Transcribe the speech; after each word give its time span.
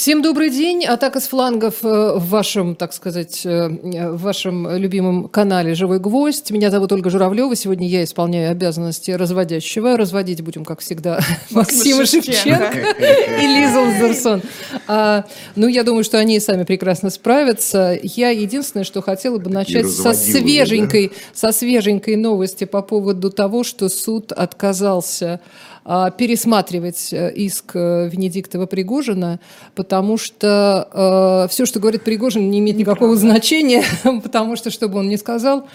Всем 0.00 0.22
добрый 0.22 0.48
день. 0.48 0.86
Атака 0.86 1.20
с 1.20 1.28
флангов 1.28 1.84
э, 1.84 2.14
в 2.16 2.30
вашем, 2.30 2.74
так 2.74 2.94
сказать, 2.94 3.44
э, 3.44 3.68
в 3.68 4.22
вашем 4.22 4.74
любимом 4.78 5.28
канале 5.28 5.74
«Живой 5.74 5.98
гвоздь». 5.98 6.50
Меня 6.50 6.70
зовут 6.70 6.90
Ольга 6.92 7.10
Журавлева. 7.10 7.54
Сегодня 7.54 7.86
я 7.86 8.02
исполняю 8.02 8.50
обязанности 8.50 9.10
разводящего. 9.10 9.98
Разводить 9.98 10.40
будем, 10.40 10.64
как 10.64 10.80
всегда, 10.80 11.20
Максима 11.50 12.06
Шевченко 12.06 12.78
и 13.42 13.46
Лиза 13.46 13.80
Лазерсон. 13.80 14.42
А, 14.88 15.26
ну, 15.54 15.68
я 15.68 15.84
думаю, 15.84 16.02
что 16.02 16.18
они 16.18 16.40
сами 16.40 16.64
прекрасно 16.64 17.10
справятся. 17.10 17.98
Я 18.02 18.30
единственное, 18.30 18.84
что 18.84 19.02
хотела 19.02 19.36
бы 19.36 19.50
начать 19.50 19.90
со 19.90 20.14
свеженькой, 20.14 21.12
со 21.34 21.52
свеженькой 21.52 22.16
новости 22.16 22.64
по 22.64 22.80
поводу 22.80 23.30
того, 23.30 23.64
что 23.64 23.90
суд 23.90 24.32
отказался 24.32 25.40
пересматривать 26.16 27.12
э, 27.12 27.32
иск 27.34 27.72
э, 27.74 28.08
Венедиктова 28.08 28.66
Пригожина, 28.66 29.40
потому 29.74 30.18
что 30.18 30.88
э, 30.92 31.48
все, 31.50 31.66
что 31.66 31.80
говорит 31.80 32.04
Пригожин, 32.04 32.48
не 32.48 32.60
имеет 32.60 32.76
никакого 32.76 33.16
значения, 33.16 33.82
потому 34.22 34.54
что, 34.54 34.70
что 34.70 34.88
бы 34.88 34.98
он 35.00 35.08
ни 35.08 35.16
сказал, 35.16 35.66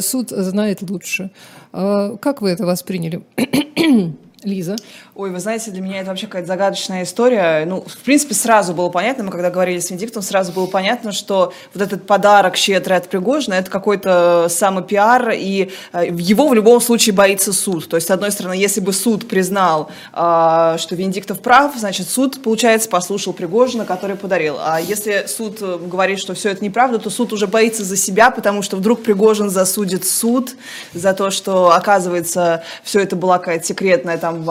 суд 0.00 0.30
знает 0.30 0.82
лучше. 0.82 1.30
Как 1.72 2.42
вы 2.42 2.50
это 2.50 2.64
восприняли? 2.64 3.22
Лиза. 4.44 4.76
Ой, 5.20 5.28
вы 5.28 5.38
знаете, 5.38 5.70
для 5.70 5.82
меня 5.82 6.00
это 6.00 6.08
вообще 6.08 6.26
какая-то 6.26 6.48
загадочная 6.48 7.02
история. 7.02 7.66
Ну, 7.66 7.82
в 7.82 7.98
принципе, 7.98 8.32
сразу 8.32 8.72
было 8.72 8.88
понятно, 8.88 9.24
мы 9.24 9.30
когда 9.30 9.50
говорили 9.50 9.78
с 9.78 9.90
Венедиктом, 9.90 10.22
сразу 10.22 10.50
было 10.50 10.64
понятно, 10.64 11.12
что 11.12 11.52
вот 11.74 11.82
этот 11.82 12.06
подарок 12.06 12.56
щедрый 12.56 12.96
от 12.96 13.10
Пригожина, 13.10 13.52
это 13.52 13.70
какой-то 13.70 14.46
самый 14.48 14.82
пиар, 14.82 15.32
и 15.34 15.72
э, 15.92 16.06
его 16.10 16.48
в 16.48 16.54
любом 16.54 16.80
случае 16.80 17.14
боится 17.14 17.52
суд. 17.52 17.86
То 17.86 17.96
есть, 17.96 18.08
с 18.08 18.10
одной 18.10 18.32
стороны, 18.32 18.54
если 18.54 18.80
бы 18.80 18.94
суд 18.94 19.28
признал, 19.28 19.90
э, 20.14 20.76
что 20.78 20.96
Венедиктов 20.96 21.40
прав, 21.40 21.76
значит, 21.76 22.08
суд, 22.08 22.42
получается, 22.42 22.88
послушал 22.88 23.34
Пригожина, 23.34 23.84
который 23.84 24.16
подарил. 24.16 24.56
А 24.58 24.80
если 24.80 25.26
суд 25.26 25.58
э, 25.60 25.80
говорит, 25.84 26.18
что 26.18 26.32
все 26.32 26.48
это 26.48 26.64
неправда, 26.64 26.98
то 26.98 27.10
суд 27.10 27.34
уже 27.34 27.46
боится 27.46 27.84
за 27.84 27.98
себя, 27.98 28.30
потому 28.30 28.62
что 28.62 28.78
вдруг 28.78 29.02
Пригожин 29.02 29.50
засудит 29.50 30.06
суд 30.06 30.52
за 30.94 31.12
то, 31.12 31.28
что, 31.28 31.74
оказывается, 31.74 32.62
все 32.82 33.00
это 33.00 33.16
была 33.16 33.38
какая-то 33.38 33.66
секретная 33.66 34.16
там 34.16 34.30
там 34.30 34.44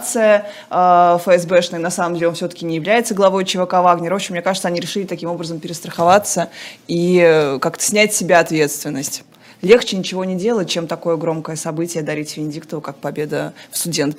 операция 0.00 0.46
э, 0.70 1.18
ФСБшная, 1.20 1.80
на 1.80 1.90
самом 1.90 2.14
деле 2.14 2.28
он 2.28 2.34
все-таки 2.34 2.64
не 2.64 2.76
является 2.76 3.14
главой 3.14 3.44
ЧВК 3.44 3.74
Вагнер. 3.74 4.12
В 4.12 4.16
общем, 4.16 4.34
мне 4.34 4.42
кажется, 4.42 4.68
они 4.68 4.80
решили 4.80 5.04
таким 5.04 5.30
образом 5.30 5.60
перестраховаться 5.60 6.48
и 6.88 7.20
э, 7.22 7.58
как-то 7.58 7.82
снять 7.82 8.14
с 8.14 8.16
себя 8.16 8.40
ответственность. 8.40 9.24
Легче 9.62 9.98
ничего 9.98 10.24
не 10.24 10.36
делать, 10.36 10.70
чем 10.70 10.86
такое 10.86 11.16
громкое 11.16 11.56
событие 11.56 12.02
дарить 12.02 12.36
Венедиктову, 12.36 12.80
как 12.80 12.96
победа 12.96 13.52
в 13.70 13.76
суде 13.76 14.06
над. 14.06 14.16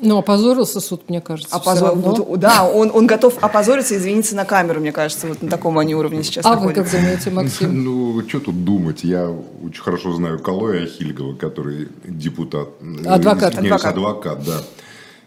Ну, 0.00 0.18
опозорился 0.18 0.80
суд, 0.80 1.08
мне 1.08 1.20
кажется. 1.20 1.54
Опозор... 1.54 1.94
Вот, 1.94 2.38
да, 2.38 2.68
он, 2.68 2.90
он 2.92 3.06
готов 3.06 3.42
опозориться 3.42 3.94
и 3.94 3.98
извиниться 3.98 4.36
на 4.36 4.44
камеру, 4.44 4.80
мне 4.80 4.92
кажется. 4.92 5.26
Вот 5.26 5.42
на 5.42 5.48
таком 5.48 5.78
они 5.78 5.94
уровне 5.94 6.22
сейчас 6.22 6.44
А 6.44 6.54
находятся. 6.54 6.82
вы 6.82 6.90
как 6.90 7.00
думаете, 7.00 7.30
Максим? 7.30 7.84
Ну, 7.84 8.28
что 8.28 8.40
тут 8.40 8.64
думать? 8.64 9.04
Я 9.04 9.30
очень 9.30 9.82
хорошо 9.82 10.12
знаю 10.12 10.38
Калоя 10.38 10.84
Ахильгова, 10.84 11.34
который 11.34 11.88
депутат. 12.04 12.68
Э, 12.80 13.08
адвокат. 13.08 13.58
Адвокат. 13.58 13.92
адвокат, 13.92 14.44
да. 14.44 14.62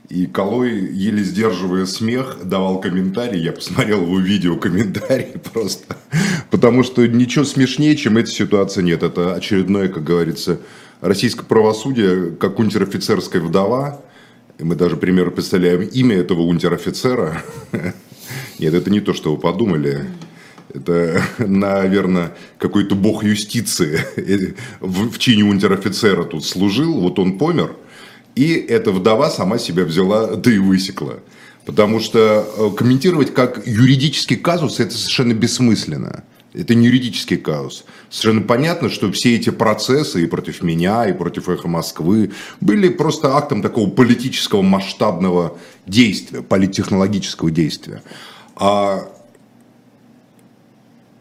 И 0.10 0.26
Калой, 0.26 0.92
еле 0.92 1.24
сдерживая 1.24 1.86
смех, 1.86 2.38
давал 2.44 2.82
комментарий. 2.82 3.42
Я 3.42 3.52
посмотрел 3.52 4.02
его 4.02 4.20
видео 4.20 4.56
комментарий 4.58 5.40
просто. 5.54 5.98
Потому 6.50 6.84
что 6.84 7.08
ничего 7.08 7.46
смешнее, 7.46 7.96
чем 7.96 8.18
эта 8.18 8.30
ситуация 8.30 8.84
нет. 8.84 9.04
Это 9.04 9.36
очередное, 9.36 9.88
как 9.88 10.04
говорится, 10.04 10.60
российское 11.02 11.44
правосудие, 11.46 12.32
как 12.32 12.58
унтер-офицерская 12.60 13.42
вдова, 13.42 14.02
и 14.60 14.64
мы 14.64 14.76
даже 14.76 14.98
примерно 14.98 15.32
представляем 15.32 15.82
имя 15.82 16.18
этого 16.18 16.42
унтер-офицера. 16.42 17.42
Нет, 18.60 18.74
это 18.74 18.92
не 18.92 19.00
то, 19.00 19.14
что 19.14 19.34
вы 19.34 19.40
подумали. 19.40 20.06
Это, 20.74 21.24
наверное, 21.40 22.36
какой-то 22.60 22.94
бог 22.94 23.24
юстиции 23.24 24.02
в, 24.82 25.18
чине 25.18 25.44
унтер-офицера 25.44 26.26
тут 26.26 26.46
служил, 26.46 27.00
вот 27.00 27.18
он 27.18 27.38
помер, 27.38 27.76
и 28.36 28.54
эта 28.54 28.92
вдова 28.92 29.32
сама 29.32 29.58
себя 29.58 29.86
взяла, 29.86 30.36
да 30.36 30.52
и 30.52 30.60
высекла. 30.60 31.22
Потому 31.66 32.00
что 32.00 32.46
э, 32.58 32.70
комментировать 32.76 33.34
как 33.34 33.66
юридический 33.66 34.36
казус, 34.36 34.80
это 34.80 34.94
совершенно 34.94 35.34
бессмысленно. 35.34 36.24
Это 36.54 36.74
не 36.74 36.88
юридический 36.88 37.38
казус. 37.38 37.86
Совершенно 38.10 38.46
понятно, 38.46 38.90
что 38.90 39.12
все 39.12 39.36
эти 39.36 39.52
процессы 39.52 40.24
и 40.24 40.28
против 40.28 40.64
меня, 40.64 41.08
и 41.08 41.14
против 41.14 41.48
«Эхо 41.48 41.68
Москвы» 41.68 42.32
были 42.60 42.90
просто 42.90 43.36
актом 43.36 43.62
такого 43.62 43.90
политического 43.90 44.64
масштабного 44.64 45.58
действия, 45.86 46.42
политтехнологического 46.42 47.52
действия. 47.52 48.02
А 48.56 49.08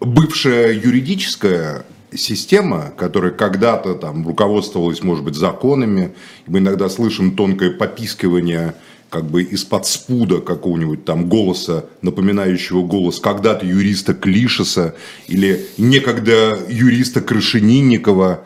бывшая 0.00 0.72
юридическая 0.72 1.84
система, 2.15 2.93
которая 2.97 3.33
когда-то 3.33 3.95
там 3.95 4.27
руководствовалась, 4.27 5.03
может 5.03 5.25
быть, 5.25 5.34
законами, 5.34 6.15
мы 6.47 6.60
иногда 6.60 6.89
слышим 6.89 7.37
тонкое 7.37 7.71
попискивание– 7.71 8.75
как 9.11 9.25
бы 9.31 9.43
из-под 9.43 9.87
спуда 9.87 10.41
какого-нибудь 10.41 11.05
там 11.05 11.29
голоса, 11.29 11.87
напоминающего 12.03 12.83
голос 12.83 13.21
когда-то 13.21 13.65
юриста 13.65 14.15
Клишеса 14.15 14.95
или 15.29 15.67
некогда 15.79 16.59
юриста 16.69 17.21
Крышенинникова 17.21 18.45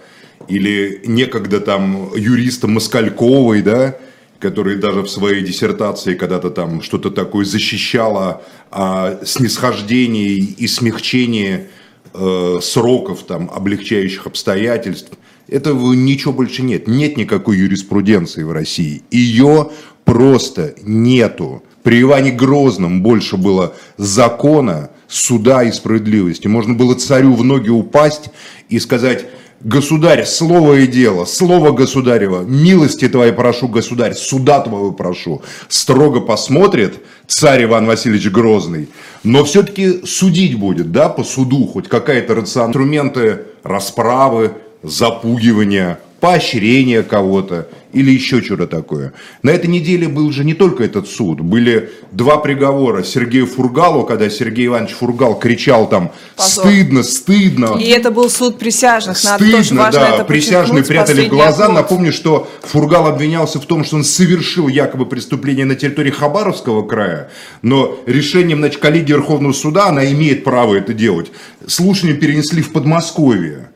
или 0.48 1.02
некогда 1.04 1.60
там 1.60 2.10
юриста 2.14 2.68
Москальковой, 2.68 3.62
да, 3.62 3.96
который 4.38 4.76
даже 4.76 5.02
в 5.02 5.08
своей 5.08 5.42
диссертации 5.42 6.14
когда-то 6.14 6.50
там 6.50 6.82
что-то 6.82 7.10
такое 7.10 7.44
защищала 7.44 8.42
о 8.70 9.24
снисхождении 9.24 10.36
и 10.36 10.66
смягчении 10.66 11.68
э, 12.12 12.58
сроков, 12.60 13.22
там, 13.22 13.50
облегчающих 13.54 14.26
обстоятельств. 14.26 15.12
Этого 15.48 15.92
ничего 15.92 16.32
больше 16.32 16.62
нет. 16.62 16.88
Нет 16.88 17.16
никакой 17.16 17.58
юриспруденции 17.58 18.42
в 18.42 18.52
России. 18.52 19.02
Ее 19.10 19.70
просто 20.04 20.74
нету. 20.82 21.62
При 21.82 22.00
Иване 22.02 22.30
Грозном 22.30 23.02
больше 23.02 23.36
было 23.36 23.74
закона, 23.96 24.90
суда 25.08 25.62
и 25.62 25.72
справедливости. 25.72 26.46
Можно 26.46 26.74
было 26.74 26.94
царю 26.94 27.34
в 27.34 27.44
ноги 27.44 27.68
упасть 27.68 28.30
и 28.68 28.78
сказать, 28.78 29.26
государь, 29.64 30.24
слово 30.24 30.80
и 30.80 30.86
дело, 30.86 31.24
слово 31.24 31.72
государева, 31.72 32.42
милости 32.42 33.08
твоей 33.08 33.32
прошу, 33.32 33.68
государь, 33.68 34.14
суда 34.14 34.60
твоего 34.60 34.92
прошу. 34.92 35.42
Строго 35.68 36.20
посмотрит 36.20 37.00
царь 37.26 37.64
Иван 37.64 37.86
Васильевич 37.86 38.30
Грозный, 38.30 38.88
но 39.22 39.44
все-таки 39.44 40.04
судить 40.04 40.58
будет, 40.58 40.92
да, 40.92 41.08
по 41.08 41.24
суду, 41.24 41.66
хоть 41.66 41.88
какая-то 41.88 42.34
рацион, 42.34 42.68
инструменты 42.68 43.42
расправы, 43.62 44.52
запугивания, 44.82 45.98
поощрения 46.22 47.02
кого-то 47.02 47.66
или 47.92 48.12
еще 48.12 48.42
что-то 48.42 48.68
такое. 48.68 49.12
На 49.42 49.50
этой 49.50 49.66
неделе 49.66 50.06
был 50.06 50.30
же 50.30 50.44
не 50.44 50.54
только 50.54 50.84
этот 50.84 51.08
суд, 51.08 51.40
были 51.40 51.90
два 52.12 52.36
приговора 52.36 53.02
Сергею 53.02 53.48
Фургалу, 53.48 54.04
когда 54.04 54.30
Сергей 54.30 54.68
Иванович 54.68 54.92
Фургал 54.92 55.36
кричал 55.36 55.88
там 55.88 56.12
Позор. 56.36 56.66
«стыдно, 56.66 57.02
стыдно». 57.02 57.76
И 57.76 57.88
это 57.88 58.12
был 58.12 58.30
суд 58.30 58.60
присяжных, 58.60 59.18
стыдно, 59.18 59.36
надо 59.36 59.50
тоже 59.50 59.74
важно 59.74 60.00
да, 60.00 60.14
это 60.14 60.24
присяжные 60.24 60.84
прятали 60.84 61.26
глаза. 61.26 61.66
Год. 61.66 61.74
Напомню, 61.74 62.12
что 62.12 62.48
Фургал 62.62 63.08
обвинялся 63.08 63.58
в 63.58 63.66
том, 63.66 63.84
что 63.84 63.96
он 63.96 64.04
совершил 64.04 64.68
якобы 64.68 65.06
преступление 65.06 65.64
на 65.64 65.74
территории 65.74 66.12
Хабаровского 66.12 66.86
края, 66.86 67.30
но 67.62 67.98
решением 68.06 68.58
значит, 68.58 68.80
коллегии 68.80 69.10
Верховного 69.10 69.52
суда 69.52 69.88
она 69.88 70.08
имеет 70.12 70.44
право 70.44 70.76
это 70.76 70.94
делать. 70.94 71.32
Слушание 71.66 72.14
перенесли 72.14 72.62
в 72.62 72.70
Подмосковье. 72.70 73.71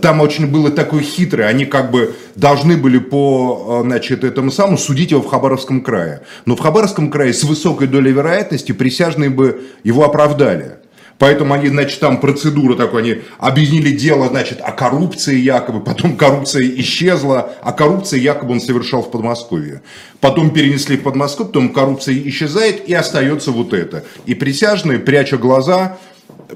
Там 0.00 0.20
очень 0.20 0.46
было 0.46 0.70
такое 0.70 1.02
хитрое, 1.02 1.46
они 1.46 1.66
как 1.66 1.90
бы 1.90 2.14
должны 2.34 2.76
были 2.76 2.98
по, 2.98 3.82
э, 3.82 3.86
значит, 3.86 4.24
этому 4.24 4.50
самому 4.50 4.78
судить 4.78 5.10
его 5.10 5.20
в 5.20 5.26
Хабаровском 5.26 5.82
крае. 5.82 6.22
Но 6.46 6.56
в 6.56 6.60
Хабаровском 6.60 7.10
крае 7.10 7.34
с 7.34 7.44
высокой 7.44 7.86
долей 7.86 8.12
вероятности 8.12 8.72
присяжные 8.72 9.28
бы 9.30 9.62
его 9.84 10.04
оправдали. 10.04 10.78
Поэтому 11.18 11.52
они, 11.52 11.68
значит, 11.68 11.98
там 11.98 12.20
процедура 12.20 12.76
такой, 12.76 13.02
они 13.02 13.16
объединили 13.38 13.90
дело, 13.90 14.28
значит, 14.28 14.60
о 14.62 14.70
коррупции 14.70 15.36
якобы, 15.36 15.80
потом 15.80 16.16
коррупция 16.16 16.62
исчезла, 16.62 17.52
а 17.60 17.72
коррупция 17.72 18.20
якобы 18.20 18.52
он 18.52 18.60
совершал 18.60 19.02
в 19.02 19.10
Подмосковье. 19.10 19.82
Потом 20.20 20.50
перенесли 20.50 20.96
в 20.96 21.02
Подмосковье, 21.02 21.48
потом 21.48 21.72
коррупция 21.72 22.14
исчезает 22.14 22.88
и 22.88 22.94
остается 22.94 23.50
вот 23.50 23.74
это. 23.74 24.04
И 24.26 24.34
присяжные, 24.34 25.00
пряча 25.00 25.36
глаза, 25.38 25.98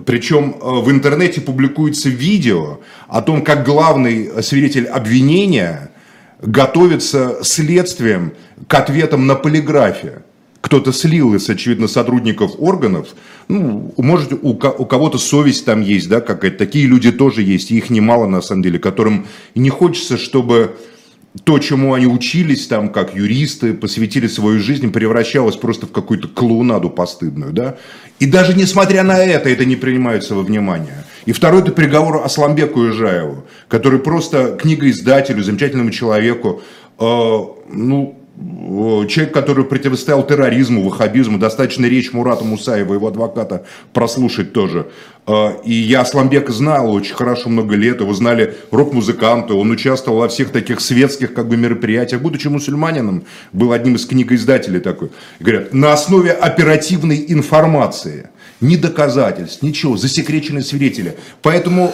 причем 0.07 0.57
э, 0.61 0.81
в 0.81 0.91
интернете 0.91 1.41
публикуется 1.41 2.09
видео 2.09 2.81
о 3.09 3.23
том, 3.23 3.43
как 3.43 3.65
главный 3.65 4.43
свидетель 4.43 4.87
обвинения 4.87 5.91
готовится 6.41 7.39
следствием 7.43 8.33
к 8.67 8.75
ответам 8.75 9.27
на 9.27 9.35
полиграфе. 9.35 10.23
Кто-то 10.61 10.93
слил 10.93 11.35
из, 11.35 11.49
очевидно, 11.51 11.89
сотрудников 11.89 12.53
органов. 12.59 13.09
Ну, 13.49 13.93
может, 13.97 14.33
у, 14.33 14.55
кого-то 14.55 15.19
совесть 15.19 15.65
там 15.65 15.81
есть, 15.81 16.09
да, 16.09 16.21
какая-то. 16.21 16.59
Такие 16.59 16.87
люди 16.87 17.11
тоже 17.11 17.43
есть, 17.43 17.73
и 17.73 17.79
их 17.79 17.91
немало, 17.91 18.27
на 18.27 18.41
самом 18.41 18.63
деле, 18.63 18.79
которым 18.79 19.27
не 19.57 19.71
хочется, 19.71 20.17
чтобы 20.17 20.77
то, 21.45 21.59
чему 21.59 21.95
они 21.95 22.07
учились 22.07 22.67
там, 22.67 22.91
как 22.91 23.15
юристы, 23.15 23.73
посвятили 23.73 24.27
свою 24.27 24.61
жизнь, 24.61 24.93
превращалось 24.93 25.57
просто 25.57 25.87
в 25.87 25.93
какую-то 25.93 26.29
клоунаду 26.29 26.91
постыдную, 26.91 27.53
да. 27.53 27.77
И 28.19 28.27
даже 28.27 28.55
несмотря 28.55 29.03
на 29.03 29.19
это, 29.19 29.49
это 29.49 29.65
не 29.65 29.77
принимается 29.77 30.35
во 30.35 30.43
внимание. 30.43 31.05
И 31.25 31.33
второй 31.33 31.63
это 31.63 31.73
приговор 31.73 32.23
Асламбеку 32.25 32.91
Ижаеву, 32.91 33.45
который 33.69 33.99
просто 33.99 34.57
книгоиздателю, 34.61 35.43
замечательному 35.43 35.91
человеку, 35.91 36.63
э, 36.99 37.05
ну, 37.05 38.22
человек, 38.39 39.35
который 39.35 39.65
противостоял 39.65 40.27
терроризму, 40.27 40.83
ваххабизму, 40.83 41.39
достаточно 41.39 41.87
речь 41.87 42.13
Мурата 42.13 42.45
Мусаева, 42.45 42.95
его 42.95 43.09
адвоката, 43.09 43.65
прослушать 43.93 44.53
тоже. 44.53 44.89
А, 45.27 45.61
и 45.65 45.73
я 45.73 46.01
Асламбека 46.01 46.51
знал 46.51 46.93
очень 46.93 47.15
хорошо 47.15 47.51
много 47.51 47.77
лет, 47.77 48.01
его 48.01 48.13
знали 48.15 48.57
рок-музыканты, 48.71 49.53
он 49.53 49.71
участвовал 49.71 50.21
во 50.21 50.29
всех 50.29 50.51
таких 50.51 50.81
светских 50.81 51.35
как 51.35 51.49
бы 51.49 51.57
мероприятиях, 51.57 52.23
будучи 52.23 52.49
мусульманином, 52.49 53.25
был 53.53 53.73
одним 53.73 53.97
из 53.97 54.07
книгоиздателей 54.07 54.81
такой. 54.81 55.11
говорят, 55.39 55.75
на 55.75 55.93
основе 55.93 56.33
оперативной 56.33 57.27
информации, 57.29 58.31
ни 58.61 58.77
доказательств, 58.77 59.63
ничего, 59.63 59.97
засекреченные 59.97 60.63
свидетели. 60.63 61.17
Поэтому 61.43 61.93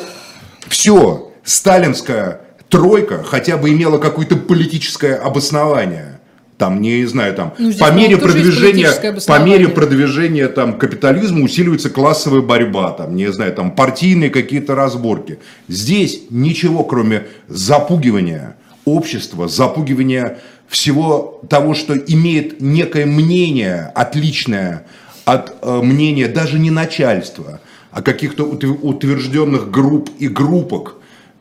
все, 0.68 1.32
сталинская 1.42 2.42
тройка 2.68 3.24
хотя 3.24 3.56
бы 3.56 3.70
имела 3.70 3.98
какое-то 3.98 4.36
политическое 4.36 5.16
обоснование– 5.16 6.14
там, 6.58 6.82
не 6.82 7.06
знаю, 7.06 7.34
там, 7.34 7.54
ну, 7.56 7.72
по 7.78 7.92
мере 7.92 8.16
продвижения, 8.16 8.90
по 9.26 9.38
мере 9.38 9.68
продвижения 9.68 10.48
там 10.48 10.76
капитализма 10.76 11.44
усиливается 11.44 11.88
классовая 11.88 12.42
борьба, 12.42 12.90
там, 12.90 13.14
не 13.14 13.32
знаю, 13.32 13.54
там 13.54 13.70
партийные 13.70 14.30
какие-то 14.30 14.74
разборки. 14.74 15.38
Здесь 15.68 16.22
ничего, 16.30 16.82
кроме 16.82 17.28
запугивания 17.46 18.56
общества, 18.84 19.46
запугивания 19.46 20.38
всего 20.66 21.40
того, 21.48 21.74
что 21.74 21.96
имеет 21.96 22.60
некое 22.60 23.06
мнение 23.06 23.92
отличное 23.94 24.84
от 25.24 25.54
э, 25.62 25.80
мнения 25.80 26.26
даже 26.26 26.58
не 26.58 26.70
начальства, 26.70 27.60
а 27.92 28.02
каких-то 28.02 28.44
утвержденных 28.44 29.70
групп 29.70 30.10
и 30.18 30.26
группок, 30.26 30.96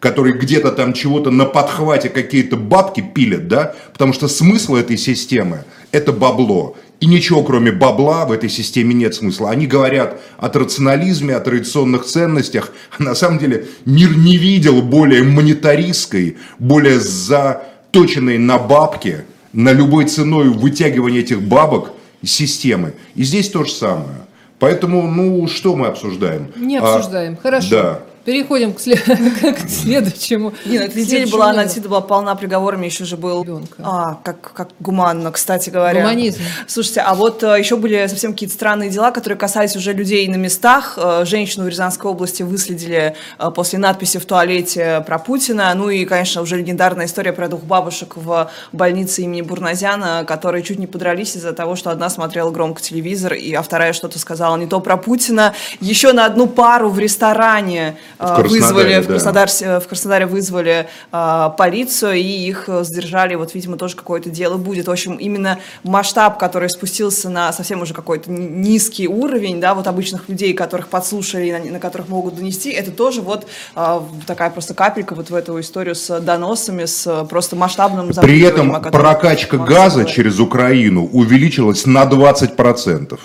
которые 0.07 0.37
где-то 0.37 0.71
там 0.71 0.93
чего-то 0.93 1.31
на 1.31 1.43
подхвате 1.43 2.07
какие-то 2.07 2.55
бабки 2.55 3.01
пилят, 3.01 3.49
да, 3.49 3.75
потому 3.91 4.13
что 4.13 4.29
смысл 4.29 4.75
этой 4.75 4.97
системы– 4.97 5.65
это 5.91 6.13
бабло. 6.13 6.77
И 7.01 7.07
ничего, 7.07 7.43
кроме 7.43 7.73
бабла, 7.73 8.25
в 8.25 8.31
этой 8.31 8.49
системе 8.49 8.93
нет 8.93 9.15
смысла. 9.15 9.49
Они 9.49 9.67
говорят 9.67 10.21
о 10.37 10.47
традиционализме, 10.47 11.35
о 11.35 11.41
традиционных 11.41 12.05
ценностях. 12.05 12.71
А 12.97 13.03
на 13.03 13.15
самом 13.15 13.37
деле 13.39 13.67
мир 13.83 14.17
не 14.17 14.37
видел 14.37 14.81
более 14.81 15.23
монетаристской, 15.23 16.37
более 16.57 17.01
заточенной 17.01 18.37
на 18.37 18.57
бабки, 18.57 19.25
на 19.51 19.73
любой 19.73 20.05
ценой 20.05 20.47
вытягивания 20.47 21.19
этих 21.19 21.41
бабок 21.41 21.91
системы. 22.23 22.93
И 23.15 23.23
здесь 23.23 23.49
то 23.49 23.65
же 23.65 23.71
самое. 23.71 24.25
Поэтому, 24.57 25.05
ну, 25.11 25.47
что 25.47 25.75
мы 25.75 25.87
обсуждаем? 25.87 26.47
Не 26.55 26.77
а, 26.77 26.95
обсуждаем. 26.95 27.33
А, 27.33 27.41
Хорошо. 27.41 27.69
Да. 27.69 27.99
Переходим 28.27 28.73
к, 28.73 28.81
след... 28.81 29.01
к 29.05 29.69
следующему. 29.69 30.53
Нет, 30.65 30.89
эта 30.89 30.99
неделя 30.99 31.27
была, 31.27 31.51
она 31.51 31.63
действительно 31.63 31.91
была 31.91 32.01
полна 32.01 32.35
приговорами, 32.35 32.85
еще 32.85 33.05
же 33.05 33.15
был... 33.15 33.41
Ребенка. 33.41 33.75
А, 33.81 34.19
как, 34.21 34.51
как 34.51 34.69
гуманно, 34.81 35.31
кстати 35.31 35.69
говоря. 35.69 36.01
Гуманизм. 36.01 36.41
Слушайте, 36.67 36.99
а 36.99 37.15
вот 37.15 37.41
а, 37.45 37.57
еще 37.57 37.77
были 37.77 38.05
совсем 38.07 38.33
какие-то 38.33 38.53
странные 38.53 38.89
дела, 38.89 39.11
которые 39.11 39.39
касались 39.39 39.77
уже 39.77 39.93
людей 39.93 40.27
на 40.27 40.35
местах. 40.35 40.95
А, 40.97 41.23
женщину 41.23 41.63
в 41.63 41.69
Рязанской 41.69 42.11
области 42.11 42.43
выследили 42.43 43.15
а, 43.37 43.49
после 43.49 43.79
надписи 43.79 44.17
в 44.17 44.25
туалете 44.25 45.05
про 45.07 45.19
Путина. 45.19 45.73
Ну 45.73 45.89
и, 45.89 46.03
конечно, 46.03 46.41
уже 46.41 46.57
легендарная 46.57 47.05
история 47.05 47.31
про 47.31 47.47
двух 47.47 47.63
бабушек 47.63 48.17
в 48.17 48.51
больнице 48.73 49.21
имени 49.21 49.41
Бурназяна, 49.41 50.25
которые 50.27 50.63
чуть 50.63 50.79
не 50.79 50.87
подрались 50.87 51.37
из-за 51.37 51.53
того, 51.53 51.77
что 51.77 51.91
одна 51.91 52.09
смотрела 52.09 52.51
громко 52.51 52.81
телевизор, 52.81 53.35
и, 53.35 53.53
а 53.53 53.61
вторая 53.61 53.93
что-то 53.93 54.19
сказала 54.19 54.57
не 54.57 54.67
то 54.67 54.81
про 54.81 54.97
Путина. 54.97 55.53
Еще 55.79 56.11
на 56.11 56.25
одну 56.25 56.47
пару 56.47 56.89
в 56.89 56.99
ресторане 56.99 57.95
в 58.19 58.43
вызвали 58.43 59.01
в, 59.01 59.07
Краснодар, 59.07 59.49
в 59.49 59.87
Краснодаре 59.87 60.25
вызвали 60.25 60.89
а, 61.11 61.49
полицию 61.49 62.15
и 62.15 62.21
их 62.21 62.69
сдержали. 62.81 63.35
Вот, 63.35 63.53
видимо, 63.53 63.77
тоже 63.77 63.95
какое-то 63.95 64.29
дело 64.29 64.57
будет. 64.57 64.87
В 64.87 64.91
общем, 64.91 65.15
именно 65.15 65.59
масштаб, 65.83 66.37
который 66.37 66.69
спустился 66.69 67.29
на 67.29 67.53
совсем 67.53 67.81
уже 67.81 67.93
какой-то 67.93 68.31
низкий 68.31 69.07
уровень, 69.07 69.59
да, 69.59 69.73
вот 69.73 69.87
обычных 69.87 70.29
людей, 70.29 70.53
которых 70.53 70.87
подслушали, 70.87 71.51
на, 71.51 71.71
на 71.73 71.79
которых 71.79 72.09
могут 72.09 72.35
донести, 72.35 72.71
это 72.71 72.91
тоже 72.91 73.21
вот 73.21 73.47
а, 73.75 74.03
такая 74.25 74.49
просто 74.49 74.73
капелька 74.73 75.15
вот 75.15 75.29
в 75.29 75.35
эту 75.35 75.59
историю 75.59 75.95
с 75.95 76.19
доносами, 76.19 76.85
с 76.85 77.25
просто 77.29 77.55
масштабным 77.55 78.13
При 78.13 78.41
этом 78.41 78.81
прокачка 78.81 79.57
газа 79.57 80.05
через 80.05 80.39
Украину 80.39 81.05
увеличилась 81.05 81.85
на 81.85 82.03
20% 82.05 83.19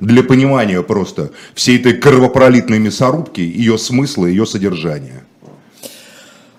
для 0.00 0.22
понимания 0.22 0.82
просто 0.82 1.30
всей 1.54 1.78
этой 1.78 1.94
кровопролитной 1.94 2.78
мясорубки, 2.78 3.40
ее 3.40 3.78
смысла, 3.78 4.26
ее 4.26 4.46
содержания. 4.46 5.24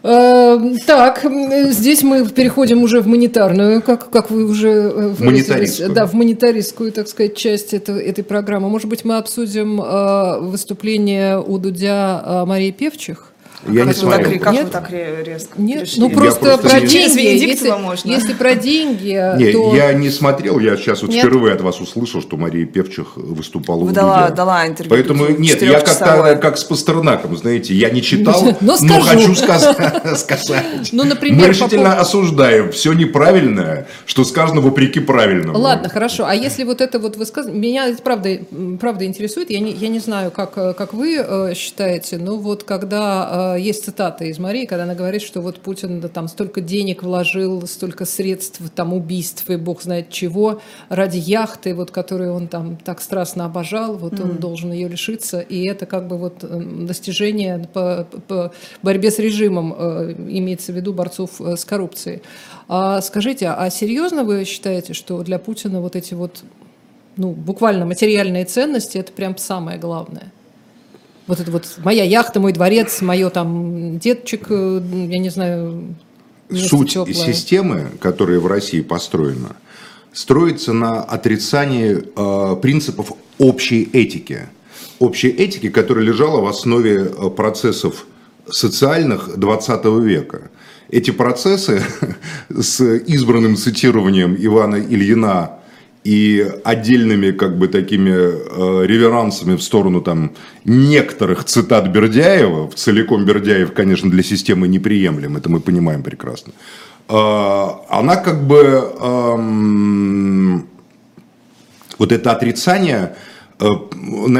Э, 0.03 0.57
так, 0.85 1.25
здесь 1.69 2.03
мы 2.03 2.27
переходим 2.29 2.81
уже 2.83 3.01
в 3.01 3.07
монетарную, 3.07 3.81
как, 3.81 4.09
как 4.09 4.31
вы 4.31 4.45
уже 4.45 4.69
э, 4.69 5.07
выразились, 5.09 5.79
да, 5.79 6.05
в 6.05 6.13
монетаристскую, 6.13 6.91
так 6.91 7.07
сказать, 7.07 7.35
часть 7.35 7.73
этой, 7.73 8.01
этой 8.03 8.23
программы. 8.23 8.69
Может 8.69 8.87
быть, 8.87 9.03
мы 9.03 9.17
обсудим 9.17 9.81
э, 9.81 10.39
выступление 10.39 11.41
у 11.41 11.57
Дудя 11.57 12.45
Марии 12.45 12.71
Певчих? 12.71 13.33
Я 13.65 13.79
как 13.79 13.87
не 13.87 13.93
смотрел. 13.93 14.31
Так, 14.31 14.41
как 14.41 14.53
Нет? 14.53 14.65
вы 14.65 14.69
так 14.69 14.91
резко 14.91 15.49
Нет, 15.57 15.81
решили? 15.81 15.99
ну 15.99 16.09
просто, 16.11 16.39
просто 16.39 16.69
про 16.69 16.79
не... 16.79 16.87
деньги, 16.87 17.21
если, 17.21 17.69
можно. 17.71 18.09
если 18.09 18.33
про 18.33 18.55
деньги, 18.55 19.37
не, 19.37 19.51
то... 19.51 19.75
Я 19.75 19.93
не 19.93 20.11
смотрел, 20.11 20.59
я 20.59 20.77
сейчас 20.77 21.01
вот 21.01 21.11
нет? 21.11 21.25
впервые 21.25 21.55
от 21.55 21.61
вас 21.61 21.81
услышал, 21.81 22.21
что 22.21 22.37
Мария 22.37 22.65
Певчих 22.67 23.17
выступала 23.17 23.83
Вы 23.83 23.91
дала, 23.93 24.29
дала 24.29 24.67
интервью. 24.67 24.91
Поэтому 24.91 25.27
нет, 25.27 25.61
я 25.63 25.79
как-то 25.79 26.37
как 26.39 26.57
с 26.57 26.63
Пастернаком, 26.63 27.35
знаете, 27.35 27.73
я 27.73 27.89
не 27.89 28.03
читал, 28.03 28.43
но, 28.61 28.77
но 28.79 29.01
хочу 29.01 29.35
сказать. 30.15 30.89
Ну, 30.91 31.03
например, 31.03 31.41
Мы 31.41 31.47
решительно 31.47 31.99
осуждаем 31.99 32.71
все 32.71 32.93
неправильное, 32.93 33.87
что 34.05 34.23
сказано 34.23 34.61
вопреки 34.61 34.99
правильному. 34.99 35.57
Ладно, 35.57 35.89
хорошо. 35.89 36.25
А 36.27 36.35
если 36.35 36.63
вот 36.63 36.81
это 36.81 36.99
вот 36.99 37.15
высказывание... 37.17 37.59
Меня 37.59 37.87
это 37.87 38.03
правда, 38.03 38.37
правда 38.79 39.05
интересует, 39.05 39.49
я 39.49 39.59
не, 39.59 39.71
я 39.71 39.87
не 39.87 39.99
знаю, 39.99 40.29
как, 40.31 40.53
как 40.53 40.93
вы 40.93 41.15
э, 41.17 41.53
считаете, 41.55 42.17
но 42.17 42.37
вот 42.37 42.63
когда 42.63 43.29
э, 43.31 43.46
есть 43.55 43.85
цитата 43.85 44.25
из 44.25 44.39
Марии, 44.39 44.65
когда 44.65 44.83
она 44.83 44.95
говорит, 44.95 45.21
что 45.21 45.41
вот 45.41 45.59
Путин 45.59 46.01
да, 46.01 46.07
там 46.07 46.27
столько 46.27 46.61
денег 46.61 47.03
вложил, 47.03 47.65
столько 47.67 48.05
средств, 48.05 48.61
там 48.75 48.93
убийств 48.93 49.49
и 49.49 49.55
бог 49.55 49.81
знает 49.81 50.09
чего, 50.09 50.61
ради 50.89 51.17
яхты, 51.17 51.73
вот, 51.73 51.91
которую 51.91 52.33
он 52.33 52.47
там 52.47 52.77
так 52.77 53.01
страстно 53.01 53.45
обожал, 53.45 53.97
вот 53.97 54.13
mm-hmm. 54.13 54.23
он 54.23 54.37
должен 54.37 54.71
ее 54.71 54.87
лишиться, 54.87 55.39
и 55.39 55.67
это 55.67 55.85
как 55.85 56.07
бы 56.07 56.17
вот 56.17 56.43
э, 56.43 56.61
достижение 56.81 57.67
по, 57.73 58.07
по 58.27 58.51
борьбе 58.81 59.11
с 59.11 59.19
режимом, 59.19 59.75
э, 59.77 60.15
имеется 60.17 60.71
в 60.71 60.75
виду 60.75 60.93
борцов 60.93 61.39
э, 61.39 61.55
с 61.55 61.65
коррупцией. 61.65 62.21
А 62.67 63.01
скажите, 63.01 63.49
а 63.49 63.69
серьезно 63.69 64.23
вы 64.23 64.43
считаете, 64.45 64.93
что 64.93 65.21
для 65.23 65.39
Путина 65.39 65.81
вот 65.81 65.95
эти 65.95 66.13
вот 66.13 66.43
ну, 67.15 67.31
буквально 67.31 67.85
материальные 67.85 68.45
ценности 68.45 68.97
это 68.97 69.11
прям 69.11 69.37
самое 69.37 69.77
главное? 69.77 70.31
Вот 71.27 71.39
это 71.41 71.51
вот 71.51 71.65
моя 71.83 72.03
яхта, 72.03 72.39
мой 72.39 72.53
дворец, 72.53 73.01
мое 73.01 73.29
там 73.29 73.99
детчик, 73.99 74.47
э, 74.49 74.81
я 75.09 75.19
не 75.19 75.29
знаю. 75.29 75.95
Суть 76.49 76.91
теплое. 76.93 77.13
системы, 77.13 77.87
которая 77.99 78.39
в 78.39 78.47
России 78.47 78.79
построена, 78.79 79.57
строится 80.13 80.71
на 80.71 81.03
отрицании 81.03 82.01
э, 82.15 82.55
принципов 82.61 83.11
общей 83.37 83.83
этики. 83.91 84.47
Общей 84.99 85.27
этики, 85.27 85.69
которая 85.69 86.05
лежала 86.05 86.39
в 86.39 86.47
основе 86.47 87.01
э, 87.01 87.29
процессов 87.29 88.07
социальных 88.49 89.37
20 89.37 89.85
века. 90.01 90.49
Эти 90.89 91.11
процессы 91.11 91.83
с 92.49 92.81
избранным 92.81 93.57
цитированием 93.57 94.37
Ивана 94.39 94.77
Ильина 94.77 95.56
и 96.07 96.47
отдельными 96.63 97.31
как 97.31 97.57
бы 97.57 97.67
такими 97.67 98.11
э, 98.11 98.85
реверансами 98.87 99.57
в 99.57 99.61
сторону 99.61 100.01
там 100.01 100.31
некоторых 100.63 101.43
цитат 101.43 101.89
Бердяева, 101.89 102.71
целиком 102.75 103.25
Бердяев, 103.25 103.73
конечно, 103.73 104.09
для 104.09 104.23
системы 104.23 104.69
неприемлем, 104.69 105.35
это 105.35 105.49
мы 105.49 105.59
понимаем 105.59 106.03
прекрасно, 106.03 106.53
э, 107.09 107.13
она 107.89 108.15
как 108.15 108.47
бы 108.47 108.93
э, 109.01 109.35
вот 111.99 112.11
это 112.13 112.31
отрицание 112.31 113.15
Э, 113.59 113.75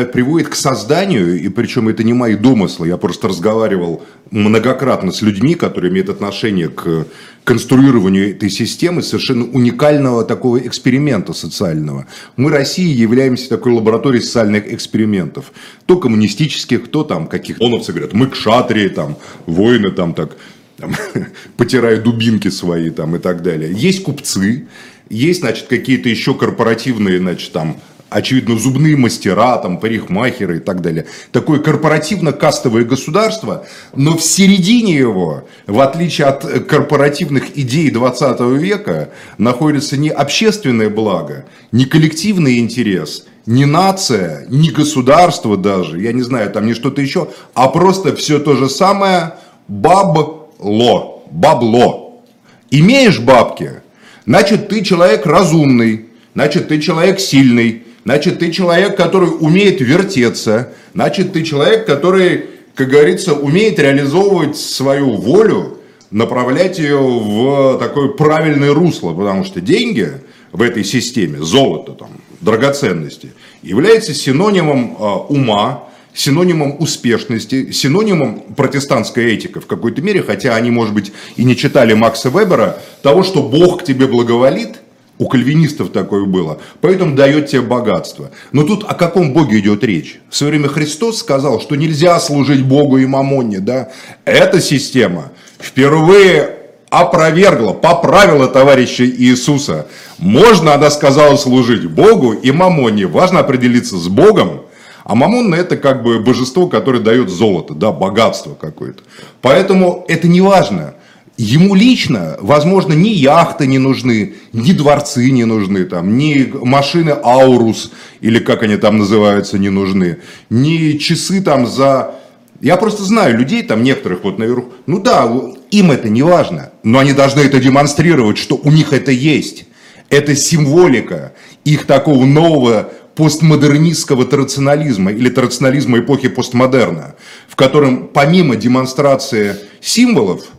приводит 0.05 0.49
к 0.49 0.55
созданию, 0.55 1.41
и 1.41 1.49
причем 1.49 1.89
это 1.89 2.03
не 2.03 2.13
мои 2.13 2.35
домыслы, 2.35 2.87
я 2.87 2.97
просто 2.97 3.27
разговаривал 3.27 4.03
многократно 4.29 5.11
с 5.11 5.23
людьми, 5.23 5.55
которые 5.55 5.91
имеют 5.91 6.09
отношение 6.09 6.69
к 6.69 7.07
конструированию 7.47 8.31
этой 8.31 8.49
системы, 8.49 9.01
совершенно 9.01 9.45
уникального 9.45 10.25
такого 10.25 10.57
эксперимента 10.57 11.31
социального. 11.31 12.05
Мы, 12.35 12.51
Россия, 12.51 12.93
являемся 12.93 13.47
такой 13.47 13.71
лабораторией 13.71 14.21
социальных 14.21 14.73
экспериментов. 14.73 15.53
То 15.85 15.97
коммунистических, 15.97 16.89
то 16.89 17.05
там 17.05 17.25
каких-то... 17.25 17.65
Оновцы 17.65 17.93
говорят, 17.93 18.11
мы 18.11 18.27
к 18.27 18.35
шатре, 18.35 18.89
там, 18.89 19.17
воины 19.45 19.91
там 19.91 20.13
так 20.13 20.35
там, 20.75 20.93
потирая 21.57 22.01
дубинки 22.01 22.49
свои 22.49 22.89
там, 22.89 23.15
и 23.15 23.19
так 23.19 23.41
далее. 23.43 23.71
Есть 23.73 24.03
купцы, 24.03 24.67
есть, 25.09 25.39
значит, 25.39 25.67
какие-то 25.67 26.09
еще 26.09 26.33
корпоративные, 26.33 27.19
значит, 27.19 27.53
там, 27.53 27.77
очевидно, 28.09 28.57
зубные 28.57 28.95
мастера, 28.95 29.57
там, 29.57 29.79
парикмахеры 29.79 30.57
и 30.57 30.59
так 30.59 30.81
далее. 30.81 31.05
Такое 31.31 31.59
корпоративно-кастовое 31.59 32.83
государство, 32.83 33.65
но 33.95 34.17
в 34.17 34.23
середине 34.23 34.95
его, 34.95 35.47
в 35.65 35.79
отличие 35.79 36.27
от 36.27 36.43
корпоративных 36.65 37.57
идей 37.57 37.89
20 37.91 38.39
века, 38.59 39.09
находится 39.37 39.97
не 39.97 40.09
общественное 40.09 40.89
благо, 40.89 41.45
не 41.71 41.85
коллективный 41.85 42.59
интерес, 42.59 43.25
не 43.45 43.65
нация, 43.65 44.45
не 44.49 44.71
государство 44.71 45.57
даже, 45.57 45.99
я 45.99 46.13
не 46.13 46.21
знаю, 46.21 46.51
там 46.51 46.65
не 46.65 46.73
что-то 46.73 47.01
еще, 47.01 47.29
а 47.53 47.69
просто 47.69 48.15
все 48.15 48.39
то 48.39 48.55
же 48.55 48.69
самое 48.69 49.35
бабло, 49.67 51.23
бабло. 51.31 52.23
Имеешь 52.69 53.19
бабки, 53.19 53.81
значит, 54.25 54.67
ты 54.67 54.83
человек 54.83 55.25
разумный, 55.25 56.07
значит, 56.33 56.67
ты 56.67 56.81
человек 56.81 57.19
сильный, 57.19 57.83
значит, 58.07 58.39
ты 58.39 58.53
человек, 58.53 58.95
который 58.95 59.27
умеет 59.27 59.81
вертеться, 59.81 60.71
значит, 60.93 61.33
ты 61.33 61.43
человек, 61.43 61.85
который, 61.85 62.45
как 62.73 62.87
говорится, 62.87 63.33
умеет 63.33 63.79
реализовывать 63.79 64.55
свою 64.55 65.17
волю, 65.17 65.79
направлять 66.09 66.79
ее 66.79 66.99
в 66.99 67.77
такое 67.79 68.07
правильное 68.07 68.73
русло, 68.73 69.13
потому 69.13 69.43
что 69.43 69.59
деньги 69.59 70.09
в 70.53 70.61
этой 70.61 70.85
системе, 70.85 71.39
золото, 71.41 71.91
там, 71.91 72.11
драгоценности, 72.39 73.33
является 73.61 74.13
синонимом 74.13 74.95
э, 74.97 75.03
ума, 75.27 75.89
синонимом 76.13 76.77
успешности, 76.79 77.73
синонимом 77.73 78.39
протестантской 78.55 79.33
этики 79.33 79.59
в 79.59 79.67
какой-то 79.67 80.01
мере, 80.01 80.23
хотя 80.23 80.55
они, 80.55 80.71
может 80.71 80.93
быть, 80.93 81.11
и 81.35 81.43
не 81.43 81.57
читали 81.57 81.93
Макса 81.93 82.29
Вебера, 82.29 82.77
того, 83.01 83.23
что 83.23 83.43
Бог 83.43 83.81
к 83.81 83.85
тебе 83.85 84.07
благоволит– 84.07 84.77
у 85.19 85.27
кальвинистов 85.27 85.91
такое 85.91 86.25
было. 86.25 86.59
Поэтому 86.81 87.15
дает 87.15 87.47
тебе 87.47 87.61
богатство. 87.61 88.29
Но 88.51 88.63
тут 88.63 88.83
о 88.87 88.93
каком 88.93 89.33
Боге 89.33 89.59
идет 89.59 89.83
речь? 89.83 90.19
В 90.29 90.35
свое 90.35 90.51
время 90.51 90.69
Христос 90.69 91.19
сказал, 91.19 91.59
что 91.59 91.75
нельзя 91.75 92.19
служить 92.19 92.63
Богу 92.63 92.97
и 92.97 93.05
Мамонне. 93.05 93.59
Да? 93.59 93.89
Эта 94.25 94.61
система 94.61 95.31
впервые 95.59 96.57
опровергла, 96.89 97.73
поправила 97.73 98.47
товарища 98.47 99.05
Иисуса. 99.05 99.87
Можно, 100.19 100.73
она 100.73 100.89
сказала, 100.89 101.35
служить 101.35 101.89
Богу 101.89 102.33
и 102.33 102.51
Мамонне. 102.51 103.07
Важно 103.07 103.39
определиться 103.39 103.97
с 103.97 104.07
Богом. 104.07 104.61
А 105.03 105.15
Мамонна 105.15 105.55
это 105.55 105.77
как 105.77 106.03
бы 106.03 106.19
божество, 106.19 106.67
которое 106.67 106.99
дает 106.99 107.29
золото, 107.29 107.73
да, 107.73 107.91
богатство 107.91 108.55
какое-то. 108.55 109.03
Поэтому 109.41 110.05
это 110.07 110.27
не 110.27 110.41
важно. 110.41 110.95
Ему 111.37 111.75
лично, 111.75 112.35
возможно, 112.41 112.93
ни 112.93 113.09
яхты 113.09 113.67
не 113.67 113.77
нужны, 113.77 114.33
ни 114.53 114.71
дворцы 114.71 115.29
не 115.29 115.45
нужны, 115.45 115.85
там, 115.85 116.17
ни 116.17 116.51
машины 116.51 117.11
Аурус, 117.11 117.91
или 118.21 118.39
как 118.39 118.63
они 118.63 118.75
там 118.77 118.97
называются, 118.97 119.59
не 119.59 119.69
нужны, 119.69 120.17
ни 120.49 120.97
часы 120.97 121.41
там 121.41 121.67
за... 121.67 122.15
Я 122.59 122.75
просто 122.75 123.03
знаю 123.03 123.37
людей, 123.37 123.61
там 123.61 123.83
некоторых 123.83 124.23
вот 124.23 124.39
наверху, 124.39 124.73
ну 124.87 124.99
да, 124.99 125.31
им 125.69 125.91
это 125.91 126.09
не 126.09 126.23
важно, 126.23 126.71
но 126.81 126.97
они 126.97 127.13
должны 127.13 127.41
это 127.41 127.59
демонстрировать, 127.59 128.39
что 128.39 128.55
у 128.55 128.71
них 128.71 128.91
это 128.91 129.11
есть. 129.11 129.65
Это 130.09 130.35
символика 130.35 131.33
их 131.63 131.85
такого 131.85 132.25
нового 132.25 132.91
постмодернистского 133.13 134.25
традиционализма 134.25 135.11
или 135.11 135.29
традиционализма 135.29 135.99
эпохи 135.99 136.29
постмодерна, 136.29 137.13
в 137.47 137.55
котором 137.55 138.09
помимо 138.11 138.55
демонстрации 138.55 139.55
символов– 139.81 140.45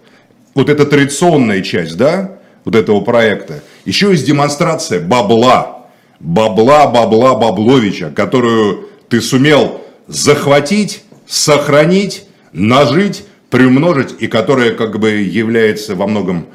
вот 0.59 0.69
эта 0.69 0.87
традиционная 0.87 1.63
часть, 1.63 1.97
да, 1.97 2.39
вот 2.65 2.75
этого 2.75 3.01
проекта, 3.01 3.63
еще 3.85 4.11
есть 4.11 4.27
демонстрация 4.27 5.01
бабла, 5.01 5.87
бабла, 6.19 6.89
бабла, 6.89 7.37
бабловича, 7.37 8.11
которую 8.11 8.89
ты 9.09 9.21
сумел 9.21 9.81
захватить, 10.09 11.05
сохранить, 11.29 12.25
нажить, 12.53 13.25
приумножить, 13.51 14.17
и 14.19 14.27
которая 14.27 14.73
как 14.73 14.99
бы 14.99 15.11
является 15.11 15.95
во 15.95 16.09
многом 16.09 16.47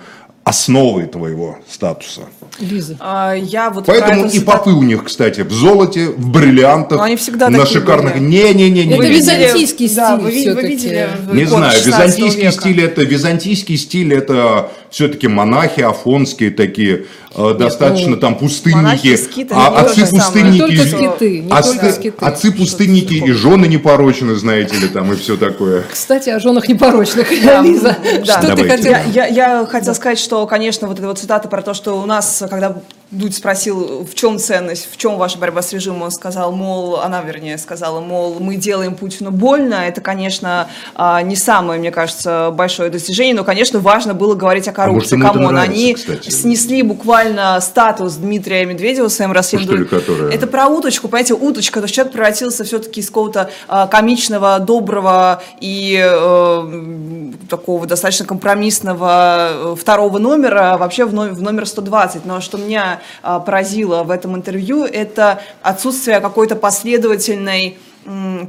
основой 0.43 1.05
твоего 1.05 1.59
статуса. 1.69 2.21
Лиза. 2.59 2.97
А, 2.99 3.33
я 3.33 3.69
вот 3.69 3.85
Поэтому 3.85 4.27
и 4.27 4.39
попы 4.39 4.71
у 4.71 4.83
них, 4.83 5.05
кстати, 5.05 5.41
в 5.41 5.51
золоте, 5.51 6.09
в 6.09 6.29
бриллиантах, 6.29 6.99
Но 6.99 7.03
они 7.05 7.15
всегда 7.15 7.49
на 7.49 7.65
шикарных... 7.65 8.19
Не-не-не. 8.19 8.93
Это 8.93 9.03
не- 9.03 9.09
византийский 9.09 9.87
стиль 9.87 9.95
Да, 9.95 10.17
вы, 10.17 10.23
вы 10.23 10.61
видели 10.61 11.09
Не 11.31 11.45
знаю, 11.45 11.71
16 11.71 11.87
византийский 11.87 12.41
века? 12.43 12.51
стиль 12.51 12.81
это 12.83 13.01
византийский 13.03 13.77
стиль 13.77 14.13
это 14.13 14.71
все-таки 14.93 15.27
монахи 15.27 15.81
афонские 15.81 16.51
такие 16.51 17.05
э, 17.35 17.55
достаточно 17.57 18.11
ну, 18.11 18.17
там 18.17 18.37
пустынники, 18.37 19.15
скиты, 19.15 19.55
а 19.55 19.71
то 19.71 19.89
отцы 19.89 20.05
пустынники, 20.05 20.77
скиты, 20.77 21.39
не 21.39 21.51
отцы, 21.51 21.71
только 21.71 21.91
скиты. 21.91 22.23
отцы 22.23 22.51
пустынники 22.51 23.15
и 23.15 23.31
жены 23.31 23.65
непорочны, 23.65 24.35
знаете 24.35 24.77
ли, 24.77 24.87
там 24.87 25.11
и 25.11 25.15
все 25.15 25.35
такое. 25.35 25.83
Кстати, 25.91 26.29
о 26.29 26.39
женах 26.39 26.69
непорочных. 26.69 27.31
Лиза, 27.63 27.97
что 28.23 28.55
ты 28.55 28.69
хотела? 28.69 28.99
Я 29.11 29.65
хотела 29.65 29.95
сказать, 29.95 30.19
что, 30.19 30.45
конечно, 30.45 30.87
вот 30.87 30.99
эта 30.99 31.07
вот 31.07 31.17
цитата 31.17 31.47
про 31.47 31.63
то, 31.63 31.73
что 31.73 31.99
у 31.99 32.05
нас, 32.05 32.43
когда 32.47 32.79
Дудь 33.13 33.35
спросил, 33.35 34.03
в 34.09 34.15
чем 34.15 34.39
ценность, 34.39 34.91
в 34.91 34.97
чем 34.97 35.17
ваша 35.17 35.37
борьба 35.37 35.61
с 35.61 35.71
режимом, 35.71 36.01
он 36.03 36.11
сказал, 36.11 36.51
мол, 36.51 36.97
она, 36.99 37.21
вернее, 37.21 37.59
сказала, 37.59 37.99
мол, 38.01 38.37
мы 38.39 38.55
делаем 38.55 38.95
Путину 38.95 39.29
больно. 39.29 39.75
Это, 39.75 40.01
конечно, 40.01 40.67
а, 40.95 41.21
не 41.21 41.35
самое, 41.35 41.79
мне 41.79 41.91
кажется, 41.91 42.49
большое 42.51 42.89
достижение, 42.89 43.35
но, 43.35 43.43
конечно, 43.43 43.79
важно 43.79 44.15
было 44.15 44.33
говорить 44.33 44.67
о 44.67 44.71
А 44.75 44.87
может, 44.87 45.09
коррупции. 45.11 45.15
ему 45.15 45.25
это 45.25 45.33
Come 45.33 45.45
on, 45.45 45.53
нравится, 45.53 45.73
они 45.73 45.93
кстати. 45.93 46.29
снесли 46.31 46.81
буквально 46.81 47.59
статус 47.61 48.13
Дмитрия 48.15 48.65
Медведева 48.65 49.07
своим 49.09 49.31
расследованием. 49.31 49.87
Которая? 49.87 50.31
Это 50.31 50.47
про 50.47 50.65
уточку, 50.67 51.07
понимаете, 51.07 51.35
уточка, 51.35 51.81
то 51.81 51.85
есть 51.85 51.93
человек 51.93 52.13
превратился 52.13 52.63
все-таки 52.63 53.01
из 53.01 53.07
какого-то 53.07 53.51
а, 53.67 53.85
комичного, 53.85 54.57
доброго 54.59 55.41
и 55.61 56.01
э, 56.03 57.31
такого 57.49 57.85
достаточно 57.85 58.25
компромиссного 58.25 59.49
э, 59.51 59.75
второго 59.79 60.17
номера 60.17 60.77
вообще 60.79 61.05
в, 61.05 61.13
но- 61.13 61.29
в 61.29 61.41
номер 61.41 61.67
120. 61.67 62.25
Но 62.25 62.41
что 62.41 62.57
меня 62.57 62.93
а, 62.93 63.02
поразило 63.21 64.03
в 64.03 64.11
этом 64.11 64.35
интервью, 64.35 64.83
это 64.85 65.41
отсутствие 65.61 66.19
какой-то 66.19 66.55
последовательной 66.55 67.77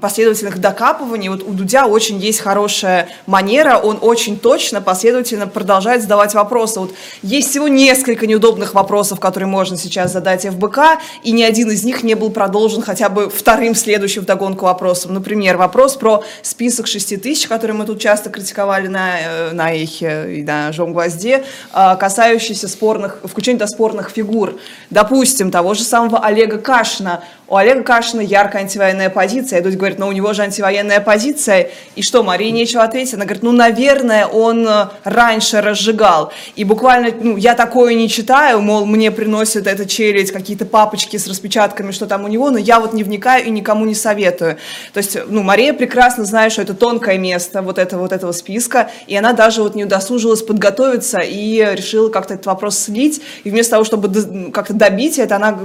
последовательных 0.01 0.59
докапываний. 0.59 1.29
Вот 1.29 1.43
у 1.43 1.53
Дудя 1.53 1.87
очень 1.87 2.19
есть 2.19 2.41
хорошая 2.41 3.09
манера, 3.27 3.79
он 3.79 3.99
очень 4.01 4.39
точно, 4.39 4.81
последовательно 4.81 5.47
продолжает 5.47 6.03
задавать 6.03 6.35
вопросы. 6.35 6.81
Вот 6.81 6.95
есть 7.23 7.51
всего 7.51 7.69
несколько 7.69 8.27
неудобных 8.27 8.75
вопросов, 8.75 9.21
которые 9.21 9.47
можно 9.47 9.77
сейчас 9.77 10.13
задать 10.13 10.47
ФБК, 10.47 10.99
и 11.23 11.33
ни 11.33 11.43
один 11.43 11.71
из 11.71 11.85
них 11.85 12.03
не 12.03 12.15
был 12.15 12.31
продолжен 12.31 12.83
хотя 12.83 13.09
бы 13.09 13.31
вторым 13.31 13.75
следующим 13.75 14.23
вдогонку 14.23 14.65
вопросом. 14.67 15.15
Например, 15.15 15.57
вопрос 15.57 15.97
про 15.97 16.25
список 16.43 16.87
6 16.87 17.21
тысяч, 17.21 17.47
который 17.47 17.73
мы 17.73 17.87
тут 17.87 18.01
часто 18.01 18.31
критиковали 18.31 18.89
на, 18.89 19.21
э, 19.21 19.53
на 19.53 19.73
Эхе 19.73 20.39
и 20.39 20.43
на 20.43 20.73
Жом 20.73 20.93
Гвозде, 20.93 21.45
а, 21.73 21.97
касающийся 21.97 22.69
спорных, 22.69 23.19
включения 23.25 23.59
до 23.59 23.67
спорных 23.67 24.11
фигур. 24.11 24.59
Допустим, 24.91 25.51
того 25.51 25.75
же 25.75 25.83
самого 25.83 26.19
Олега 26.19 26.59
Кашина. 26.59 27.23
У 27.47 27.57
Олега 27.57 27.83
Кашина 27.83 28.21
яркая 28.21 28.63
антивоенная 28.63 29.11
позиция. 29.11 29.44
И 29.53 29.61
Дудь 29.61 29.77
говорит, 29.77 29.99
ну 29.99 30.09
у 30.09 30.13
него 30.13 30.33
же 30.33 30.43
антивоенная 30.43 31.01
позиция. 31.01 31.71
И 31.97 32.03
что, 32.03 32.23
Марии 32.23 32.51
нечего 32.51 32.83
ответить? 32.83 33.15
Она 33.15 33.25
говорит, 33.25 33.43
ну, 33.43 33.53
наверное, 33.53 34.27
он 34.27 34.67
э, 34.67 34.89
раньше 35.05 35.61
разжигал. 35.61 36.33
И 36.57 36.65
буквально, 36.65 37.11
ну, 37.21 37.37
я 37.37 37.55
такое 37.55 37.95
не 37.95 38.09
читаю, 38.09 38.61
мол, 38.61 38.87
мне 38.87 39.11
приносят 39.11 39.67
это 39.67 39.87
челядь, 39.87 40.33
какие-то 40.33 40.67
папочки 40.67 41.17
с 41.17 41.27
распечатками, 41.27 41.93
что 41.93 42.07
там 42.07 42.25
у 42.25 42.29
него, 42.29 42.51
но 42.51 42.59
я 42.59 42.81
вот 42.81 42.93
не 42.93 43.05
вникаю 43.05 43.47
и 43.47 43.51
никому 43.51 43.85
не 43.85 43.95
советую. 43.95 44.57
То 44.93 44.99
есть, 44.99 45.17
ну, 45.29 45.43
Мария 45.43 45.73
прекрасно 45.73 46.25
знает, 46.25 46.53
что 46.53 46.63
это 46.63 46.75
тонкое 46.75 47.19
место 47.19 47.63
вот 47.63 47.79
этого, 47.79 48.03
вот 48.03 48.13
этого 48.13 48.33
списка, 48.33 48.91
и 49.07 49.17
она 49.17 49.33
даже 49.33 49.63
вот 49.63 49.75
не 49.75 49.85
удосужилась 49.85 50.43
подготовиться 50.43 51.19
и 51.19 51.57
решила 51.73 52.09
как-то 52.09 52.35
этот 52.35 52.47
вопрос 52.47 52.79
слить, 52.79 53.21
и 53.45 53.51
вместо 53.51 53.73
того, 53.73 53.85
чтобы 53.85 54.11
как-то 54.53 54.75
добить 54.75 55.19
это, 55.19 55.37
она, 55.37 55.59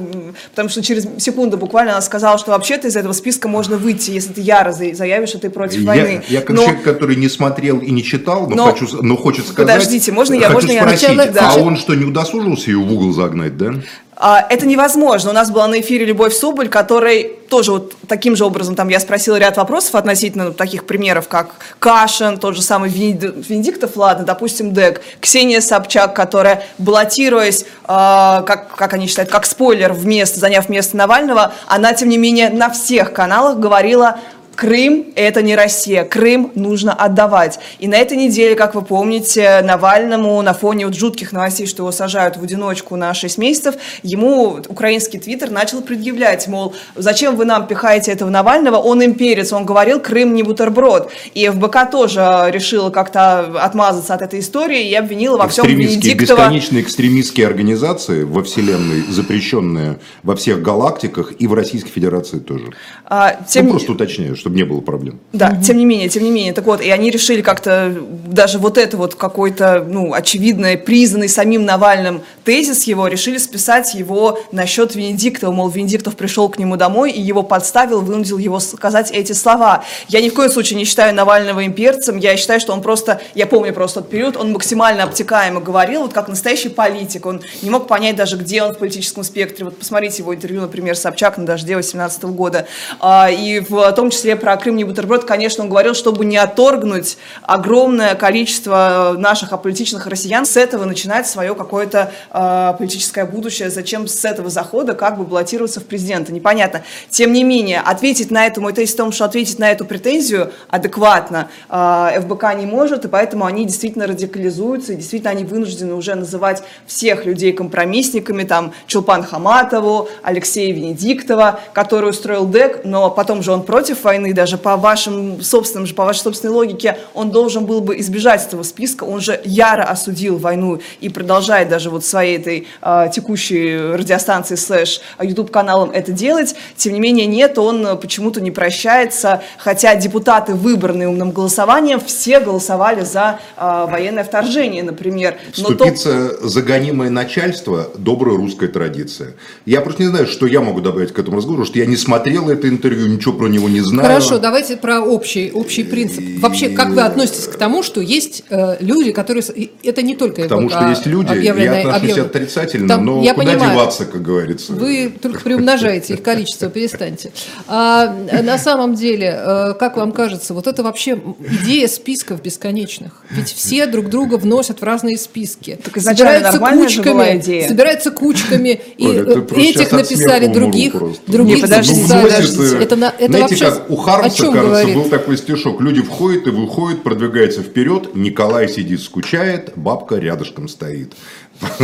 потому 0.52 0.70
что 0.70 0.82
через 0.82 1.08
секунду 1.24 1.58
буквально 1.58 1.94
она 1.94 2.02
сказала, 2.02 2.38
что 2.38 2.52
вообще-то 2.52 2.88
из 2.88 2.96
этого 2.96 3.14
списка 3.14 3.48
можно 3.48 3.69
выйти, 3.78 4.12
если 4.12 4.34
ты 4.34 4.42
яро 4.42 4.72
за- 4.72 4.94
заявишь, 4.94 5.30
что 5.30 5.40
ты 5.40 5.50
против 5.50 5.84
войны. 5.84 6.24
Я, 6.30 6.40
я 6.40 6.42
как 6.42 6.56
Но- 6.56 6.64
человек, 6.64 6.84
который 6.84 7.16
не 7.16 7.30
смотрел 7.30 7.80
и 7.80 7.92
не 7.92 8.04
читал, 8.04 8.48
но, 8.50 8.56
Но- 8.56 8.72
хочу, 8.72 8.88
но 9.04 9.16
хочет 9.18 9.46
сказать... 9.48 9.68
Подождите, 9.74 10.12
можно 10.12 10.34
я- 10.34 10.42
хочу 10.48 10.54
можно 10.54 10.72
я 10.72 10.82
спросить, 10.82 11.10
начала- 11.10 11.32
да. 11.34 11.52
а 11.54 11.58
он 11.60 11.78
что, 11.78 11.94
не 11.96 12.06
удосужился 12.06 12.72
ее 12.72 12.78
в 12.80 12.92
угол 12.92 13.12
загнать, 13.14 13.58
да? 13.58 13.74
А, 14.22 14.46
Это 14.50 14.66
невозможно. 14.66 15.30
У 15.30 15.34
нас 15.34 15.50
была 15.50 15.68
на 15.70 15.80
эфире 15.80 16.06
Любовь 16.06 16.34
Соболь, 16.34 16.68
которой 16.68 17.38
тоже 17.50 17.72
вот 17.72 17.94
таким 18.08 18.36
же 18.36 18.44
образом, 18.44 18.76
там 18.76 18.90
я 18.90 19.00
спросила 19.00 19.38
ряд 19.38 19.56
вопросов 19.56 19.96
относительно 19.96 20.52
таких 20.52 20.86
примеров, 20.86 21.30
как 21.30 21.52
Кашин, 21.80 22.38
тот 22.38 22.56
же 22.56 22.62
самый 22.62 22.90
Венед- 22.90 23.48
Венедиктов, 23.48 23.96
ладно, 23.96 24.26
допустим, 24.26 24.74
Дек, 24.74 25.02
Ксения 25.22 25.62
Собчак, 25.62 26.14
которая, 26.14 26.64
баллотируясь, 26.78 27.66
а, 27.86 28.42
как, 28.42 28.76
как 28.76 28.94
они 28.94 29.08
считают, 29.08 29.32
как 29.32 29.46
спойлер, 29.46 29.94
вместо, 29.94 30.38
заняв 30.38 30.68
место 30.68 30.98
Навального, 30.98 31.54
она, 31.66 31.94
тем 31.94 32.10
не 32.10 32.18
менее, 32.18 32.50
на 32.50 32.70
всех 32.70 33.14
каналах 33.14 33.58
говорила 33.58 34.20
Крым– 34.60 35.06
это 35.16 35.42
не 35.42 35.56
Россия, 35.56 36.04
Крым 36.04 36.52
нужно 36.54 36.92
отдавать. 36.92 37.62
И 37.80 37.88
на 37.88 37.96
этой 37.96 38.18
неделе, 38.18 38.56
как 38.56 38.76
вы 38.76 38.82
помните, 38.82 39.62
Навальному 39.64 40.42
на 40.42 40.54
фоне 40.54 40.86
вот 40.86 40.96
жутких 40.96 41.32
новостей, 41.32 41.66
что 41.66 41.84
его 41.84 41.94
сажают 41.94 42.36
в 42.36 42.44
одиночку 42.44 42.98
на 42.98 43.14
6 43.14 43.38
месяцев, 43.38 43.76
ему 44.04 44.60
украинский 44.68 45.18
твиттер 45.18 45.50
начал 45.50 45.82
предъявлять, 45.82 46.50
мол, 46.50 46.76
зачем 46.98 47.38
вы 47.38 47.46
нам 47.46 47.68
пихаете 47.68 48.12
этого 48.12 48.30
Навального, 48.30 48.76
он 48.76 49.02
имперец, 49.02 49.54
он 49.54 49.64
говорил, 49.64 50.02
Крым 50.02 50.34
не 50.34 50.44
бутерброд. 50.44 51.10
И 51.34 51.48
ФБК 51.48 51.90
тоже 51.90 52.50
решила 52.52 52.90
как-то 52.90 53.62
отмазаться 53.62 54.14
от 54.14 54.22
этой 54.22 54.42
истории 54.42 54.90
и 54.90 54.94
обвинила 54.94 55.38
во 55.38 55.48
всем 55.48 55.68
Венедиктова. 55.68 56.38
Бесконечные 56.38 56.84
экстремистские 56.84 57.48
организации 57.48 58.24
во 58.24 58.44
Вселенной, 58.44 59.04
запрещенные 59.10 60.00
во 60.24 60.36
всех 60.36 60.62
галактиках 60.62 61.32
и 61.40 61.48
в 61.48 61.54
Российской 61.54 61.92
Федерации 61.92 62.40
тоже. 62.40 62.74
А, 63.06 63.40
тем... 63.48 63.68
Ну, 63.68 63.72
просто 63.72 63.94
уточняю, 63.94 64.36
чтобы 64.50 64.56
не 64.56 64.64
было 64.64 64.82
проблем. 64.82 65.20
Да, 65.34 65.50
угу. 65.50 65.62
тем 65.62 65.78
не 65.78 65.86
менее, 65.86 66.10
тем 66.10 66.24
не 66.24 66.32
менее. 66.32 66.54
Так 66.54 66.66
вот, 66.66 66.82
и 66.82 66.90
они 66.90 67.12
решили 67.12 67.42
как-то 67.42 67.96
даже 68.26 68.58
вот 68.58 68.78
это 68.78 68.98
вот 68.98 69.16
какой-то, 69.16 69.86
ну, 69.88 70.14
очевидно, 70.14 70.76
признанный 70.76 71.30
самим 71.30 71.66
Навальным 71.66 72.22
тезис 72.44 72.84
его, 72.84 73.08
решили 73.08 73.38
списать 73.38 73.94
его 73.94 74.40
насчет 74.52 74.96
Венедиктова. 74.96 75.52
Мол, 75.52 75.70
Венедиктов 75.70 76.16
пришел 76.16 76.50
к 76.50 76.58
нему 76.58 76.78
домой 76.78 77.12
и 77.12 77.22
его 77.22 77.44
подставил, 77.44 78.02
вынудил 78.02 78.38
его 78.38 78.60
сказать 78.60 79.12
эти 79.12 79.34
слова. 79.34 79.84
Я 80.08 80.22
ни 80.22 80.30
в 80.30 80.34
коем 80.34 80.50
случае 80.50 80.78
не 80.78 80.86
считаю 80.86 81.14
Навального 81.14 81.66
имперцем. 81.66 82.18
Я 82.18 82.36
считаю, 82.38 82.60
что 82.60 82.74
он 82.74 82.82
просто, 82.82 83.22
я 83.36 83.46
помню 83.46 83.74
просто 83.74 84.02
тот 84.02 84.10
период, 84.10 84.38
он 84.38 84.52
максимально 84.52 85.04
обтекаемо 85.04 85.60
говорил, 85.60 86.02
вот 86.02 86.14
как 86.14 86.28
настоящий 86.28 86.70
политик. 86.70 87.26
Он 87.26 87.42
не 87.62 87.70
мог 87.70 87.88
понять 87.88 88.16
даже, 88.16 88.38
где 88.38 88.64
он 88.64 88.74
в 88.74 88.78
политическом 88.78 89.24
спектре. 89.24 89.66
Вот 89.66 89.78
посмотрите 89.78 90.22
его 90.22 90.34
интервью, 90.34 90.62
например, 90.62 90.96
Собчак 90.96 91.38
на 91.38 91.46
«Дожде» 91.46 91.76
18 91.76 92.24
года. 92.24 92.68
А, 93.00 93.30
и 93.30 93.60
в 93.60 93.92
том 93.94 94.10
числе 94.10 94.29
про 94.36 94.58
Крым 94.58 94.78
бутерброд, 94.86 95.26
конечно, 95.26 95.64
он 95.64 95.70
говорил, 95.70 95.94
чтобы 95.94 96.26
не 96.26 96.38
отторгнуть 96.38 97.18
огромное 97.44 98.16
количество 98.16 99.16
наших 99.18 99.54
аполитичных 99.54 100.08
россиян, 100.08 100.46
с 100.46 100.58
этого 100.58 100.86
начинать 100.86 101.28
свое 101.28 101.56
какое-то 101.56 102.12
э, 102.32 102.74
политическое 102.78 103.26
будущее. 103.26 103.70
Зачем 103.70 104.08
с 104.08 104.26
этого 104.26 104.50
захода 104.50 104.94
как 104.94 105.18
бы 105.18 105.24
баллотироваться 105.24 105.80
в 105.80 105.86
президенты? 105.86 106.34
Непонятно. 106.34 106.84
Тем 107.10 107.34
не 107.34 107.44
менее, 107.44 107.80
ответить 107.80 108.32
на 108.32 108.46
это, 108.46 108.62
мой 108.62 108.74
тезис 108.74 108.94
в 108.94 108.98
том, 108.98 109.12
что 109.12 109.26
ответить 109.26 109.60
на 109.60 109.72
эту 109.72 109.86
претензию 109.86 110.52
адекватно 110.70 111.50
э, 111.70 112.22
ФБК 112.22 112.56
не 112.56 112.66
может, 112.66 113.06
и 113.06 113.08
поэтому 113.08 113.46
они 113.46 113.66
действительно 113.66 114.08
радикализуются, 114.08 114.94
и 114.94 114.96
действительно 114.98 115.32
они 115.32 115.44
вынуждены 115.44 115.94
уже 115.94 116.16
называть 116.16 116.64
всех 116.86 117.26
людей 117.26 117.54
компромиссниками, 117.54 118.44
там, 118.44 118.74
Чулпан 118.88 119.24
Хаматову, 119.24 120.10
Алексея 120.24 120.74
Венедиктова, 120.74 121.60
который 121.74 122.10
устроил 122.10 122.46
ДЭК, 122.46 122.82
но 122.84 123.10
потом 123.10 123.44
же 123.44 123.52
он 123.52 123.64
против 123.64 124.04
войны, 124.04 124.19
даже 124.34 124.58
по 124.58 124.78
вашим 124.78 125.42
собственным 125.42 125.86
же, 125.86 125.94
по 125.94 126.06
вашей 126.06 126.20
собственной 126.20 126.54
логике, 126.54 126.98
он 127.14 127.32
должен 127.32 127.66
был 127.66 127.82
бы 127.82 128.00
избежать 128.00 128.46
этого 128.46 128.64
списка, 128.64 129.04
он 129.04 129.22
же 129.22 129.40
яро 129.44 129.84
осудил 129.84 130.38
войну 130.38 130.80
и 131.02 131.10
продолжает 131.10 131.70
даже 131.70 131.90
вот 131.90 132.06
своей 132.06 132.38
этой 132.38 132.68
э, 132.82 133.10
текущей 133.14 133.78
радиостанции 133.94 134.56
слэш 134.56 135.02
YouTube 135.22 135.52
каналом 135.52 135.92
это 135.92 136.12
делать, 136.12 136.56
тем 136.76 136.94
не 136.94 137.00
менее 137.00 137.26
нет, 137.26 137.58
он 137.58 137.98
почему-то 138.00 138.42
не 138.42 138.52
прощается, 138.52 139.42
хотя 139.58 139.96
депутаты, 139.96 140.54
выбранные 140.54 141.08
умным 141.08 141.32
голосованием, 141.32 142.00
все 142.00 142.40
голосовали 142.40 143.04
за 143.04 143.40
э, 143.58 143.88
военное 143.90 144.24
вторжение, 144.24 144.84
например. 144.84 145.38
Но 145.58 145.74
то... 145.74 145.94
за 145.96 146.62
гонимое 146.62 147.10
начальство– 147.10 147.90
добрая 147.98 148.38
русская 148.38 148.68
традиция. 148.68 149.36
Я 149.66 149.82
просто 149.82 150.04
не 150.04 150.10
знаю, 150.10 150.28
что 150.28 150.46
я 150.48 150.62
могу 150.62 150.82
добавить 150.82 151.14
к 151.14 151.20
этому 151.20 151.38
разговору, 151.38 151.66
что 151.66 151.80
я 151.80 151.86
не 151.86 151.98
смотрел 151.98 152.50
это 152.50 152.68
интервью, 152.68 153.08
ничего 153.08 153.34
про 153.34 153.48
него 153.48 153.70
не 153.70 153.82
знаю. 153.82 154.09
Хорошо, 154.10 154.38
давайте 154.40 154.78
про 154.78 155.02
общий, 155.02 155.52
общий 155.52 155.84
принцип. 155.84 156.24
Вообще, 156.40 156.70
как 156.70 156.90
вы 156.90 157.02
относитесь 157.02 157.46
к 157.46 157.56
тому, 157.56 157.84
что 157.84 158.02
есть 158.02 158.44
э, 158.50 158.78
люди, 158.80 159.12
которые... 159.12 159.44
Это 159.84 160.02
не 160.02 160.16
только... 160.16 160.44
К 160.44 160.48
тому, 160.48 160.70
что 160.70 160.88
есть 160.90 161.06
люди, 161.06 161.34
я 161.38 161.52
отношусь 161.52 161.96
объявлен... 161.96 162.26
отрицательно, 162.26 162.88
Там, 162.88 163.06
но 163.06 163.24
я 163.24 163.34
куда 163.34 163.52
понимаю, 163.52 163.72
деваться, 163.72 164.06
как 164.06 164.22
говорится. 164.22 164.74
Вы 164.74 165.14
только 165.22 165.42
приумножаете 165.42 166.14
их 166.14 166.24
количество, 166.24 166.70
перестаньте. 166.70 167.32
А, 167.68 168.14
на 168.44 168.58
самом 168.58 168.96
деле, 168.96 169.38
э, 169.38 169.74
как 169.80 169.98
вам 169.98 170.12
кажется, 170.12 170.54
вот 170.54 170.68
это 170.68 170.84
вообще 170.84 171.20
идея 171.64 171.88
списков 171.88 172.42
бесконечных. 172.42 173.24
Ведь 173.30 173.50
все 173.54 173.86
друг 173.86 174.10
друга 174.10 174.36
вносят 174.36 174.82
в 174.82 174.84
разные 174.84 175.18
списки. 175.18 175.78
Так 175.84 176.02
собираются 176.02 176.60
кучками, 176.60 177.68
собираются 177.68 178.12
кучками, 178.12 178.82
и 178.98 179.08
Оля, 179.08 179.46
этих 179.56 179.92
написали, 179.92 180.48
других, 180.48 180.94
других 181.28 181.56
Не, 181.58 181.62
подождите, 181.62 182.14
подождите. 182.22 182.78
Это, 182.78 182.96
это 182.96 183.28
Знаете, 183.28 183.40
вообще 183.40 183.66
как 183.66 183.90
у 183.90 183.96
Хармса, 184.00 184.46
кажется, 184.46 184.52
говорит? 184.52 184.96
был 184.96 185.04
такой 185.06 185.38
стишок. 185.38 185.82
Люди 185.82 186.02
входят 186.02 186.48
и 186.48 186.50
выходят, 186.50 187.04
продвигаются 187.04 187.62
вперед. 187.62 188.16
Николай 188.16 188.68
сидит, 188.68 189.02
скучает, 189.02 189.74
бабка 189.76 190.16
рядышком 190.16 190.68
стоит. 190.68 191.14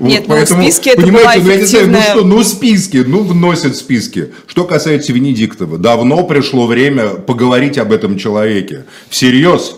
Нет, 0.00 0.28
ну 0.28 0.36
в 0.36 0.46
списке 0.46 0.90
это 0.90 1.02
была 1.02 1.34
ну, 1.36 1.50
я 1.50 1.56
не 1.56 1.64
знаю, 1.64 1.90
ну 1.90 2.00
что, 2.00 2.24
ну 2.24 2.44
списки, 2.44 2.98
ну 2.98 3.22
вносят 3.22 3.76
списки. 3.76 4.32
Что 4.46 4.64
касается 4.64 5.12
Венедиктова, 5.12 5.78
давно 5.78 6.24
пришло 6.24 6.66
время 6.66 7.10
поговорить 7.10 7.78
об 7.78 7.92
этом 7.92 8.16
человеке. 8.16 8.84
Всерьез. 9.08 9.76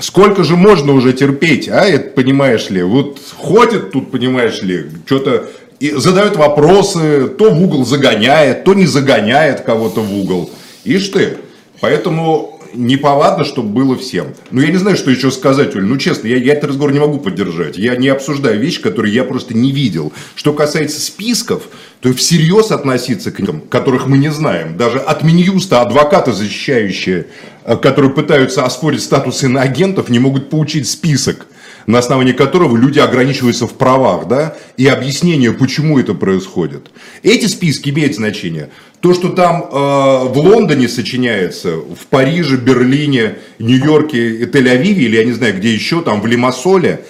Сколько 0.00 0.44
же 0.44 0.56
можно 0.56 0.92
уже 0.92 1.12
терпеть, 1.12 1.68
а, 1.68 1.84
это 1.84 2.10
понимаешь 2.10 2.70
ли, 2.70 2.80
вот 2.82 3.18
ходит 3.36 3.90
тут, 3.90 4.12
понимаешь 4.12 4.62
ли, 4.62 4.86
что-то 5.04 5.50
и 5.80 5.90
задает 5.92 6.36
вопросы, 6.36 7.26
то 7.26 7.50
в 7.50 7.62
угол 7.62 7.84
загоняет, 7.84 8.64
то 8.64 8.74
не 8.74 8.86
загоняет 8.86 9.62
кого-то 9.62 10.02
в 10.02 10.14
угол. 10.14 10.50
Ишь 10.84 11.08
ты. 11.08 11.38
Поэтому 11.80 12.60
неповадно, 12.74 13.44
чтобы 13.44 13.70
было 13.70 13.96
всем. 13.96 14.28
Ну, 14.50 14.60
я 14.60 14.68
не 14.68 14.76
знаю, 14.76 14.96
что 14.96 15.10
еще 15.10 15.30
сказать, 15.30 15.74
Оль. 15.74 15.84
Ну, 15.84 15.96
честно, 15.98 16.28
я, 16.28 16.36
я 16.36 16.52
этот 16.52 16.70
разговор 16.70 16.92
не 16.92 17.00
могу 17.00 17.18
поддержать. 17.18 17.76
Я 17.76 17.96
не 17.96 18.08
обсуждаю 18.08 18.60
вещи, 18.60 18.80
которые 18.80 19.14
я 19.14 19.24
просто 19.24 19.54
не 19.54 19.72
видел. 19.72 20.12
Что 20.34 20.52
касается 20.52 21.00
списков, 21.00 21.64
то 22.00 22.12
всерьез 22.12 22.70
относиться 22.70 23.30
к 23.30 23.40
ним, 23.40 23.60
которых 23.62 24.06
мы 24.06 24.18
не 24.18 24.30
знаем. 24.30 24.76
Даже 24.76 24.98
от 24.98 25.22
Минюста 25.22 25.82
адвокаты, 25.82 26.32
защищающие, 26.32 27.26
э, 27.64 27.76
которые 27.76 28.12
пытаются 28.12 28.64
оспорить 28.64 29.02
статус 29.02 29.42
иноагентов, 29.42 30.08
не 30.08 30.18
могут 30.18 30.50
получить 30.50 30.88
список 30.88 31.46
на 31.86 31.98
основании 31.98 32.32
которого 32.32 32.76
люди 32.76 32.98
ограничиваются 32.98 33.66
в 33.66 33.74
правах, 33.74 34.28
да, 34.28 34.56
и 34.76 34.86
объяснение, 34.86 35.52
почему 35.52 35.98
это 35.98 36.14
происходит. 36.14 36.90
Эти 37.22 37.46
списки 37.46 37.90
имеют 37.90 38.14
значение. 38.14 38.70
То, 39.00 39.14
что 39.14 39.30
там 39.30 39.62
э, 39.62 39.66
в 39.68 40.36
Лондоне 40.36 40.88
сочиняется, 40.88 41.76
в 41.76 42.06
Париже, 42.10 42.56
Берлине, 42.56 43.38
Нью-Йорке 43.58 44.36
и 44.36 44.44
Тель-Авиве, 44.44 45.00
или 45.00 45.16
я 45.16 45.24
не 45.24 45.32
знаю, 45.32 45.56
где 45.56 45.72
еще, 45.72 46.02
там 46.02 46.20
в 46.20 46.26
Лимассоле, 46.26 47.04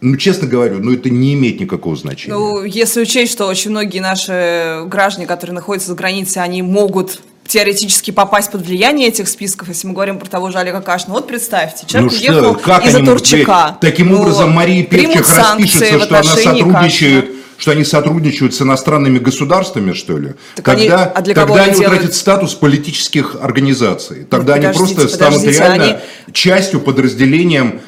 ну, 0.00 0.16
честно 0.16 0.48
говорю, 0.48 0.80
ну, 0.80 0.92
это 0.92 1.10
не 1.10 1.34
имеет 1.34 1.60
никакого 1.60 1.94
значения. 1.94 2.34
Ну, 2.34 2.64
если 2.64 3.02
учесть, 3.02 3.30
что 3.32 3.46
очень 3.46 3.70
многие 3.70 4.00
наши 4.00 4.82
граждане, 4.86 5.28
которые 5.28 5.54
находятся 5.54 5.90
за 5.90 5.94
границей, 5.94 6.42
они 6.42 6.60
могут 6.62 7.20
теоретически 7.46 8.10
попасть 8.10 8.50
под 8.50 8.66
влияние 8.66 9.08
этих 9.08 9.28
списков, 9.28 9.68
если 9.68 9.86
мы 9.86 9.94
говорим 9.94 10.18
про 10.18 10.28
того 10.28 10.50
же 10.50 10.58
Олега 10.58 10.80
Кашина. 10.80 11.14
Вот 11.14 11.26
представьте, 11.26 11.86
человек 11.86 12.12
ну 12.12 12.18
уехал 12.18 12.54
как 12.54 12.86
из-за 12.86 13.04
Турчака. 13.04 13.76
Таким 13.80 14.10
ну, 14.10 14.20
образом, 14.20 14.50
Мария 14.52 14.84
Певчих 14.84 15.28
распишется, 15.28 16.00
что 16.00 16.18
она 16.18 16.22
сотрудничает 16.22 17.24
Кашина 17.26 17.42
что 17.62 17.70
они 17.70 17.84
сотрудничают 17.84 18.56
с 18.56 18.62
иностранными 18.62 19.20
государствами, 19.20 19.92
что 19.92 20.18
ли? 20.18 20.32
Так 20.56 20.64
тогда 20.64 21.02
они, 21.04 21.12
а 21.14 21.20
для 21.22 21.32
тогда 21.32 21.62
они, 21.62 21.78
делают... 21.78 22.00
утратят 22.00 22.14
статус 22.16 22.54
политических 22.54 23.36
организаций. 23.40 24.24
Тогда 24.28 24.56
ну, 24.56 24.64
они 24.64 24.76
просто 24.76 25.06
станут 25.06 25.44
реально 25.44 25.84
они... 25.84 26.32
частью, 26.32 26.80
подразделением 26.80 27.80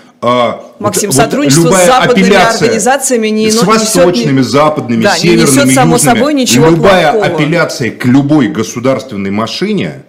Максим, 0.78 1.10
вот, 1.10 1.16
сотрудничество 1.16 1.70
с 1.70 1.86
западными 1.86 2.34
организациями 2.34 3.28
не 3.28 3.50
С 3.50 3.62
восточными, 3.62 4.38
не... 4.38 4.42
западными, 4.42 5.02
да, 5.02 5.16
северными, 5.16 5.46
не 5.46 5.60
несет, 5.60 5.74
само 5.74 5.94
южными. 5.94 6.14
Собой 6.14 6.34
ничего 6.34 6.68
любая 6.70 7.12
плохого. 7.12 7.34
апелляция 7.34 7.90
к 7.90 8.06
любой 8.06 8.48
государственной 8.48 9.30
машине, 9.30 10.04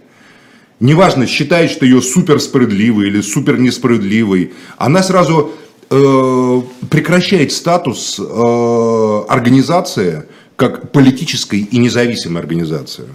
неважно, 0.80 1.28
считает, 1.28 1.70
что 1.72 1.86
ее 1.86 2.02
супер 2.02 2.39
справедливой 2.39 3.08
или 3.08 3.22
супер 3.22 3.58
несправедливой, 3.60 4.54
она 4.78 5.04
сразу 5.04 5.52
э, 5.89 6.62
прекращает 6.89 7.52
статус 7.52 8.20
э, 8.20 9.24
организации 9.28 10.24
как 10.56 10.91
политической 10.91 11.60
и 11.60 11.78
независимой 11.78 12.41
организации. 12.41 13.06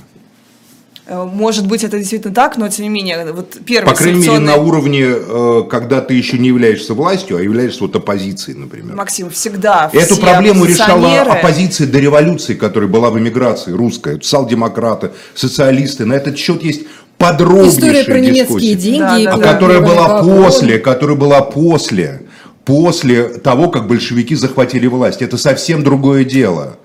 Э, 1.10 1.24
может 1.24 1.66
быть, 1.66 1.82
это 1.82 1.98
действительно 1.98 2.32
так, 2.32 2.56
но 2.56 2.68
тем 2.68 2.84
не 2.84 2.88
менее, 2.88 3.32
вот 3.32 3.56
первый 3.66 3.90
По 3.90 3.96
крайней 3.96 4.20
мере, 4.20 4.38
на 4.38 4.54
уровне, 4.54 5.06
э, 5.06 5.62
когда 5.68 6.00
ты 6.00 6.14
еще 6.14 6.38
не 6.38 6.48
являешься 6.48 6.94
властью, 6.94 7.36
а 7.36 7.42
являешься 7.42 7.80
вот 7.80 7.96
оппозицией, 7.96 8.56
например. 8.56 8.94
Максим, 8.94 9.28
всегда 9.30 9.90
Эту 9.92 10.16
проблему 10.16 10.64
решала 10.64 11.22
оппозиция 11.22 11.88
до 11.88 11.98
революции, 11.98 12.54
которая 12.54 12.88
была 12.88 13.10
в 13.10 13.18
эмиграции, 13.18 13.72
русская, 13.72 14.14
социал-демократы, 14.14 15.10
социалисты. 15.34 16.04
На 16.04 16.12
этот 16.14 16.38
счет 16.38 16.62
есть 16.62 16.82
подробнейшая 17.18 17.70
История 17.70 18.04
про 18.04 18.20
немецкие 18.20 18.74
деньги. 18.76 19.00
Да, 19.00 19.18
да, 19.18 19.32
а 19.32 19.36
да, 19.36 19.52
которая 19.52 19.80
была 19.80 20.22
после, 20.22 20.78
которая 20.78 21.16
была 21.16 21.40
после, 21.40 22.22
после 22.64 23.24
того, 23.24 23.68
как 23.68 23.88
большевики 23.88 24.36
захватили 24.36 24.86
власть. 24.86 25.22
Это 25.22 25.36
совсем 25.36 25.82
другое 25.82 26.22
дело. 26.24 26.76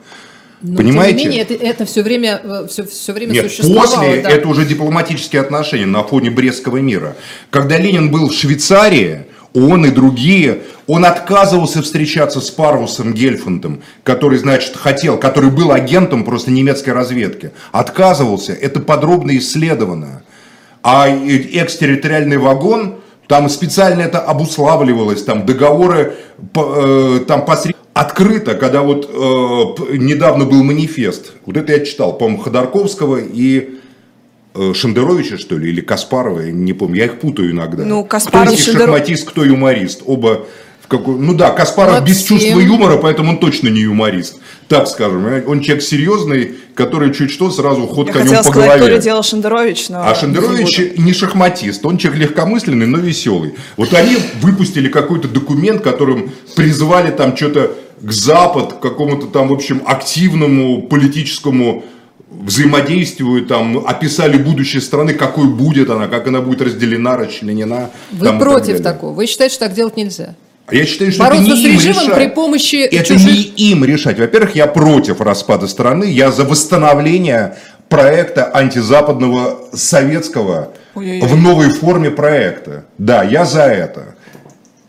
Но, 0.61 0.77
Понимаете? 0.77 1.19
Тем 1.19 1.31
не 1.31 1.37
менее, 1.37 1.55
это, 1.55 1.63
это 1.65 1.85
все 1.85 2.01
время, 2.01 2.65
все, 2.67 2.85
все 2.85 3.13
время 3.13 3.33
Нет, 3.33 3.51
существовало. 3.51 3.85
после 3.85 4.21
да. 4.21 4.29
это 4.29 4.47
уже 4.47 4.65
дипломатические 4.65 5.41
отношения 5.41 5.85
на 5.85 6.03
фоне 6.03 6.31
Брестского 6.31 6.77
мира. 6.77 7.15
Когда 7.49 7.77
Ленин 7.77 8.09
был 8.09 8.29
в 8.29 8.33
Швейцарии, 8.33 9.25
он 9.53 9.85
и 9.85 9.89
другие, 9.89 10.61
он 10.87 11.05
отказывался 11.05 11.81
встречаться 11.81 12.41
с 12.41 12.49
Парвусом 12.51 13.13
Гельфандом, 13.13 13.81
который, 14.03 14.37
значит, 14.37 14.75
хотел, 14.75 15.17
который 15.17 15.49
был 15.49 15.71
агентом 15.71 16.23
просто 16.23 16.51
немецкой 16.51 16.91
разведки. 16.91 17.51
Отказывался, 17.71 18.53
это 18.53 18.79
подробно 18.79 19.37
исследовано. 19.37 20.23
А 20.83 21.07
экстерриториальный 21.09 22.37
вагон, 22.37 22.95
там 23.27 23.49
специально 23.49 24.01
это 24.01 24.19
обуславливалось, 24.19 25.23
там 25.23 25.45
договоры 25.45 26.15
э, 26.53 27.19
там 27.27 27.45
посред- 27.45 27.75
открыто, 27.95 28.55
когда 28.55 28.81
вот 28.81 29.09
э, 29.09 29.95
недавно 29.95 30.45
был 30.45 30.63
манифест, 30.63 31.31
вот 31.45 31.55
это 31.55 31.71
я 31.71 31.79
читал, 31.79 32.17
по-моему, 32.17 32.43
Ходорковского 32.43 33.17
и 33.17 33.79
э, 34.53 34.73
Шендеровича, 34.73 35.37
что 35.37 35.57
ли, 35.57 35.69
или 35.69 35.79
Каспарова, 35.79 36.41
я 36.41 36.51
не 36.51 36.73
помню, 36.73 36.97
я 36.97 37.05
их 37.05 37.19
путаю 37.19 37.51
иногда. 37.51 37.85
Ну, 37.85 38.03
Каспаров, 38.03 38.47
кто 38.47 38.53
из 38.53 38.67
них 38.67 38.75
Шендеров- 38.75 38.85
шахматист, 38.87 39.29
кто 39.29 39.45
юморист, 39.45 40.03
оба 40.05 40.45
в 40.81 40.87
какой... 40.87 41.15
Ну 41.15 41.35
да, 41.35 41.51
Каспаров 41.51 42.03
без 42.03 42.17
Максим. 42.19 42.37
чувства 42.37 42.59
юмора, 42.59 42.97
поэтому 42.97 43.31
он 43.31 43.39
точно 43.39 43.69
не 43.69 43.79
юморист. 43.81 44.39
Так 44.67 44.87
скажем, 44.87 45.25
он 45.47 45.61
человек 45.61 45.83
хозяйный, 45.83 46.55
который 46.73 47.13
чуть 47.13 47.31
что 47.31 47.51
сразу 47.51 47.85
ход 47.87 48.07
Я 48.07 48.13
конем 48.13 48.27
хотела 48.27 48.43
по 48.43 48.49
сказать, 48.49 48.71
то 48.71 48.77
голове. 48.79 48.95
ли 48.95 49.01
дело 49.01 49.23
Шендерович, 49.23 49.89
но... 49.89 50.07
А 50.07 50.15
Шендерович 50.15 50.97
не 50.97 51.13
шахматист, 51.13 51.85
он 51.85 51.97
человек 51.97 52.29
легкомысленный, 52.29 52.87
но 52.87 52.97
веселый. 52.97 53.53
Вот 53.77 53.93
они 53.93 54.17
выпустили 54.41 54.89
какой-то 54.89 55.27
документ, 55.27 55.81
которым 55.81 56.31
призвали 56.55 57.11
там 57.11 57.35
что-то 57.35 57.75
к 58.01 58.11
Запад, 58.11 58.73
к 58.73 58.79
какому-то 58.79 59.27
там, 59.27 59.49
в 59.49 59.53
общем, 59.53 59.81
активному 59.85 60.83
политическому 60.83 61.85
взаимодействию, 62.29 63.45
там, 63.45 63.85
описали 63.85 64.37
будущее 64.37 64.81
страны, 64.81 65.13
какой 65.13 65.47
будет 65.47 65.89
она, 65.89 66.07
как 66.07 66.27
она 66.27 66.41
будет 66.41 66.61
разделена, 66.61 67.17
расчленена. 67.17 67.91
Вы 68.11 68.25
там, 68.25 68.39
против 68.39 68.81
такого? 68.81 69.13
Вы 69.13 69.27
считаете, 69.27 69.55
что 69.55 69.65
так 69.65 69.75
делать 69.75 69.95
нельзя? 69.95 70.35
А 70.67 70.73
Я 70.73 70.85
считаю, 70.85 71.11
что 71.11 71.23
Бороться 71.23 71.43
это 71.43 71.53
не 71.53 71.61
с 71.61 71.65
им 71.65 71.73
режимом 71.73 72.01
решать. 72.03 72.15
при 72.15 72.27
помощи 72.27 72.75
Это 72.77 73.05
чужих- 73.13 73.23
не 73.57 73.71
им 73.71 73.85
решать. 73.85 74.17
Во-первых, 74.19 74.55
я 74.55 74.65
против 74.65 75.21
распада 75.21 75.67
страны, 75.67 76.05
я 76.05 76.31
за 76.31 76.43
восстановление 76.43 77.57
проекта 77.87 78.49
антизападного 78.51 79.59
советского 79.73 80.69
Ой-ой-ой. 80.95 81.27
в 81.27 81.35
новой 81.39 81.69
форме 81.69 82.09
проекта. 82.09 82.85
Да, 82.97 83.21
я 83.23 83.45
за 83.45 83.63
это. 83.65 84.15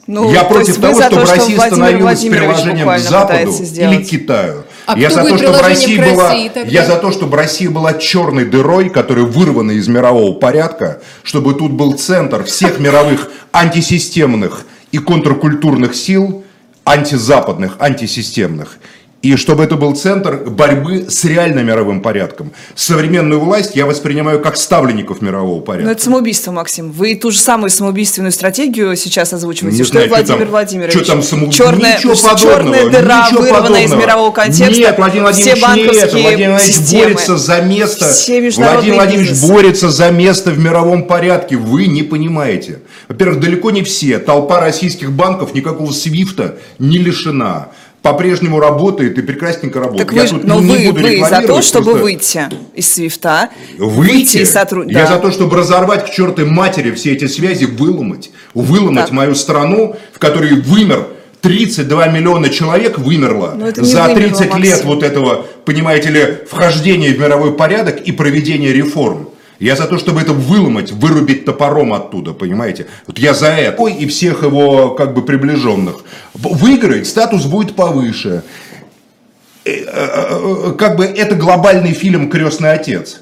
Ну, 0.06 0.32
я 0.32 0.44
то 0.44 0.54
против 0.54 0.80
того, 0.80 0.94
чтобы 1.02 1.16
то, 1.16 1.26
что 1.26 1.34
Россия 1.34 1.56
Владимир 1.56 1.74
становилась 1.76 2.20
приложением 2.20 2.88
к 2.88 2.98
Западу 3.00 3.50
или 3.52 4.04
к 4.04 4.08
Китаю. 4.08 4.62
А 4.86 4.96
я 4.96 5.10
за 5.10 5.24
то, 5.24 5.36
чтобы 5.36 5.58
Россия 5.60 6.10
была, 6.12 6.28
России 6.30 6.48
тогда? 6.48 6.70
я 6.70 6.86
за 6.86 6.96
то, 6.96 7.10
чтобы 7.10 7.36
Россия 7.36 7.68
была 7.70 7.92
черной 7.94 8.44
дырой, 8.44 8.88
которая 8.88 9.24
вырвана 9.24 9.72
из 9.72 9.88
мирового 9.88 10.32
порядка, 10.34 11.02
чтобы 11.24 11.54
тут 11.54 11.72
был 11.72 11.94
центр 11.94 12.44
всех 12.44 12.78
мировых 12.78 13.30
антисистемных 13.52 14.64
и 14.92 14.98
контркультурных 14.98 15.94
сил, 15.94 16.44
антизападных, 16.84 17.76
антисистемных. 17.80 18.78
И 19.26 19.34
чтобы 19.36 19.64
это 19.64 19.74
был 19.74 19.96
центр 19.96 20.36
борьбы 20.36 21.06
с 21.08 21.24
реально 21.24 21.58
мировым 21.60 22.00
порядком. 22.00 22.52
Современную 22.76 23.40
власть 23.40 23.74
я 23.74 23.84
воспринимаю 23.84 24.40
как 24.40 24.56
ставленников 24.56 25.20
мирового 25.20 25.56
Ну, 25.56 25.62
порядка. 25.62 25.90
это 25.90 26.02
самоубийство, 26.04 26.52
Максим. 26.52 26.92
Вы 26.92 27.16
ту 27.16 27.32
же 27.32 27.38
самую 27.40 27.70
самоубийственную 27.70 28.30
стратегию 28.30 28.94
сейчас 28.96 29.32
озвучиваете, 29.32 29.78
Не 29.78 29.82
что 29.84 29.94
знаю, 29.94 30.08
Владимир 30.10 30.38
там- 30.38 30.48
Владимирович. 30.50 30.94
Что 30.94 31.04
там 31.04 31.22
саму... 31.24 31.50
черная, 31.50 31.96
ничего 31.98 32.14
черная 32.14 32.56
подобного, 32.84 32.90
дыра, 32.90 33.26
ничего 33.26 33.40
вырванная 33.40 33.80
из 33.80 33.90
подобного. 33.90 34.00
мирового 34.00 34.30
контекста. 34.30 34.74
Нет, 34.80 34.96
Владимир 34.96 35.32
все 35.32 35.56
Владимирович, 35.56 35.56
нет, 35.56 35.62
банковские 35.62 36.22
Владимир 36.22 36.50
Владимирович 36.50 36.76
системы, 36.76 37.02
борется 37.02 37.36
за 37.36 37.60
место. 37.62 38.04
все 38.08 38.40
Владимир 38.50 38.94
Владимирович 38.94 39.30
бизнесы. 39.30 39.52
борется 39.52 39.90
за 39.90 40.10
место 40.10 40.50
в 40.52 40.58
мировом 40.60 41.04
порядке. 41.08 41.56
Вы 41.56 41.86
не 41.88 42.04
понимаете. 42.04 42.78
Во-первых, 43.08 43.40
далеко 43.40 43.72
не 43.72 43.82
все. 43.82 44.20
Толпа 44.20 44.60
российских 44.60 45.10
банков 45.10 45.52
никакого 45.52 45.90
свифта 45.90 46.58
не 46.78 46.98
лишена. 46.98 47.68
По-прежнему 48.10 48.60
работает 48.60 49.18
и 49.18 49.22
прекрасненько 49.22 49.80
работает. 49.80 50.06
Так 50.06 50.14
Я 50.16 50.22
вы, 50.22 50.28
же- 50.28 50.34
тут 50.34 50.44
но 50.44 50.60
не 50.60 50.70
вы, 50.70 50.92
буду 50.92 51.02
вы 51.06 51.18
за 51.28 51.40
то, 51.42 51.60
чтобы 51.62 51.84
просто- 51.86 52.02
выйти 52.04 52.40
из 52.74 52.92
свифта, 52.92 53.48
Выйти? 53.78 54.38
из 54.38 54.52
сотрудничества. 54.52 55.00
Я 55.00 55.06
за 55.16 55.18
то, 55.20 55.30
чтобы 55.32 55.56
разорвать 55.56 56.06
к 56.06 56.10
чертой 56.10 56.44
матери 56.44 56.92
все 56.92 57.12
эти 57.12 57.26
связи, 57.26 57.64
выломать. 57.64 58.30
Выломать 58.54 59.06
Так. 59.06 59.12
мою 59.12 59.34
страну, 59.34 59.96
в 60.12 60.18
которой 60.20 60.54
вымер 60.60 61.06
32 61.40 62.06
миллиона 62.08 62.48
человек 62.48 62.98
вымерло 62.98 63.50
за 63.76 64.02
вымерло, 64.04 64.14
30 64.14 64.56
лет 64.56 64.70
Максим. 64.72 64.86
вот 64.86 65.02
этого, 65.02 65.46
понимаете 65.64 66.10
ли, 66.10 66.38
вхождения 66.50 67.12
в 67.12 67.18
мировой 67.18 67.54
порядок 67.54 68.00
и 68.00 68.12
проведения 68.12 68.72
реформ. 68.72 69.28
Я 69.58 69.74
за 69.76 69.86
то, 69.86 69.98
чтобы 69.98 70.20
это 70.20 70.32
выломать, 70.32 70.92
вырубить 70.92 71.44
топором 71.44 71.92
оттуда, 71.94 72.32
понимаете? 72.32 72.86
Вот 73.06 73.18
я 73.18 73.32
за 73.32 73.48
это. 73.48 73.82
Ой, 73.82 73.94
и 73.94 74.06
всех 74.06 74.42
его 74.42 74.90
как 74.90 75.14
бы 75.14 75.22
приближенных. 75.22 76.04
Выиграет, 76.34 77.06
статус 77.06 77.46
будет 77.46 77.74
повыше. 77.74 78.42
Э, 79.64 79.70
э, 79.70 80.68
э, 80.68 80.72
как 80.78 80.96
бы 80.96 81.04
это 81.04 81.34
глобальный 81.34 81.92
фильм 81.92 82.30
«Крестный 82.30 82.72
отец», 82.72 83.20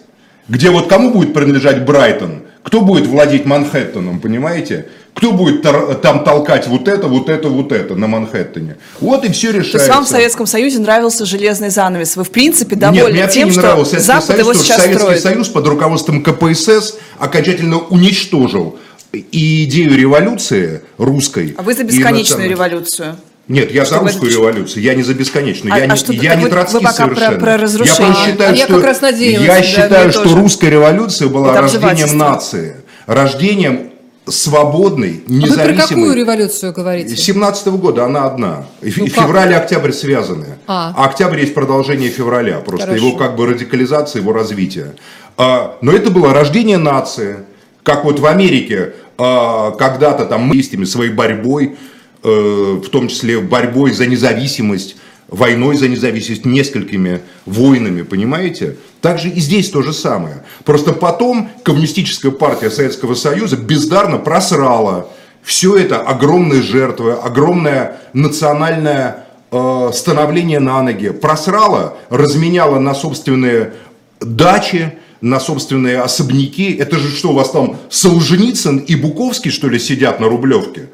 где 0.48 0.70
вот 0.70 0.88
кому 0.88 1.10
будет 1.10 1.32
принадлежать 1.32 1.86
Брайтон, 1.86 2.42
кто 2.64 2.80
будет 2.80 3.06
владеть 3.06 3.44
Манхэттеном, 3.44 4.20
понимаете? 4.20 4.86
Кто 5.12 5.32
будет 5.32 5.62
там 6.00 6.24
толкать 6.24 6.66
вот 6.66 6.88
это, 6.88 7.06
вот 7.06 7.28
это, 7.28 7.48
вот 7.48 7.70
это 7.70 7.94
на 7.94 8.08
Манхэттене? 8.08 8.78
Вот 9.00 9.24
и 9.24 9.30
все 9.30 9.52
То 9.52 9.58
есть 9.58 9.68
решается. 9.68 9.92
вам 9.92 10.04
в 10.06 10.08
Советском 10.08 10.46
Союзе 10.46 10.80
нравился 10.80 11.26
железный 11.26 11.68
занавес. 11.68 12.16
Вы, 12.16 12.24
в 12.24 12.30
принципе, 12.30 12.74
Нет, 12.74 12.80
довольны 12.80 13.20
вообще 13.20 13.40
тем, 13.40 13.48
не 13.48 13.52
что 13.52 13.84
Советский 13.84 13.98
Запад 13.98 14.24
Союз, 14.24 14.40
его 14.40 14.54
сейчас 14.54 14.78
Советский 14.78 14.98
строит. 14.98 15.20
Союз 15.20 15.48
под 15.50 15.66
руководством 15.68 16.22
КПСС 16.22 16.96
окончательно 17.18 17.78
уничтожил 17.78 18.78
и 19.12 19.64
идею 19.64 19.96
революции 19.96 20.80
русской. 20.96 21.54
А 21.56 21.62
вы 21.62 21.74
за 21.74 21.84
бесконечную 21.84 22.48
революцию. 22.48 23.16
Нет, 23.46 23.72
я 23.72 23.84
за 23.84 23.98
русскую 23.98 24.30
это- 24.30 24.40
революцию, 24.40 24.82
я 24.82 24.94
не 24.94 25.02
за 25.02 25.12
бесконечную, 25.14 25.74
А- 25.74 25.78
я 25.78 25.84
а 25.84 25.86
не, 25.88 25.96
что- 25.96 26.12
я 26.12 26.34
не 26.34 26.44
вы 26.44 26.50
троцкист 26.50 26.82
пока 26.82 27.06
про- 27.06 27.14
совершенно. 27.14 27.38
про 27.40 27.56
разрушение. 27.58 28.00
Я 28.00 28.06
просто 28.06 28.30
считаю, 28.30 28.50
А 28.50 28.56
я 28.56 28.64
что, 28.64 28.74
как 28.76 28.84
раз 28.84 29.00
надеялась, 29.02 29.46
я 29.46 29.54
да, 29.54 29.62
считаю, 29.62 30.12
что 30.12 30.22
тоже. 30.22 30.36
русская 30.36 30.70
революция 30.70 31.28
была 31.28 31.50
Это 31.52 31.60
рождением 31.62 32.16
нации, 32.18 32.76
рождением 33.06 33.90
свободной, 34.26 35.22
А 35.28 35.30
вы 35.30 35.40
про 35.40 35.48
какую 35.48 35.72
независимой. 35.74 36.14
революцию 36.16 36.72
говорите? 36.72 37.14
17 37.16 37.76
года 37.76 38.04
она 38.06 38.24
одна. 38.24 38.64
Ну? 38.80 38.88
Февраль 39.06 39.50
и 39.52 39.54
октябрь 39.54 39.92
связаны. 39.92 40.46
А. 40.66 40.94
октябрь 40.96 41.40
есть 41.40 41.52
продолжение 41.54 42.08
февраля. 42.08 42.60
Просто 42.60 42.86
Хорошо. 42.86 43.04
его 43.06 43.16
как 43.18 43.36
бы 43.36 43.46
радикализация, 43.46 44.22
его 44.22 44.32
развитие. 44.32 44.94
А, 45.36 45.76
но 45.82 45.92
это 45.92 46.10
было 46.10 46.32
рождение 46.32 46.78
нации. 46.78 47.40
Как 47.82 48.04
вот 48.06 48.18
в 48.18 48.24
Америке 48.26 48.94
а, 49.18 49.72
когда-то 49.72 50.24
там 50.24 50.42
мы 50.42 50.86
своей 50.86 51.10
борьбой, 51.12 51.76
в 52.24 52.88
том 52.90 53.08
числе 53.08 53.38
борьбой 53.40 53.92
за 53.92 54.06
независимость, 54.06 54.96
войной 55.28 55.76
за 55.76 55.88
независимость, 55.88 56.44
несколькими 56.44 57.20
войнами, 57.46 58.02
понимаете? 58.02 58.76
Также 59.00 59.28
и 59.28 59.40
здесь 59.40 59.70
то 59.70 59.82
же 59.82 59.92
самое. 59.92 60.44
Просто 60.64 60.92
потом 60.92 61.50
коммунистическая 61.62 62.30
партия 62.30 62.70
Советского 62.70 63.14
Союза 63.14 63.56
бездарно 63.56 64.18
просрала 64.18 65.08
все 65.42 65.76
это 65.76 66.00
огромные 66.00 66.62
жертвы, 66.62 67.12
огромное 67.12 67.98
национальное 68.14 69.26
э, 69.50 69.90
становление 69.92 70.58
на 70.58 70.82
ноги. 70.82 71.10
Просрала, 71.10 71.98
разменяла 72.08 72.78
на 72.78 72.94
собственные 72.94 73.74
дачи, 74.20 74.94
на 75.20 75.40
собственные 75.40 76.00
особняки. 76.00 76.72
Это 76.72 76.96
же 76.96 77.10
что, 77.10 77.30
у 77.30 77.34
вас 77.34 77.50
там 77.50 77.76
Солженицын 77.90 78.78
и 78.78 78.94
Буковский, 78.94 79.50
что 79.50 79.68
ли, 79.68 79.78
сидят 79.78 80.20
на 80.20 80.28
Рублевке? 80.28 80.88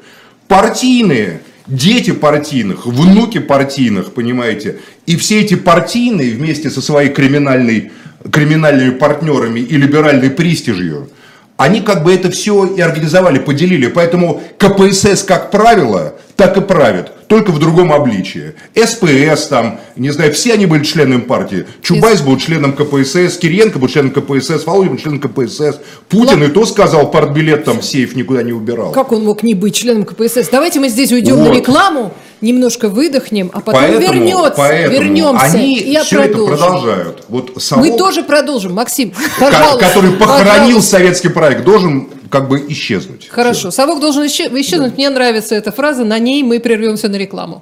Партийные, 0.51 1.39
дети 1.65 2.11
партийных, 2.11 2.85
внуки 2.85 3.39
партийных, 3.39 4.11
понимаете? 4.11 4.79
И 5.05 5.15
все 5.15 5.39
эти 5.39 5.55
партийные 5.55 6.33
вместе 6.33 6.69
со 6.69 6.81
своей 6.81 7.07
криминальной, 7.07 7.93
криминальными 8.29 8.89
партнерами 8.89 9.61
и 9.61 9.77
либеральной 9.77 10.29
престижью, 10.29 11.09
они 11.55 11.79
как 11.79 12.03
бы 12.03 12.13
это 12.13 12.29
все 12.29 12.65
и 12.65 12.81
организовали, 12.81 13.39
поделили. 13.39 13.87
Поэтому 13.87 14.43
КПСС, 14.57 15.23
как 15.23 15.51
правило, 15.51 16.15
так 16.35 16.57
и 16.57 16.61
правит, 16.61 17.13
только 17.31 17.51
в 17.51 17.59
другом 17.59 17.93
обличии. 17.93 18.55
СПС 18.75 19.47
там, 19.47 19.79
не 19.95 20.09
знаю, 20.09 20.33
все 20.33 20.51
они 20.51 20.65
были 20.65 20.83
членами 20.83 21.21
партии. 21.21 21.65
Чубайс 21.81 22.19
был 22.19 22.35
членом 22.35 22.73
КПСС, 22.73 23.37
Кириенко 23.37 23.79
был 23.79 23.87
членом 23.87 24.11
КПСС, 24.11 24.65
Володин 24.65 24.89
был 24.89 24.97
членом 24.97 25.21
КПСС. 25.21 25.79
Путин 26.09 26.43
и 26.43 26.49
то 26.49 26.65
сказал, 26.65 27.09
партбилет 27.09 27.63
там 27.63 27.79
в 27.79 27.85
сейф 27.85 28.17
никуда 28.17 28.43
не 28.43 28.51
убирал. 28.51 28.91
Как 28.91 29.13
он 29.13 29.23
мог 29.23 29.43
не 29.43 29.53
быть 29.53 29.75
членом 29.75 30.03
КПСС? 30.03 30.49
Давайте 30.51 30.81
мы 30.81 30.89
здесь 30.89 31.13
уйдем 31.13 31.37
на 31.37 31.45
Вот. 31.45 31.55
рекламу, 31.55 32.13
немножко 32.41 32.89
выдохнем, 32.89 33.49
а 33.53 33.61
потом 33.61 33.81
Поэтому, 33.81 34.13
вернется, 34.13 34.53
поэтому 34.57 34.93
вернемся 34.93 35.45
они 35.45 35.77
и 35.79 35.97
все 35.99 36.23
это 36.23 36.37
продолжают. 36.37 37.23
Вот 37.29 37.53
Совок, 37.59 37.85
Мы 37.85 37.97
тоже 37.97 38.23
продолжим, 38.23 38.73
Максим. 38.73 39.13
Пожалуйста, 39.39 39.87
который 39.87 40.11
похоронил 40.11 40.63
пожалуйста. 40.65 40.91
советский 40.91 41.29
проект, 41.29 41.63
должен 41.63 42.09
как 42.31 42.47
бы 42.47 42.65
исчезнуть. 42.69 43.27
Хорошо, 43.29 43.69
совок 43.71 43.99
должен 43.99 44.23
исче- 44.23 44.49
исчезнуть. 44.61 44.93
Мне 44.95 45.09
нравится 45.09 45.53
эта 45.53 45.71
фраза. 45.71 46.05
На 46.05 46.17
ней 46.17 46.41
мы 46.43 46.59
прервемся 46.59 47.09
на 47.09 47.17
рекламу. 47.17 47.61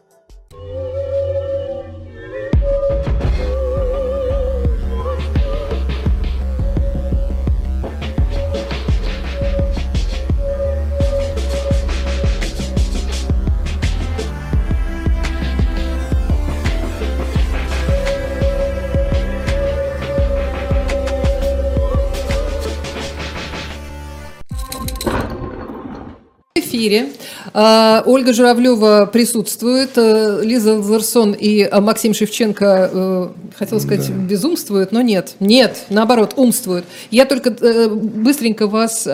Эфире. 26.71 27.09
А, 27.53 28.03
Ольга 28.05 28.33
Журавлева 28.33 29.09
присутствует, 29.11 29.91
э, 29.95 30.41
Лиза 30.43 30.79
Ларсон 30.79 31.33
и 31.33 31.61
э, 31.61 31.81
Максим 31.81 32.13
Шевченко, 32.13 32.89
э, 32.91 33.27
хотел 33.57 33.79
сказать, 33.79 34.07
да. 34.07 34.13
безумствуют, 34.13 34.91
но 34.91 35.01
нет, 35.01 35.35
нет, 35.39 35.85
наоборот, 35.89 36.33
умствуют. 36.37 36.85
Я 37.09 37.25
только 37.25 37.51
быстренько 37.91 38.67
вас 38.67 39.07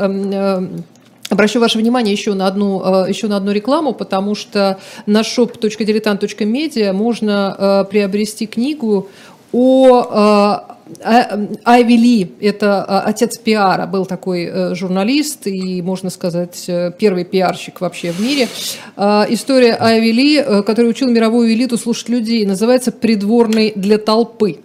Обращу 1.30 1.60
ваше 1.60 1.78
внимание 1.78 2.14
еще 2.14 2.36
на 2.36 2.48
одну, 2.48 3.06
еще 3.06 3.28
на 3.28 3.36
одну 3.36 3.52
рекламу, 3.52 3.94
потому 3.94 4.34
что 4.34 4.80
на 5.06 5.24
shop.diletant.media 5.24 6.94
можно 6.94 7.86
приобрести 7.92 8.48
книгу 8.48 9.10
о 9.52 10.77
Айви 11.04 11.98
Ли– 11.98 12.32
это 12.42 12.84
а, 12.84 13.02
отец 13.02 13.38
пиара, 13.38 13.86
был 13.86 14.06
такой 14.06 14.46
э, 14.46 14.76
журналист 14.76 15.48
и, 15.48 15.82
можно 15.82 16.10
сказать, 16.10 16.66
э, 16.68 16.92
первый 16.98 17.26
пиарщик 17.26 17.82
вообще 17.82 18.12
в 18.12 18.20
мире. 18.20 18.48
А, 18.96 19.26
история 19.30 19.78
Айви 19.80 20.12
Ли, 20.12 20.38
э, 20.38 20.64
который 20.64 20.90
учил 20.90 21.10
мировую 21.10 21.54
элиту 21.54 21.78
слушать 21.78 22.10
людей, 22.10 22.46
называется 22.46 22.92
«Придворный 22.92 23.74
для 23.76 23.98
толпы». 23.98 24.60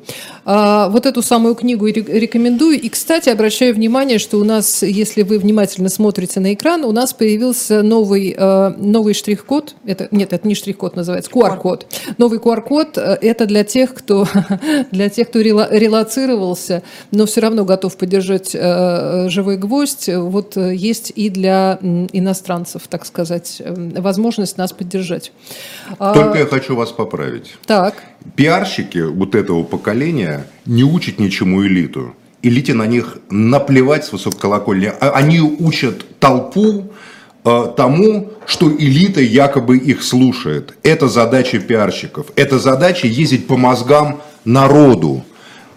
Вот 0.44 1.06
эту 1.06 1.22
самую 1.22 1.54
книгу 1.54 1.86
рекомендую. 1.86 2.80
И, 2.80 2.88
кстати, 2.88 3.28
обращаю 3.28 3.76
внимание, 3.76 4.18
что 4.18 4.38
у 4.38 4.44
нас, 4.44 4.82
если 4.82 5.22
вы 5.22 5.38
внимательно 5.38 5.88
смотрите 5.88 6.40
на 6.40 6.52
экран, 6.52 6.84
у 6.84 6.90
нас 6.90 7.12
появился 7.12 7.84
новый, 7.84 8.36
новый 8.76 9.14
штрих-код. 9.14 9.76
Это, 9.86 10.08
нет, 10.10 10.32
это 10.32 10.48
не 10.48 10.56
штрих-код 10.56 10.96
называется, 10.96 11.30
QR-код. 11.30 11.86
Новый 12.18 12.40
QR-код– 12.40 12.98
это 13.22 13.46
для 13.46 13.62
тех, 13.62 13.94
кто, 13.94 14.26
для 14.90 15.08
тех, 15.08 15.28
кто 15.28 15.38
релаций 15.40 16.11
дистанцировался, 16.12 16.82
но 17.10 17.26
все 17.26 17.40
равно 17.40 17.64
готов 17.64 17.96
поддержать 17.96 18.54
э, 18.54 19.28
живой 19.28 19.56
гвоздь, 19.56 20.08
вот 20.08 20.56
э, 20.56 20.74
есть 20.74 21.12
и 21.14 21.28
для 21.28 21.78
иностранцев, 22.12 22.82
так 22.88 23.06
сказать, 23.06 23.60
э, 23.64 24.00
возможность 24.00 24.58
нас 24.58 24.72
поддержать. 24.72 25.32
А, 25.98 26.14
Только 26.14 26.38
я 26.38 26.46
хочу 26.46 26.76
вас 26.76 26.90
поправить. 26.92 27.56
Так. 27.66 27.94
Пиарщики 28.36 28.98
вот 28.98 29.34
этого 29.34 29.62
поколения 29.62 30.46
не 30.66 30.84
учат 30.84 31.18
ничему 31.18 31.64
элиту. 31.64 32.14
Элите 32.42 32.74
на 32.74 32.86
них 32.86 33.18
наплевать 33.30 34.04
с 34.04 34.12
высокой 34.12 34.40
колокольни. 34.40 34.92
А, 35.00 35.10
они 35.10 35.40
учат 35.40 36.04
толпу 36.18 36.92
тому, 37.42 38.30
что 38.46 38.70
элита 38.70 39.20
якобы 39.20 39.76
их 39.76 40.04
слушает. 40.04 40.74
Это 40.84 41.08
задача 41.08 41.58
пиарщиков. 41.58 42.26
Это 42.36 42.60
задача 42.60 43.08
ездить 43.08 43.48
по 43.48 43.56
мозгам 43.56 44.20
народу. 44.44 45.24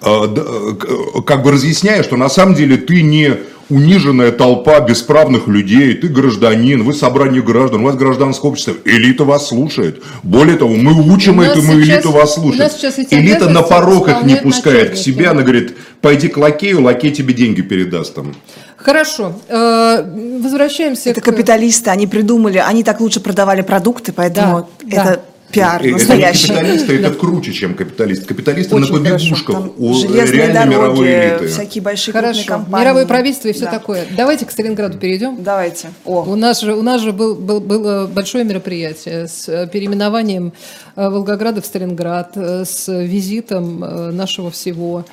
А, 0.05 1.21
как 1.25 1.43
бы 1.43 1.51
разъясняя, 1.51 2.03
что 2.03 2.15
на 2.15 2.29
самом 2.29 2.53
деле 2.53 2.77
ты 2.77 3.01
не 3.01 3.37
униженная 3.69 4.31
толпа 4.31 4.79
бесправных 4.79 5.47
людей, 5.47 5.95
ты 5.95 6.07
гражданин, 6.07 6.83
вы 6.83 6.93
собрание 6.93 7.41
граждан, 7.41 7.81
у 7.81 7.85
вас 7.85 7.95
гражданское 7.95 8.47
общество, 8.47 8.75
элита 8.85 9.23
вас 9.23 9.47
слушает. 9.47 10.03
Более 10.21 10.57
того, 10.57 10.75
мы 10.75 10.93
учим 11.11 11.41
этому 11.41 11.73
элиту 11.73 12.11
вас 12.11 12.35
слушать. 12.35 12.71
Элита 13.09 13.49
на 13.49 13.63
порог 13.63 14.07
их 14.07 14.23
не 14.23 14.35
пускает 14.35 14.91
к 14.91 14.95
себе, 14.97 15.29
она 15.29 15.41
говорит, 15.41 15.75
пойди 16.01 16.27
к 16.27 16.37
лакею, 16.37 16.83
лакей 16.83 17.11
тебе 17.11 17.33
деньги 17.33 17.61
передаст 17.61 18.13
там. 18.13 18.35
Хорошо, 18.77 19.33
э, 19.47 20.39
возвращаемся. 20.43 21.09
Это 21.09 21.19
к... 21.19 21.25
капиталисты, 21.25 21.89
они 21.89 22.05
придумали, 22.05 22.59
они 22.59 22.83
так 22.83 23.01
лучше 23.01 23.19
продавали 23.19 23.63
продукты, 23.63 24.13
поэтому 24.13 24.69
да, 24.83 25.01
это 25.01 25.03
да 25.03 25.21
пиар 25.55 25.85
э, 25.85 25.91
настоящий. 25.91 26.47
Капиталисты 26.47 26.95
это 26.99 27.11
круче, 27.11 27.53
чем 27.53 27.75
капиталист. 27.75 28.25
Капиталисты 28.25 28.75
Очень 28.75 28.93
на 28.93 28.99
побегушках 28.99 29.77
у 29.77 30.13
реальной 30.13 30.53
дороги, 30.53 30.69
мировой 30.69 31.07
элиты. 31.07 31.47
Всякие 31.47 31.81
большие 31.81 32.13
Хорошо. 32.13 32.43
компании. 32.45 32.85
Мировое 32.85 33.05
правительство 33.05 33.47
и 33.47 33.53
все 33.53 33.65
да. 33.65 33.71
такое. 33.71 34.05
Давайте 34.15 34.45
к 34.45 34.51
Сталинграду 34.51 34.97
перейдем. 34.97 35.41
Давайте. 35.41 35.89
О. 36.03 36.23
У 36.23 36.35
нас 36.35 36.61
же, 36.61 36.75
у 36.75 36.81
нас 36.81 37.01
же 37.01 37.11
был, 37.11 37.35
был, 37.35 37.59
было 37.59 38.07
большое 38.07 38.43
мероприятие 38.43 39.27
с 39.27 39.47
э, 39.47 39.67
переименованием 39.71 40.53
э, 40.95 41.09
Волгограда 41.09 41.61
в 41.61 41.65
Сталинград, 41.65 42.35
с 42.35 42.87
визитом 42.87 43.79
нашего 44.15 44.51
всего. 44.51 45.05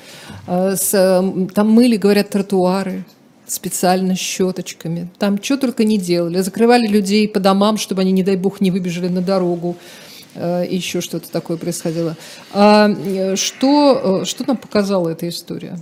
С, 0.46 0.90
там 1.54 1.70
мыли, 1.70 1.96
говорят, 1.96 2.30
тротуары 2.30 3.04
специально 3.46 4.16
щеточками. 4.16 5.08
Там 5.18 5.42
что 5.42 5.56
только 5.56 5.84
не 5.84 5.98
делали. 5.98 6.40
Закрывали 6.40 6.86
людей 6.86 7.28
по 7.28 7.40
домам, 7.40 7.76
чтобы 7.76 8.00
они, 8.00 8.12
не 8.12 8.22
дай 8.22 8.36
бог, 8.36 8.60
не 8.60 8.70
выбежали 8.70 9.08
на 9.08 9.20
дорогу. 9.20 9.76
Э, 10.34 10.64
еще 10.68 11.00
что-то 11.00 11.30
такое 11.30 11.56
происходило. 11.56 12.16
А 12.52 12.88
э, 12.88 13.36
что, 13.36 14.22
э, 14.22 14.24
что 14.24 14.44
нам 14.46 14.56
показала 14.56 15.10
эта 15.10 15.28
история? 15.28 15.78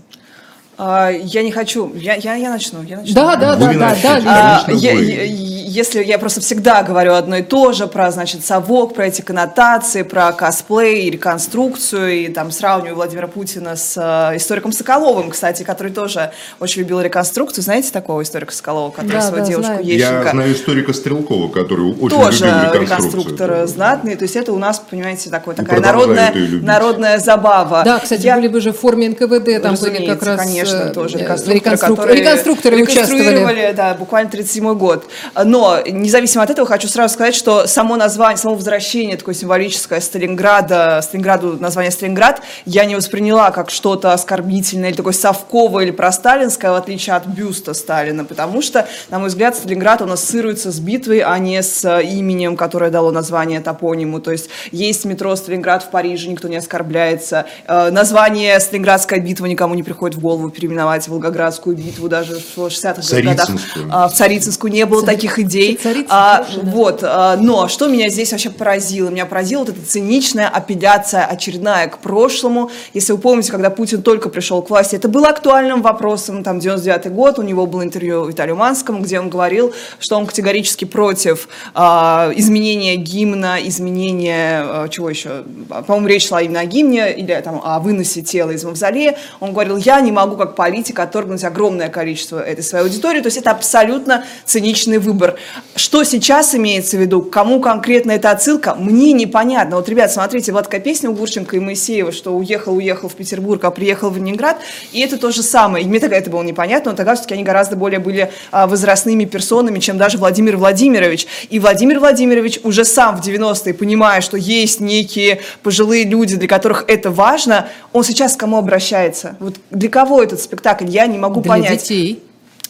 А, 0.82 1.10
я 1.10 1.42
не 1.42 1.52
хочу. 1.52 1.92
Я, 1.94 2.14
я, 2.14 2.34
я 2.36 2.50
начну. 2.50 2.82
Я 2.82 2.98
начну. 2.98 3.14
Да, 3.14 3.36
да, 3.36 3.54
да, 3.54 3.72
да, 3.74 3.96
да. 4.02 4.64
А, 4.66 4.72
я, 4.72 4.92
я, 4.92 5.24
если 5.70 6.02
я 6.02 6.18
просто 6.18 6.40
всегда 6.40 6.82
говорю 6.82 7.14
одно 7.14 7.36
и 7.36 7.42
то 7.42 7.72
же 7.72 7.86
про, 7.86 8.10
значит, 8.10 8.44
совок, 8.44 8.94
про 8.94 9.06
эти 9.06 9.22
коннотации, 9.22 10.02
про 10.02 10.32
косплей 10.32 11.04
и 11.04 11.10
реконструкцию, 11.10 12.24
и 12.24 12.28
там 12.28 12.50
сравниваю 12.50 12.96
Владимира 12.96 13.28
Путина 13.28 13.76
с 13.76 13.96
э, 13.96 14.36
историком 14.36 14.72
Соколовым, 14.72 15.30
кстати, 15.30 15.62
который 15.62 15.92
тоже 15.92 16.32
очень 16.58 16.82
любил 16.82 17.00
реконструкцию. 17.00 17.62
Знаете 17.62 17.92
такого 17.92 18.22
историка 18.22 18.52
Соколова, 18.52 18.90
который 18.90 19.12
да, 19.12 19.20
свою 19.20 19.44
да, 19.44 19.48
девушку 19.48 19.72
знаю. 19.72 19.86
Ещенко? 19.86 20.24
Я 20.24 20.30
знаю 20.32 20.52
историка 20.54 20.92
Стрелкова, 20.92 21.48
который 21.48 21.92
очень 21.92 22.16
тоже 22.16 22.46
любил 22.46 22.82
реконструктор 22.82 23.66
знатный. 23.66 24.16
То 24.16 24.24
есть 24.24 24.36
это 24.36 24.52
у 24.52 24.58
нас, 24.58 24.82
понимаете, 24.90 25.30
такой, 25.30 25.54
такая 25.54 25.80
народная, 25.80 26.34
народная 26.62 27.18
забава. 27.18 27.82
Да, 27.84 28.00
кстати, 28.00 28.26
я... 28.26 28.36
были 28.36 28.48
бы 28.48 28.60
же 28.60 28.72
в 28.72 28.78
форме 28.78 29.08
НКВД, 29.10 29.62
там 29.62 29.76
были 29.76 30.06
как 30.06 30.22
раз 30.24 30.40
конечно, 30.40 30.76
э, 30.76 30.92
тоже 30.92 31.18
реконструкторы, 31.18 31.58
реконструкторы, 31.58 32.14
реконструкторы 32.16 32.82
участвовали. 32.82 33.72
да, 33.72 33.94
буквально 33.94 34.30
37 34.30 34.74
год. 34.74 35.04
Но 35.44 35.59
но, 35.60 35.82
независимо 35.86 36.42
от 36.42 36.48
этого, 36.48 36.66
хочу 36.66 36.88
сразу 36.88 37.12
сказать, 37.12 37.34
что 37.34 37.66
само 37.66 37.96
название, 37.96 38.38
само 38.38 38.54
возвращение 38.54 39.18
такое 39.18 39.34
символическое 39.34 40.00
Сталинграда, 40.00 41.00
Сталинграду, 41.02 41.58
название 41.60 41.90
Сталинград, 41.90 42.40
я 42.64 42.86
не 42.86 42.96
восприняла 42.96 43.50
как 43.50 43.68
что-то 43.68 44.14
оскорбительное 44.14 44.88
или 44.88 44.96
такое 44.96 45.12
совковое 45.12 45.84
или 45.84 45.90
просталинское, 45.90 46.70
в 46.70 46.76
отличие 46.76 47.14
от 47.14 47.26
бюста 47.26 47.74
Сталина, 47.74 48.24
потому 48.24 48.62
что, 48.62 48.88
на 49.10 49.18
мой 49.18 49.28
взгляд, 49.28 49.54
Сталинград, 49.54 50.00
он 50.00 50.12
ассоциируется 50.12 50.72
с 50.72 50.80
битвой, 50.80 51.18
а 51.18 51.38
не 51.38 51.62
с 51.62 51.84
э, 51.84 52.04
именем, 52.04 52.56
которое 52.56 52.90
дало 52.90 53.10
название 53.10 53.60
топониму. 53.60 54.18
То 54.20 54.32
есть 54.32 54.48
есть 54.72 55.04
метро 55.04 55.36
Сталинград 55.36 55.82
в 55.82 55.90
Париже, 55.90 56.28
никто 56.28 56.48
не 56.48 56.56
оскорбляется. 56.56 57.44
Э, 57.66 57.90
название 57.90 58.58
Сталинградская 58.60 59.20
битва 59.20 59.44
никому 59.44 59.74
не 59.74 59.82
приходит 59.82 60.16
в 60.16 60.20
голову 60.20 60.48
переименовать 60.48 61.06
Волгоградскую 61.06 61.76
битву 61.76 62.08
даже 62.08 62.40
в 62.56 62.58
60-х 62.58 63.20
годах. 63.20 63.50
А, 63.90 64.08
в 64.08 64.14
Царицынскую 64.14 64.72
не 64.72 64.86
было 64.86 65.04
таких 65.04 65.38
идей 65.40 65.50
идей. 65.60 65.78
А, 66.08 66.38
да. 66.38 66.46
Вот, 66.62 67.00
а, 67.02 67.36
но 67.36 67.68
что 67.68 67.88
меня 67.88 68.08
здесь 68.08 68.32
вообще 68.32 68.50
поразило? 68.50 69.08
Меня 69.08 69.26
поразила 69.26 69.60
вот 69.60 69.70
эта 69.70 69.86
циничная 69.86 70.48
апелляция 70.48 71.24
очередная 71.24 71.88
к 71.88 71.98
прошлому. 71.98 72.70
Если 72.94 73.12
вы 73.12 73.18
помните, 73.18 73.50
когда 73.50 73.70
Путин 73.70 74.02
только 74.02 74.28
пришел 74.28 74.62
к 74.62 74.70
власти, 74.70 74.96
это 74.96 75.08
было 75.08 75.28
актуальным 75.28 75.82
вопросом, 75.82 76.42
там, 76.42 76.60
99 76.60 77.12
год, 77.12 77.38
у 77.38 77.42
него 77.42 77.66
было 77.66 77.82
интервью 77.82 78.24
Виталию 78.24 78.56
Манскому, 78.56 79.00
где 79.00 79.20
он 79.20 79.28
говорил, 79.30 79.72
что 79.98 80.16
он 80.16 80.26
категорически 80.26 80.84
против 80.84 81.48
а, 81.74 82.32
изменения 82.36 82.96
гимна, 82.96 83.56
изменения, 83.62 84.62
а, 84.62 84.88
чего 84.88 85.10
еще, 85.10 85.44
по-моему, 85.86 86.08
речь 86.08 86.28
шла 86.28 86.42
именно 86.42 86.60
о 86.60 86.64
гимне 86.64 87.12
или 87.12 87.40
там 87.42 87.60
о 87.64 87.78
выносе 87.80 88.22
тела 88.22 88.50
из 88.50 88.64
мавзолея. 88.64 89.16
Он 89.40 89.52
говорил, 89.52 89.76
я 89.76 90.00
не 90.00 90.12
могу 90.12 90.36
как 90.36 90.54
политик 90.54 90.98
отторгнуть 90.98 91.44
огромное 91.44 91.88
количество 91.88 92.40
этой 92.40 92.62
своей 92.62 92.84
аудитории, 92.84 93.20
то 93.20 93.26
есть 93.26 93.38
это 93.38 93.50
абсолютно 93.50 94.24
циничный 94.44 94.98
выбор. 94.98 95.29
Что 95.76 96.04
сейчас 96.04 96.54
имеется 96.54 96.96
в 96.96 97.00
виду, 97.00 97.22
кому 97.22 97.60
конкретно 97.60 98.12
эта 98.12 98.30
отсылка, 98.30 98.74
мне 98.74 99.12
непонятно. 99.12 99.76
Вот, 99.76 99.88
ребят, 99.88 100.12
смотрите, 100.12 100.52
была 100.52 100.62
такая 100.62 100.80
песня 100.80 101.10
у 101.10 101.14
Гурченко 101.14 101.56
и 101.56 101.60
Моисеева, 101.60 102.12
что 102.12 102.36
уехал, 102.36 102.76
уехал 102.76 103.08
в 103.08 103.14
Петербург, 103.14 103.64
а 103.64 103.70
приехал 103.70 104.10
в 104.10 104.16
Ленинград, 104.16 104.58
и 104.92 105.00
это 105.00 105.16
то 105.16 105.30
же 105.30 105.42
самое. 105.42 105.84
И 105.84 105.88
мне 105.88 106.00
тогда 106.00 106.16
это 106.16 106.30
было 106.30 106.42
непонятно, 106.42 106.90
но 106.90 106.96
тогда 106.96 107.14
все-таки 107.14 107.34
они 107.34 107.44
гораздо 107.44 107.76
более 107.76 108.00
были 108.00 108.30
а, 108.50 108.66
возрастными 108.66 109.24
персонами, 109.24 109.78
чем 109.78 109.98
даже 109.98 110.18
Владимир 110.18 110.56
Владимирович. 110.56 111.26
И 111.48 111.58
Владимир 111.58 112.00
Владимирович 112.00 112.60
уже 112.62 112.84
сам 112.84 113.16
в 113.20 113.26
90-е, 113.26 113.74
понимая, 113.74 114.20
что 114.20 114.36
есть 114.36 114.80
некие 114.80 115.40
пожилые 115.62 116.04
люди, 116.04 116.36
для 116.36 116.48
которых 116.48 116.84
это 116.88 117.10
важно, 117.10 117.68
он 117.92 118.04
сейчас 118.04 118.36
к 118.36 118.40
кому 118.40 118.56
обращается? 118.56 119.36
Вот 119.40 119.56
для 119.70 119.88
кого 119.88 120.22
этот 120.22 120.40
спектакль? 120.40 120.86
Я 120.86 121.06
не 121.06 121.18
могу 121.18 121.40
Для 121.40 121.50
понять. 121.50 121.82
детей. 121.82 122.22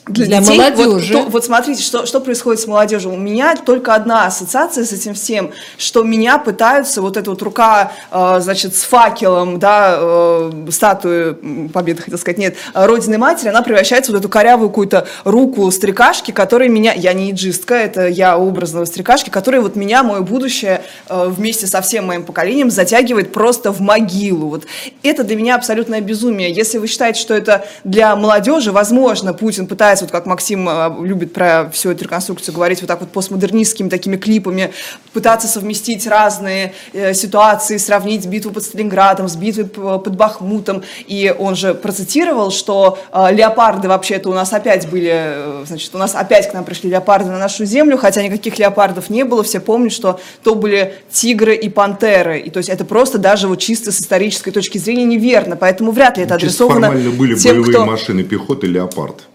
Для, 0.06 0.26
Для 0.26 0.40
детей, 0.40 0.58
молодежи. 0.58 1.14
Вот, 1.14 1.24
то- 1.24 1.30
вот 1.30 1.44
смотрите, 1.44 1.82
что, 1.82 2.06
что 2.06 2.20
происходит 2.20 2.60
с 2.60 2.66
молодежью. 2.66 3.12
У 3.12 3.16
меня 3.16 3.54
только 3.56 3.94
одна 3.94 4.26
ассоциация 4.26 4.84
с 4.84 4.92
этим 4.92 5.14
всем, 5.14 5.52
что 5.76 6.02
меня 6.02 6.38
пытаются, 6.38 7.02
вот 7.02 7.16
эта 7.16 7.30
вот 7.30 7.42
рука, 7.42 7.92
э, 8.10 8.38
значит, 8.40 8.74
с 8.74 8.82
факелом, 8.82 9.58
да, 9.58 9.96
э, 10.00 10.66
статуи 10.70 11.68
Победы, 11.68 12.02
хотел 12.02 12.18
сказать, 12.18 12.38
нет, 12.38 12.56
Родины 12.74 13.18
Матери, 13.18 13.48
она 13.50 13.62
превращается 13.62 14.10
в 14.10 14.14
вот 14.14 14.20
эту 14.20 14.28
корявую 14.28 14.70
какую-то 14.70 15.06
руку 15.24 15.70
старикашки, 15.70 16.30
которая 16.30 16.68
меня, 16.68 16.92
я 16.92 17.12
не 17.12 17.30
иджистка, 17.30 17.74
это 17.74 18.08
я 18.08 18.38
образного 18.38 18.86
старикашки, 18.86 19.30
который 19.30 19.60
вот 19.60 19.76
меня, 19.76 20.02
мое 20.02 20.22
будущее, 20.22 20.82
э, 21.08 21.26
вместе 21.28 21.66
со 21.66 21.82
всем 21.82 22.06
моим 22.06 22.24
поколением 22.24 22.70
затягивает 22.70 23.32
просто 23.32 23.70
в 23.70 23.80
могилу. 23.80 24.48
Вот 24.48 24.64
это 25.02 25.24
для 25.24 25.36
меня 25.36 25.54
абсолютное 25.56 26.00
безумие. 26.00 26.50
Если 26.50 26.78
вы 26.78 26.86
считаете, 26.86 27.20
что 27.20 27.34
это 27.34 27.66
для 27.84 28.16
молодежи, 28.16 28.72
возможно, 28.72 29.34
Путин 29.34 29.66
пытается, 29.66 29.89
вот 30.00 30.10
как 30.10 30.26
Максим 30.26 30.68
э, 30.68 30.90
любит 31.02 31.32
про 31.32 31.70
всю 31.72 31.90
эту 31.90 32.04
реконструкцию 32.04 32.54
говорить, 32.54 32.80
вот 32.80 32.88
так 32.88 33.00
вот 33.00 33.10
постмодернистскими 33.10 33.88
такими 33.88 34.16
клипами, 34.16 34.72
пытаться 35.12 35.48
совместить 35.48 36.06
разные 36.06 36.72
э, 36.92 37.14
ситуации, 37.14 37.76
сравнить 37.76 38.26
битву 38.26 38.52
под 38.52 38.62
Сталинградом 38.62 39.28
с 39.28 39.36
битвой 39.36 39.64
под 39.66 40.16
Бахмутом. 40.16 40.82
И 41.06 41.34
он 41.36 41.56
же 41.56 41.74
процитировал, 41.74 42.50
что 42.50 42.98
э, 43.12 43.34
леопарды 43.34 43.88
вообще-то 43.88 44.30
у 44.30 44.34
нас 44.34 44.52
опять 44.52 44.88
были, 44.88 45.10
э, 45.12 45.64
значит, 45.66 45.94
у 45.94 45.98
нас 45.98 46.14
опять 46.14 46.50
к 46.50 46.54
нам 46.54 46.64
пришли 46.64 46.90
леопарды 46.90 47.30
на 47.30 47.38
нашу 47.38 47.64
землю, 47.64 47.98
хотя 47.98 48.22
никаких 48.22 48.58
леопардов 48.58 49.10
не 49.10 49.24
было, 49.24 49.42
все 49.42 49.60
помнят, 49.60 49.92
что 49.92 50.20
то 50.42 50.54
были 50.54 50.94
тигры 51.10 51.54
и 51.54 51.68
пантеры. 51.68 52.38
И 52.38 52.50
то 52.50 52.58
есть 52.58 52.68
это 52.68 52.84
просто 52.84 53.18
даже 53.18 53.48
вот 53.48 53.56
чисто 53.56 53.92
с 53.92 54.00
исторической 54.00 54.50
точки 54.50 54.78
зрения 54.78 55.04
неверно, 55.04 55.56
поэтому 55.56 55.90
вряд 55.90 56.16
ли 56.16 56.24
это 56.24 56.38
Чисто 56.38 56.64
адресовано 56.64 56.86
формально 56.88 57.10
были 57.10 57.34
тем, 57.34 57.56
боевые 57.56 57.74
кто... 57.74 57.84
машины 57.84 58.22
пехоты 58.22 58.66
«Леопард». 58.66 59.26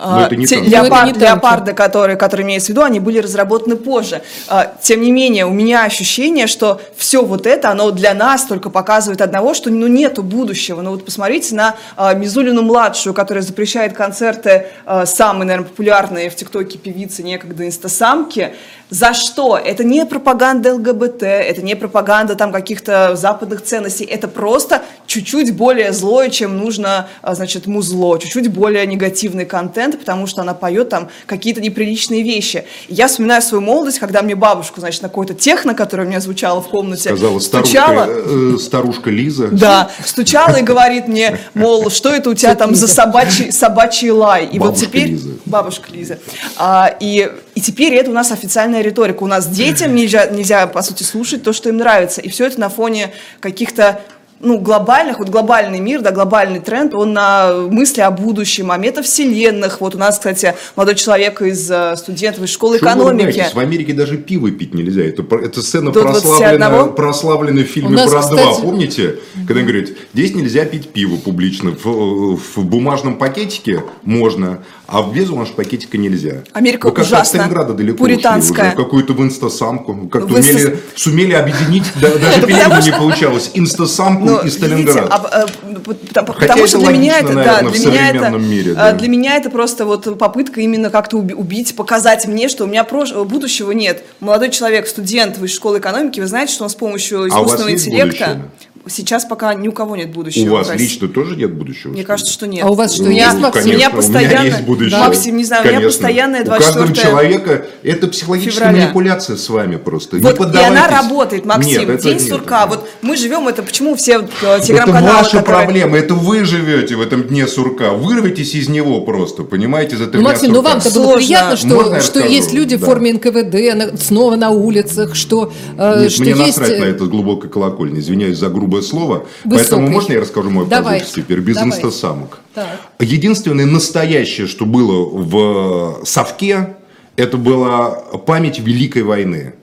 А, 0.00 0.20
Но 0.20 0.26
это 0.26 0.36
не 0.36 0.46
те- 0.46 0.56
танки. 0.56 0.70
леопард- 0.70 1.10
это 1.10 1.18
не 1.18 1.24
леопарды, 1.26 1.72
которые, 1.72 2.16
которые 2.16 2.46
имеются 2.46 2.66
в 2.66 2.70
виду, 2.70 2.82
они 2.82 3.00
были 3.00 3.18
разработаны 3.18 3.74
позже. 3.76 4.22
А, 4.46 4.72
Тем 4.80 5.00
не 5.02 5.10
менее, 5.10 5.44
у 5.44 5.50
меня 5.52 5.82
ощущение, 5.84 6.46
что 6.46 6.80
все 6.96 7.24
вот 7.24 7.46
это, 7.46 7.70
оно 7.70 7.90
для 7.90 8.14
нас 8.14 8.44
только 8.44 8.70
показывает 8.70 9.20
одного, 9.20 9.54
что 9.54 9.70
ну, 9.70 9.88
нету 9.88 10.22
будущего. 10.22 10.82
Ну 10.82 10.92
вот 10.92 11.04
посмотрите 11.04 11.54
на 11.56 11.74
а, 11.96 12.14
Мизулину-младшую, 12.14 13.12
которая 13.12 13.42
запрещает 13.42 13.92
концерты 13.94 14.66
самой, 15.04 15.46
наверное, 15.46 15.68
популярной 15.68 16.28
в 16.28 16.36
ТикТоке 16.36 16.78
певицы 16.78 17.22
некогда 17.24 17.66
инстасамки. 17.66 18.54
За 18.90 19.12
что? 19.12 19.58
Это 19.58 19.84
не 19.84 20.06
пропаганда 20.06 20.74
ЛГБТ, 20.74 21.22
это 21.22 21.62
не 21.62 21.74
пропаганда 21.74 22.34
там 22.36 22.52
каких-то 22.52 23.16
западных 23.16 23.62
ценностей, 23.62 24.04
это 24.04 24.28
просто 24.28 24.82
чуть-чуть 25.06 25.54
более 25.54 25.92
злое, 25.92 26.30
чем 26.30 26.56
нужно, 26.58 27.08
а, 27.20 27.34
значит, 27.34 27.66
музло, 27.66 28.18
чуть-чуть 28.18 28.48
более 28.48 28.86
негативный 28.86 29.44
контент, 29.44 29.98
потому 29.98 30.26
что 30.26 30.42
она 30.42 30.54
поет 30.54 30.88
там 30.88 31.08
какие-то 31.26 31.60
неприличные 31.60 32.22
вещи. 32.22 32.64
И 32.88 32.94
я 32.94 33.08
вспоминаю 33.08 33.42
свою 33.42 33.62
молодость, 33.62 33.98
когда 33.98 34.22
мне 34.22 34.34
бабушку, 34.34 34.80
значит, 34.80 35.02
на 35.02 35.08
какой-то 35.08 35.34
техно, 35.34 35.74
которая 35.74 36.06
у 36.06 36.10
меня 36.10 36.20
звучала 36.20 36.62
в 36.62 36.68
комнате, 36.68 37.10
Сказала 37.10 37.38
стучала, 37.40 38.04
старушка, 38.04 38.54
э, 38.54 38.58
старушка 38.58 39.10
Лиза. 39.10 39.48
да, 39.48 39.90
стучала 40.04 40.56
и 40.56 40.62
говорит 40.62 41.08
мне, 41.08 41.38
мол, 41.54 41.90
что 41.90 42.10
это 42.10 42.30
у 42.30 42.34
тебя 42.34 42.54
там 42.54 42.74
за 42.74 42.88
собачий, 42.88 43.52
собачий 43.52 44.10
лай. 44.10 44.46
И 44.46 44.58
вот 44.58 44.68
Бабушка 44.68 44.86
теперь... 44.86 45.08
Лиза. 45.08 45.30
Бабушка 45.44 45.92
Лиза. 45.92 46.18
А, 46.56 46.94
и, 47.00 47.30
и 47.54 47.60
теперь 47.60 47.94
это 47.94 48.10
у 48.10 48.14
нас 48.14 48.32
официальная 48.32 48.77
риторика. 48.82 49.22
У 49.22 49.26
нас 49.26 49.46
детям 49.48 49.94
нельзя, 49.94 50.26
нельзя, 50.26 50.66
по 50.66 50.82
сути, 50.82 51.02
слушать 51.02 51.42
то, 51.42 51.52
что 51.52 51.68
им 51.68 51.78
нравится. 51.78 52.20
И 52.20 52.28
все 52.28 52.46
это 52.46 52.60
на 52.60 52.68
фоне 52.68 53.12
каких-то 53.40 54.00
ну, 54.40 54.58
глобальных, 54.58 55.18
вот 55.18 55.28
глобальный 55.28 55.80
мир, 55.80 56.00
да, 56.02 56.10
глобальный 56.12 56.60
тренд, 56.60 56.94
он 56.94 57.12
на 57.12 57.52
мысли 57.70 58.00
о 58.00 58.10
будущем, 58.10 58.70
о 58.70 58.76
метавселенных. 58.76 59.80
Вот 59.80 59.94
у 59.94 59.98
нас, 59.98 60.16
кстати, 60.18 60.54
молодой 60.76 60.94
человек 60.94 61.42
из 61.42 61.70
э, 61.70 61.96
студентов 61.96 62.44
из 62.44 62.50
школы 62.50 62.76
Что 62.76 62.86
экономики. 62.86 63.44
В 63.52 63.58
Америке 63.58 63.92
даже 63.94 64.16
пиво 64.16 64.50
пить 64.50 64.74
нельзя. 64.74 65.02
Это, 65.02 65.22
эта 65.36 65.60
сцена 65.62 65.90
прославлена, 65.90 66.68
21? 66.70 66.94
прославлена 66.94 67.62
в 67.62 67.64
фильме 67.66 67.96
нас, 67.96 68.10
«Брат 68.10 68.24
2». 68.24 68.36
кстати- 68.36 68.60
Помните? 68.62 69.14
Когда 69.46 69.60
он 69.60 69.66
говорит, 69.66 69.96
здесь 70.14 70.34
нельзя 70.34 70.64
пить 70.64 70.90
пиво 70.90 71.16
публично. 71.16 71.72
В, 71.82 72.36
в 72.36 72.58
бумажном 72.64 73.18
пакетике 73.18 73.82
можно, 74.04 74.58
а 74.86 75.02
в 75.02 75.12
без 75.14 75.28
бумажного 75.28 75.56
пакетика 75.56 75.98
нельзя. 75.98 76.44
Америка 76.52 76.86
Вы 76.86 76.92
от 76.92 76.98
ужасна. 77.00 77.24
Сталинграда 77.24 77.74
далеко 77.74 77.98
Пуританская. 77.98 78.66
ушли. 78.68 78.76
Уже 78.76 78.84
какую-то 78.84 79.12
в 79.14 79.22
инстасамку. 79.22 80.08
Как-то 80.08 80.28
В 80.28 80.38
инста- 80.38 80.50
умели, 80.54 80.78
сумели 80.94 81.32
объединить, 81.32 81.84
да- 82.00 82.10
даже 82.16 82.40
Пелевину 82.46 82.82
не 82.82 82.92
получалось, 82.92 83.50
инстасамку 83.54 84.27
Но, 84.28 84.40
и 84.40 84.44
видите, 84.44 84.58
Сталинград. 84.58 85.08
а, 85.10 85.44
э, 85.44 85.78
потому, 86.14 86.32
Хотя 86.38 86.66
что 86.66 86.78
для 86.78 86.88
меня 86.90 87.14
логично, 87.14 87.26
это, 87.26 87.32
наверное, 87.32 87.62
да, 87.62 87.70
для 87.70 87.86
меня 87.90 88.10
это, 88.10 88.28
мире, 88.38 88.72
э, 88.72 88.74
да. 88.74 88.92
для 88.92 89.08
меня 89.08 89.36
это 89.36 89.50
просто 89.50 89.84
вот 89.84 90.18
попытка 90.18 90.60
именно 90.60 90.90
как-то 90.90 91.18
уби- 91.18 91.34
убить, 91.34 91.74
показать 91.76 92.26
мне, 92.26 92.48
что 92.48 92.64
у 92.64 92.66
меня 92.66 92.82
прош- 92.84 93.24
будущего 93.24 93.72
нет. 93.72 94.02
Молодой 94.20 94.50
человек, 94.50 94.86
студент 94.86 95.38
высшей 95.38 95.56
школы 95.56 95.78
экономики, 95.78 96.20
вы 96.20 96.26
знаете, 96.26 96.52
что 96.52 96.64
он 96.64 96.70
с 96.70 96.74
помощью 96.74 97.22
А 97.24 97.28
искусственного 97.28 97.68
есть 97.70 97.86
интеллекта 97.88 98.26
будущее? 98.26 98.50
Сейчас 98.88 99.24
пока 99.24 99.54
ни 99.54 99.68
у 99.68 99.72
кого 99.72 99.96
нет 99.96 100.10
будущего. 100.12 100.50
У 100.52 100.56
вас 100.56 100.68
в 100.68 100.74
лично 100.76 101.08
тоже 101.08 101.36
нет 101.36 101.52
будущего? 101.52 101.90
Мне 101.90 102.00
что 102.02 102.06
кажется, 102.08 102.32
что 102.32 102.46
нет. 102.46 102.64
А 102.64 102.68
у 102.68 102.74
вас 102.74 102.94
что, 102.94 103.04
У 103.04 103.06
меня- 103.08 103.26
есть, 103.26 103.38
Максим? 103.38 103.62
У 103.62 103.64
меня 103.74 103.90
Конечно, 103.90 103.96
постоянно... 103.96 104.26
у 104.26 104.42
меня 104.44 104.54
есть 104.56 104.66
будущее. 104.66 104.98
Максим, 105.00 105.36
не 105.36 105.44
знаю, 105.44 105.62
у 105.62 105.66
меня 105.66 105.78
Конечно. 105.78 105.98
постоянная 105.98 106.42
У 106.42 106.46
каждого 106.46 106.72
24 106.86 107.08
человека 107.08 107.66
это 107.82 108.06
психологическая 108.08 108.68
февраля. 108.68 108.84
манипуляция 108.84 109.36
с 109.36 109.48
вами 109.48 109.76
просто. 109.76 110.16
Не 110.16 110.22
Вот, 110.22 110.54
и 110.54 110.58
она 110.58 110.88
работает, 110.88 111.44
Максим. 111.44 111.80
Нет, 111.80 111.88
это 111.88 112.02
День 112.02 112.12
нет, 112.18 112.22
сурка. 112.28 112.60
это- 112.64 112.68
Вот 112.76 112.88
мы 113.02 113.16
живем, 113.16 113.48
это 113.48 113.62
почему 113.62 113.94
все 113.96 114.18
э, 114.18 114.24
Это 114.42 114.66
телеграм-каналы, 114.66 115.18
ваша 115.18 115.38
которые- 115.38 115.44
проблема, 115.64 115.98
это 115.98 116.14
вы 116.14 116.44
живете 116.44 116.96
в 116.96 117.00
этом 117.00 117.22
дне 117.24 117.46
сурка. 117.46 117.92
Вырвитесь 117.92 118.54
из 118.54 118.68
него 118.68 119.00
просто, 119.02 119.42
понимаете, 119.44 119.96
из 119.96 120.00
этого 120.00 120.20
Ну, 120.22 120.28
Максим, 120.28 120.48
ну 120.50 120.56
сурка. 120.56 120.70
вам-то 120.70 120.90
было 120.90 121.02
Сложно. 121.04 121.18
приятно, 121.18 121.56
что, 121.56 122.00
что 122.00 122.20
есть 122.20 122.52
люди 122.52 122.76
в 122.76 122.80
Да. 122.80 122.86
форме 122.86 123.12
НКВД 123.14 123.74
на- 123.74 123.96
снова 123.96 124.36
на 124.36 124.50
улицах, 124.50 125.14
что, 125.14 125.52
э, 125.76 126.02
Нет, 126.02 126.12
что 126.12 126.22
мне 126.22 126.30
есть... 126.32 126.58
насрать 126.58 126.78
на 126.80 126.84
э, 126.84 126.90
это 126.90 127.04
с 127.04 127.08
глубокой 127.08 127.50
колокольни, 127.50 128.00
извиняюсь 128.00 128.38
за 128.38 128.48
грубое 128.78 128.82
слово. 128.82 129.26
Высокой. 129.44 129.58
Поэтому 129.58 129.88
можно 129.88 130.12
я 130.12 130.20
расскажу 130.20 130.50
мой 130.50 130.66
Давайте, 130.66 131.04
позыв 131.04 131.24
теперь, 131.24 131.40
без 131.40 131.56
давайте. 131.56 131.76
инстасамок. 131.76 132.38
Так. 132.54 132.80
Единственное 133.00 133.66
настоящее, 133.66 134.46
что 134.46 134.66
было 134.66 135.04
в 135.04 136.04
Совке, 136.04 136.76
это 137.16 137.36
была 137.36 137.90
память 138.26 138.58
Великой 138.58 139.02
войны 139.02 139.54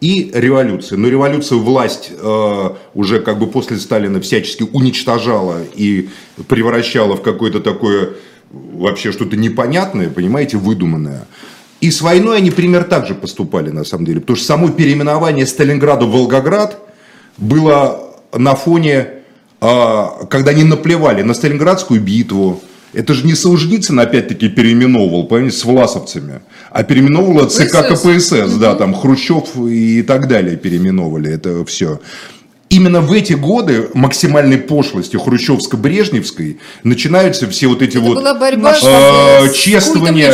и 0.00 0.30
революции. 0.32 0.96
Но 0.96 1.08
революцию 1.08 1.60
власть 1.60 2.10
э, 2.12 2.70
уже 2.94 3.20
как 3.20 3.38
бы 3.38 3.48
после 3.48 3.78
Сталина 3.78 4.20
всячески 4.20 4.62
уничтожала 4.62 5.58
и 5.74 6.08
превращала 6.46 7.16
в 7.16 7.22
какое-то 7.22 7.60
такое 7.60 8.10
вообще 8.50 9.12
что-то 9.12 9.36
непонятное, 9.36 10.08
понимаете, 10.08 10.56
выдуманное. 10.56 11.26
И 11.80 11.90
с 11.90 12.00
войной 12.00 12.38
они 12.38 12.50
пример 12.50 12.84
так 12.84 13.06
же 13.06 13.14
поступали, 13.14 13.70
на 13.70 13.84
самом 13.84 14.04
деле. 14.04 14.20
Потому 14.20 14.36
что 14.36 14.46
само 14.46 14.68
переименование 14.68 15.46
Сталинграда 15.46 16.06
в 16.06 16.12
Волгоград 16.12 16.78
было 17.36 18.07
на 18.32 18.54
фоне, 18.54 19.08
а, 19.60 20.26
когда 20.30 20.50
они 20.50 20.64
наплевали 20.64 21.22
на 21.22 21.34
Сталинградскую 21.34 22.00
битву. 22.00 22.62
Это 22.94 23.12
же 23.12 23.26
не 23.26 23.34
Солженицын 23.34 24.00
опять-таки 24.00 24.48
переименовывал, 24.48 25.24
понимаете, 25.24 25.58
с 25.58 25.64
власовцами, 25.66 26.40
а 26.70 26.82
переименовывала 26.84 27.46
ЦК 27.46 27.86
КПСС. 27.86 28.30
КПСС, 28.30 28.54
да, 28.54 28.74
там 28.76 28.94
Хрущев 28.94 29.56
и 29.58 30.02
так 30.02 30.26
далее 30.26 30.56
переименовывали 30.56 31.30
это 31.30 31.66
все. 31.66 32.00
Именно 32.70 33.00
в 33.00 33.12
эти 33.12 33.32
годы 33.32 33.88
максимальной 33.94 34.58
пошлостью 34.58 35.20
хрущевско-брежневской 35.20 36.58
начинаются 36.82 37.48
все 37.48 37.66
вот 37.66 37.80
эти 37.80 37.96
Это 37.96 38.00
вот 38.00 38.16
была 38.16 38.34
борьба 38.34 38.74
э, 38.82 39.48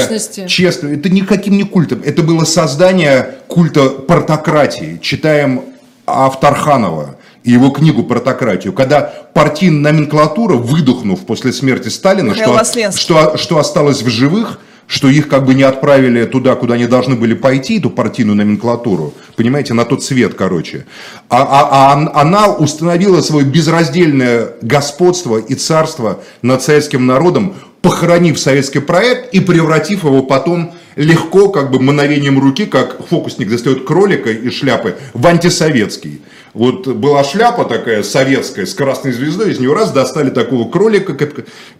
личности. 0.02 0.46
честно, 0.48 0.88
это 0.88 1.08
никаким 1.08 1.56
не 1.56 1.62
культом, 1.62 2.02
это 2.04 2.22
было 2.22 2.44
создание 2.44 3.36
культа 3.46 3.88
партократии. 3.88 4.98
Читаем 5.00 5.62
Авторханова 6.06 7.16
и 7.44 7.52
его 7.52 7.70
книгу 7.70 8.02
«Партократию», 8.02 8.72
когда 8.72 9.00
партийная 9.34 9.92
номенклатура, 9.92 10.54
выдохнув 10.54 11.20
после 11.26 11.52
смерти 11.52 11.88
Сталина, 11.88 12.32
что, 12.34 12.54
что, 12.96 13.36
что 13.36 13.58
осталось 13.58 14.02
в 14.02 14.08
живых, 14.08 14.58
что 14.86 15.08
их 15.08 15.28
как 15.28 15.44
бы 15.46 15.54
не 15.54 15.62
отправили 15.62 16.24
туда, 16.24 16.54
куда 16.56 16.74
они 16.74 16.86
должны 16.86 17.14
были 17.16 17.34
пойти, 17.34 17.78
эту 17.78 17.90
партийную 17.90 18.36
номенклатуру, 18.36 19.12
понимаете, 19.36 19.74
на 19.74 19.84
тот 19.84 20.02
свет, 20.02 20.34
короче. 20.34 20.84
А, 21.28 21.42
а- 21.42 21.68
а 21.92 21.96
он- 21.96 22.10
она 22.14 22.48
установила 22.48 23.20
свое 23.22 23.46
безраздельное 23.46 24.48
господство 24.62 25.36
и 25.38 25.54
царство 25.54 26.20
над 26.42 26.62
советским 26.62 27.06
народом, 27.06 27.54
похоронив 27.82 28.38
советский 28.38 28.80
проект 28.80 29.34
и 29.34 29.40
превратив 29.40 30.04
его 30.04 30.22
потом 30.22 30.72
легко, 30.96 31.48
как 31.48 31.70
бы 31.70 31.80
мановением 31.80 32.38
руки, 32.38 32.66
как 32.66 33.06
фокусник 33.06 33.48
достает 33.48 33.84
кролика 33.84 34.30
из 34.30 34.52
шляпы, 34.54 34.96
в 35.12 35.26
антисоветский. 35.26 36.20
Вот 36.52 36.86
была 36.86 37.24
шляпа 37.24 37.64
такая 37.64 38.04
советская 38.04 38.64
с 38.64 38.74
красной 38.74 39.12
звездой, 39.12 39.50
из 39.50 39.58
нее 39.58 39.72
раз 39.72 39.90
достали 39.90 40.30
такого 40.30 40.70
кролика 40.70 41.16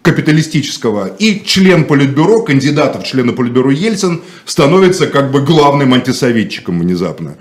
капиталистического, 0.01 1.07
и 1.07 1.41
член 1.45 1.85
политбюро, 1.85 2.41
кандидат 2.41 3.01
в 3.01 3.03
члены 3.05 3.31
политбюро 3.31 3.71
Ельцин 3.71 4.21
становится 4.43 5.07
как 5.07 5.31
бы 5.31 5.39
главным 5.39 5.93
антисоветчиком 5.93 6.81
внезапно. 6.81 7.35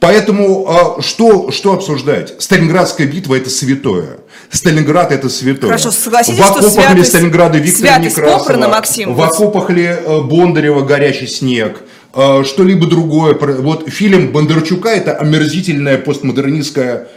Поэтому 0.00 0.66
а, 0.68 1.02
что, 1.02 1.52
что 1.52 1.74
обсуждать? 1.74 2.34
Сталинградская 2.42 3.06
битва 3.06 3.36
это 3.36 3.50
святое. 3.50 4.18
Сталинград 4.50 5.12
это 5.12 5.28
святое. 5.28 5.70
Хорошо, 5.70 5.92
согласитесь, 5.92 6.38
в 6.38 6.42
окопах 6.42 6.70
что 6.72 6.94
ли 6.94 7.04
Сталинграда 7.04 7.58
Виктора 7.58 7.98
Некрасова, 7.98 8.68
Максим. 8.68 9.14
в 9.14 9.22
окопах 9.22 9.70
ли 9.70 9.84
э, 9.84 10.20
Бондарева 10.22 10.82
горячий 10.82 11.28
снег, 11.28 11.82
э, 12.14 12.42
что-либо 12.44 12.86
другое. 12.86 13.34
Вот 13.34 13.88
фильм 13.88 14.32
Бондарчука 14.32 14.88
это 14.88 15.16
омерзительное 15.16 15.98
постмодернистское 15.98 17.08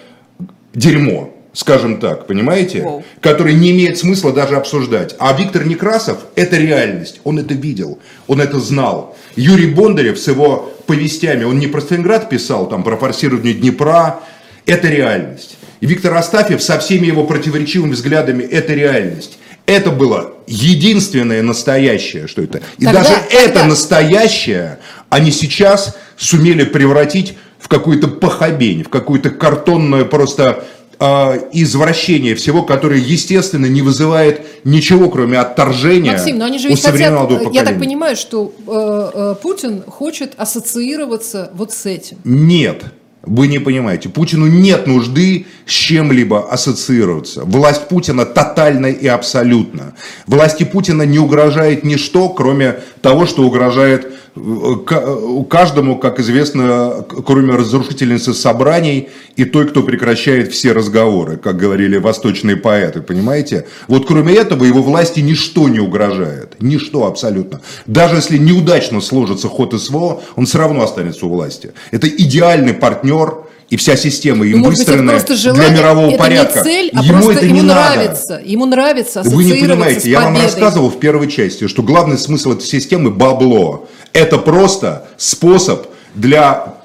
дерьмо 0.73 1.33
скажем 1.53 1.99
так, 1.99 2.25
понимаете, 2.25 2.79
wow. 2.79 3.03
который 3.21 3.53
не 3.53 3.71
имеет 3.71 3.97
смысла 3.97 4.33
даже 4.33 4.55
обсуждать. 4.55 5.15
А 5.19 5.31
Виктор 5.33 5.65
Некрасов– 5.65 6.17
это 6.35 6.57
реальность, 6.57 7.21
он 7.23 7.39
это 7.39 7.53
видел, 7.53 7.99
он 8.27 8.41
это 8.41 8.59
знал. 8.59 9.15
Юрий 9.35 9.67
Бондарев 9.67 10.17
с 10.17 10.27
его 10.27 10.73
повестями, 10.87 11.43
он 11.43 11.59
не 11.59 11.67
про 11.67 11.79
Сталинград 11.79 12.27
писал, 12.29 12.67
там, 12.67 12.83
про 12.83 12.97
форсирование 12.97 13.53
Днепра, 13.53 14.21
это 14.65 14.87
реальность. 14.87 15.57
И 15.83 15.85
Виктор 15.85 16.13
Астафьев 16.13 16.63
со 16.63 16.79
всеми 16.79 17.07
его 17.07 17.25
противоречивыми 17.25 17.91
взглядами, 17.91 18.41
это 18.41 18.73
реальность. 18.73 19.37
Это 19.65 19.91
было 19.91 20.31
единственное 20.47 21.43
настоящее, 21.43 22.27
что 22.27 22.41
это. 22.41 22.61
И 22.77 22.85
тогда, 22.85 23.01
даже 23.03 23.15
тогда... 23.15 23.41
это 23.41 23.65
настоящее 23.65 24.79
они 25.09 25.29
сейчас 25.29 25.97
сумели 26.15 26.63
превратить 26.63 27.33
в 27.59 27.67
какую-то 27.67 28.07
похабень, 28.07 28.85
в 28.85 28.89
какую-то 28.89 29.29
картонную 29.29 30.05
просто 30.05 30.63
э, 31.01 31.49
извращение 31.51 32.35
всего, 32.35 32.63
которое, 32.63 33.01
естественно, 33.01 33.65
не 33.65 33.81
вызывает 33.81 34.63
ничего, 34.63 35.09
кроме 35.09 35.37
отторжения 35.37 36.13
Максим, 36.13 36.37
но 36.37 36.45
они 36.45 36.59
же 36.59 36.69
ведь 36.69 36.81
хотят, 36.81 37.29
я 37.51 37.63
так 37.65 37.77
понимаю, 37.77 38.15
что 38.15 38.53
э, 38.65 39.11
э, 39.13 39.35
Путин 39.41 39.83
хочет 39.85 40.31
ассоциироваться 40.37 41.51
вот 41.53 41.73
с 41.73 41.85
этим. 41.85 42.19
Нет. 42.23 42.85
Вы 43.25 43.47
не 43.47 43.59
понимаете, 43.59 44.09
Путину 44.09 44.47
нет 44.47 44.85
нужды 44.85 45.47
с 45.65 45.71
чем-либо 45.71 46.51
ассоциироваться. 46.51 47.45
Власть 47.45 47.87
Путина 47.87 48.25
тотальна 48.25 48.87
и 48.87 49.07
абсолютно. 49.07 49.93
Власти 50.27 50.65
Путина 50.65 51.03
не 51.03 51.19
угрожает 51.19 51.85
ничто, 51.85 52.27
кроме 52.27 52.79
того, 53.01 53.25
что 53.25 53.43
угрожает 53.43 54.11
каждому, 54.35 55.99
как 55.99 56.19
известно, 56.19 57.05
кроме 57.25 57.53
разрушительницы 57.53 58.33
собраний 58.33 59.09
и 59.35 59.45
той, 59.45 59.67
кто 59.67 59.83
прекращает 59.83 60.51
все 60.51 60.71
разговоры, 60.71 61.37
как 61.37 61.57
говорили 61.57 61.97
восточные 61.97 62.55
поэты, 62.55 63.01
понимаете? 63.01 63.67
Вот 63.87 64.07
кроме 64.07 64.33
этого 64.33 64.63
его 64.63 64.81
власти 64.81 65.19
ничто 65.19 65.69
не 65.69 65.79
угрожает, 65.79 66.55
ничто 66.59 67.05
абсолютно. 67.05 67.61
Даже 67.85 68.15
если 68.15 68.37
неудачно 68.37 69.01
сложится 69.01 69.47
ход 69.47 69.79
СВО, 69.79 70.21
он 70.35 70.45
все 70.45 70.57
равно 70.57 70.83
останется 70.83 71.25
у 71.27 71.29
власти. 71.29 71.71
Это 71.91 72.07
идеальный 72.07 72.73
партнер, 72.73 73.42
и 73.73 73.75
вся 73.75 73.97
система 73.97 74.45
им 74.45 74.61
ну, 74.61 74.67
выстроена 74.67 75.13
быть, 75.13 75.25
для 75.25 75.69
мирового 75.69 76.09
это 76.09 76.19
порядка. 76.19 76.59
Не 76.59 76.63
цель, 76.63 76.91
а 76.93 77.01
ему 77.03 77.31
это 77.31 77.43
ему 77.43 77.55
не 77.55 77.61
нравится. 77.63 78.33
Надо. 78.33 78.47
Ему 78.47 78.65
нравится 78.67 79.23
Вы 79.25 79.45
не 79.45 79.53
понимаете, 79.53 80.11
я 80.11 80.21
вам 80.21 80.39
рассказывал 80.39 80.91
в 80.91 80.99
первой 80.99 81.27
части, 81.27 81.67
что 81.67 81.81
главный 81.81 82.19
смысл 82.19 82.51
этой 82.51 82.65
системы– 82.65 83.09
бабло. 83.11 83.89
Это 84.13 84.37
просто 84.37 85.07
способ 85.17 85.87
для 86.13 86.75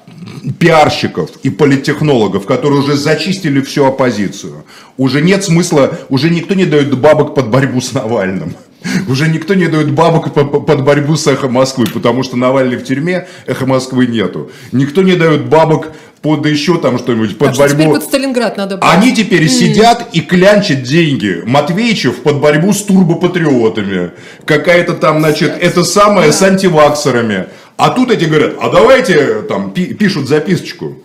пиарщиков 0.57 1.29
и 1.43 1.51
политтехнологов, 1.51 2.47
которые 2.47 2.79
уже 2.79 2.97
зачистили 2.97 3.61
всю 3.61 3.85
оппозицию. 3.85 4.65
Уже 4.97 5.21
нет 5.21 5.43
смысла, 5.43 5.95
уже 6.09 6.31
никто 6.31 6.55
не 6.55 6.65
дает 6.65 6.97
бабок 6.97 7.35
под 7.35 7.51
борьбу 7.51 7.81
с 7.81 7.93
Навальным. 7.93 8.55
Уже 9.07 9.27
никто 9.27 9.55
не 9.55 9.67
дает 9.67 9.91
бабок 9.91 10.33
под 10.33 10.83
борьбу 10.83 11.15
с 11.15 11.27
эхо 11.27 11.49
Москвы, 11.49 11.85
потому 11.93 12.23
что 12.23 12.37
Навальный 12.37 12.77
в 12.77 12.83
тюрьме, 12.83 13.27
эхо 13.45 13.65
Москвы 13.65 14.07
нету. 14.07 14.51
Никто 14.71 15.01
не 15.01 15.15
дает 15.15 15.45
бабок 15.45 15.91
под 16.21 16.45
еще 16.45 16.77
там 16.77 16.97
что-нибудь, 16.97 17.37
под 17.37 17.49
так 17.49 17.57
борьбу. 17.57 17.75
Теперь 17.75 17.89
под 17.89 18.03
Сталинград 18.03 18.57
надо 18.57 18.77
брать. 18.77 18.93
Они 18.93 19.13
теперь 19.13 19.45
mm. 19.45 19.47
сидят 19.47 20.07
и 20.13 20.21
клянчат 20.21 20.83
деньги. 20.83 21.43
Матвеичев 21.45 22.21
под 22.21 22.39
борьбу 22.39 22.73
с 22.73 22.83
турбопатриотами. 22.83 24.11
Какая-то 24.45 24.93
там, 24.93 25.19
значит, 25.19 25.53
это 25.59 25.83
самое 25.83 26.27
да. 26.27 26.33
с 26.33 26.41
антиваксерами. 26.41 27.47
А 27.79 27.91
тут 27.91 28.11
эти 28.11 28.25
говорят, 28.25 28.55
а 28.61 28.69
давайте 28.69 29.41
там 29.43 29.71
пишут 29.71 30.27
записочку. 30.27 30.97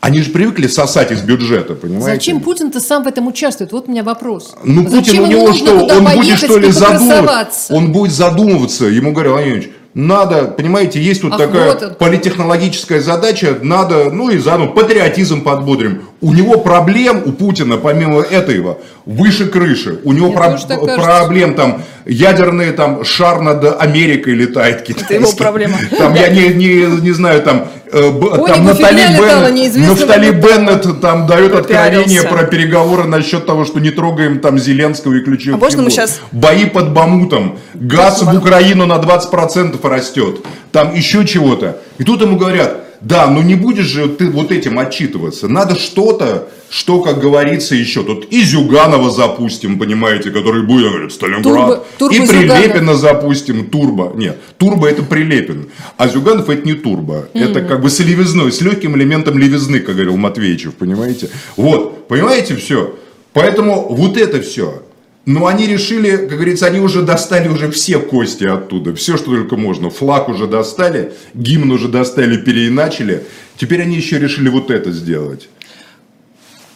Они 0.00 0.18
же 0.20 0.32
привыкли 0.32 0.66
сосать 0.66 1.12
из 1.12 1.22
бюджета, 1.22 1.76
понимаете? 1.76 2.14
Зачем 2.14 2.40
Путин-то 2.40 2.80
сам 2.80 3.04
в 3.04 3.06
этом 3.06 3.28
участвует? 3.28 3.70
Вот 3.70 3.86
у 3.86 3.92
меня 3.92 4.02
вопрос. 4.02 4.52
Ну, 4.64 4.84
Путин 4.84 5.20
у 5.20 5.26
него 5.26 5.52
что, 5.52 5.76
он 5.76 6.04
будет 6.04 6.38
что 6.38 6.58
ли 6.58 6.72
задумываться? 6.72 7.72
Он 7.72 7.92
будет 7.92 8.12
задумываться. 8.12 8.86
Ему 8.86 9.12
говорят, 9.12 9.32
Владимир 9.34 9.68
надо, 9.94 10.46
понимаете, 10.46 11.00
есть 11.00 11.22
вот 11.22 11.34
Ах, 11.34 11.38
такая 11.38 11.72
вот 11.72 11.98
политехнологическая 11.98 13.00
задача, 13.00 13.58
надо, 13.62 14.10
ну 14.10 14.30
и 14.30 14.38
заодно 14.38 14.72
патриотизм 14.72 15.42
подбодрим. 15.42 16.02
У 16.22 16.32
него 16.32 16.58
проблем, 16.60 17.22
у 17.26 17.32
Путина, 17.32 17.78
помимо 17.78 18.20
этого, 18.20 18.78
выше 19.04 19.46
крыши. 19.46 19.98
У 20.04 20.12
него 20.12 20.30
про- 20.30 20.56
проблем 20.96 21.54
там, 21.54 21.82
ядерный 22.06 22.70
там 22.70 23.04
шар 23.04 23.40
над 23.40 23.82
Америкой 23.82 24.34
летает 24.34 24.82
китайский. 24.82 25.14
Это 25.14 25.22
его 25.24 25.32
проблема. 25.32 25.76
Там, 25.98 26.14
я 26.14 26.28
не, 26.28 26.48
не, 26.54 27.00
не 27.00 27.10
знаю, 27.10 27.42
там, 27.42 27.66
э, 27.92 28.12
там 28.46 28.64
Натали, 28.64 29.02
Бен, 29.18 29.88
Нафтали 29.88 30.30
Беннет 30.30 31.00
там 31.00 31.26
дает 31.26 31.54
откровение 31.54 32.22
про 32.22 32.44
переговоры 32.44 33.04
насчет 33.04 33.44
того, 33.44 33.64
что 33.64 33.80
не 33.80 33.90
трогаем 33.90 34.38
там 34.38 34.60
Зеленского 34.60 35.14
и 35.14 35.20
ключевых 35.20 35.60
а 35.60 35.64
можно 35.64 35.82
мы 35.82 35.90
сейчас... 35.90 36.20
Бои 36.30 36.66
под 36.66 36.92
Бамутом, 36.92 37.58
газ 37.74 38.22
в 38.22 38.36
Украину 38.36 38.86
на 38.86 38.98
20% 38.98 39.88
растет, 39.88 40.40
там 40.70 40.94
еще 40.94 41.26
чего-то. 41.26 41.78
И 41.98 42.04
тут 42.04 42.22
ему 42.22 42.36
говорят, 42.36 42.81
да, 43.02 43.26
но 43.26 43.42
не 43.42 43.56
будешь 43.56 43.86
же 43.86 44.08
ты 44.08 44.30
вот 44.30 44.52
этим 44.52 44.78
отчитываться. 44.78 45.48
Надо 45.48 45.74
что-то, 45.74 46.48
что, 46.70 47.00
как 47.00 47.20
говорится, 47.20 47.74
еще. 47.74 48.02
Тут 48.04 48.26
и 48.30 48.42
Зюганова 48.44 49.10
запустим, 49.10 49.78
понимаете, 49.78 50.30
который 50.30 50.62
будет, 50.62 50.90
говорит, 50.90 51.12
Сталинград. 51.12 51.42
Турбо, 51.42 51.84
турбо 51.98 52.14
и 52.14 52.26
Прилепина 52.26 52.94
запустим, 52.94 53.66
Турбо. 53.66 54.12
Нет, 54.14 54.38
Турбо 54.56 54.88
это 54.88 55.02
Прилепин. 55.02 55.68
А 55.96 56.08
Зюганов 56.08 56.48
это 56.48 56.64
не 56.64 56.74
Турбо. 56.74 57.28
Mm-hmm. 57.34 57.50
Это 57.50 57.62
как 57.62 57.82
бы 57.82 57.90
с 57.90 57.98
левизной, 57.98 58.52
с 58.52 58.60
легким 58.60 58.96
элементом 58.96 59.36
левизны, 59.36 59.80
как 59.80 59.96
говорил 59.96 60.16
Матвеичев, 60.16 60.74
понимаете. 60.74 61.28
Вот, 61.56 62.06
понимаете, 62.06 62.56
все. 62.56 62.94
Поэтому 63.32 63.88
вот 63.94 64.16
это 64.16 64.40
все. 64.40 64.82
Но 65.24 65.46
они 65.46 65.66
решили, 65.66 66.16
как 66.16 66.30
говорится, 66.30 66.66
они 66.66 66.80
уже 66.80 67.02
достали 67.02 67.48
уже 67.48 67.70
все 67.70 68.00
кости 68.00 68.44
оттуда, 68.44 68.92
все, 68.94 69.16
что 69.16 69.26
только 69.26 69.56
можно. 69.56 69.88
Флаг 69.88 70.28
уже 70.28 70.48
достали, 70.48 71.12
гимн 71.34 71.70
уже 71.70 71.88
достали, 71.88 72.36
переиначили. 72.38 73.22
Теперь 73.56 73.82
они 73.82 73.96
еще 73.96 74.18
решили 74.18 74.48
вот 74.48 74.70
это 74.70 74.90
сделать. 74.90 75.48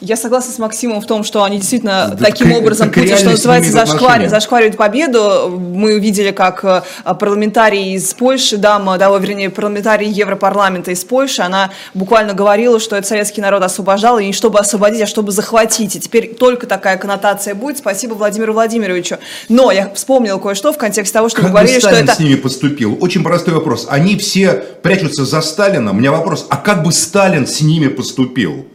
Я 0.01 0.16
согласна 0.16 0.53
с 0.53 0.59
Максимом 0.59 1.01
в 1.01 1.07
том, 1.07 1.24
что 1.24 1.42
они 1.42 1.57
действительно 1.57 2.14
да, 2.18 2.26
таким 2.26 2.53
к, 2.53 2.57
образом, 2.57 2.90
Путин, 2.92 3.16
что 3.16 3.30
называется, 3.30 3.72
зашкваривают, 3.72 4.30
зашкваривают 4.30 4.76
победу. 4.76 5.49
Мы 5.49 5.99
видели, 5.99 6.32
как 6.32 6.62
э, 6.64 6.82
парламентарий 7.14 7.94
из 7.94 8.12
Польши, 8.12 8.59
дама, 8.59 8.99
да, 8.99 9.09
вернее, 9.16 9.49
парламентарий 9.49 10.11
Европарламента 10.11 10.90
из 10.90 11.03
Польши, 11.03 11.40
она 11.40 11.70
буквально 11.94 12.34
говорила, 12.34 12.78
что 12.78 12.94
это 12.94 13.07
советский 13.07 13.40
народ 13.40 13.62
освобождал, 13.62 14.18
и 14.18 14.26
не 14.26 14.32
чтобы 14.34 14.59
освободить, 14.59 15.01
а 15.01 15.07
чтобы 15.07 15.32
захватить. 15.32 15.97
И 15.97 16.01
теперь 16.01 16.34
только 16.34 16.66
такая 16.66 16.99
коннотация 16.99 17.55
будет. 17.55 17.78
Спасибо 17.78 18.12
Владимиру 18.14 18.53
Владимировичу. 18.53 19.16
Но 19.49 19.72
я 19.72 19.90
вспомнил 19.94 20.38
кое-что 20.38 20.74
в 20.74 20.78
контексте 20.78 21.14
того, 21.14 21.30
что 21.30 21.36
как 21.36 21.47
вы 21.47 21.51
говорили, 21.53 21.78
Сталин 21.78 21.97
что 21.97 22.05
это... 22.05 22.14
с 22.16 22.18
ними 22.18 22.34
поступил? 22.34 22.99
Очень 23.01 23.22
простой 23.22 23.55
вопрос. 23.55 23.86
Они 23.88 24.18
все 24.18 24.53
прячутся 24.82 25.24
за 25.24 25.40
Сталина. 25.40 25.92
У 25.92 25.94
меня 25.94 26.12
вопрос, 26.12 26.47
а 26.51 26.59
как 26.59 26.82
бы 26.82 26.92
Сталин 26.92 27.47
с 27.47 27.62
ними 27.62 27.88
поступил? 27.88 28.66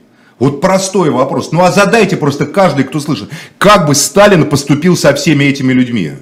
Вот 0.41 0.59
простой 0.59 1.11
вопрос. 1.11 1.51
Ну 1.51 1.61
а 1.61 1.71
задайте 1.71 2.17
просто 2.17 2.47
каждый, 2.47 2.83
кто 2.83 2.99
слышит, 2.99 3.29
как 3.59 3.85
бы 3.85 3.93
Сталин 3.93 4.49
поступил 4.49 4.97
со 4.97 5.13
всеми 5.13 5.43
этими 5.43 5.71
людьми? 5.71 6.13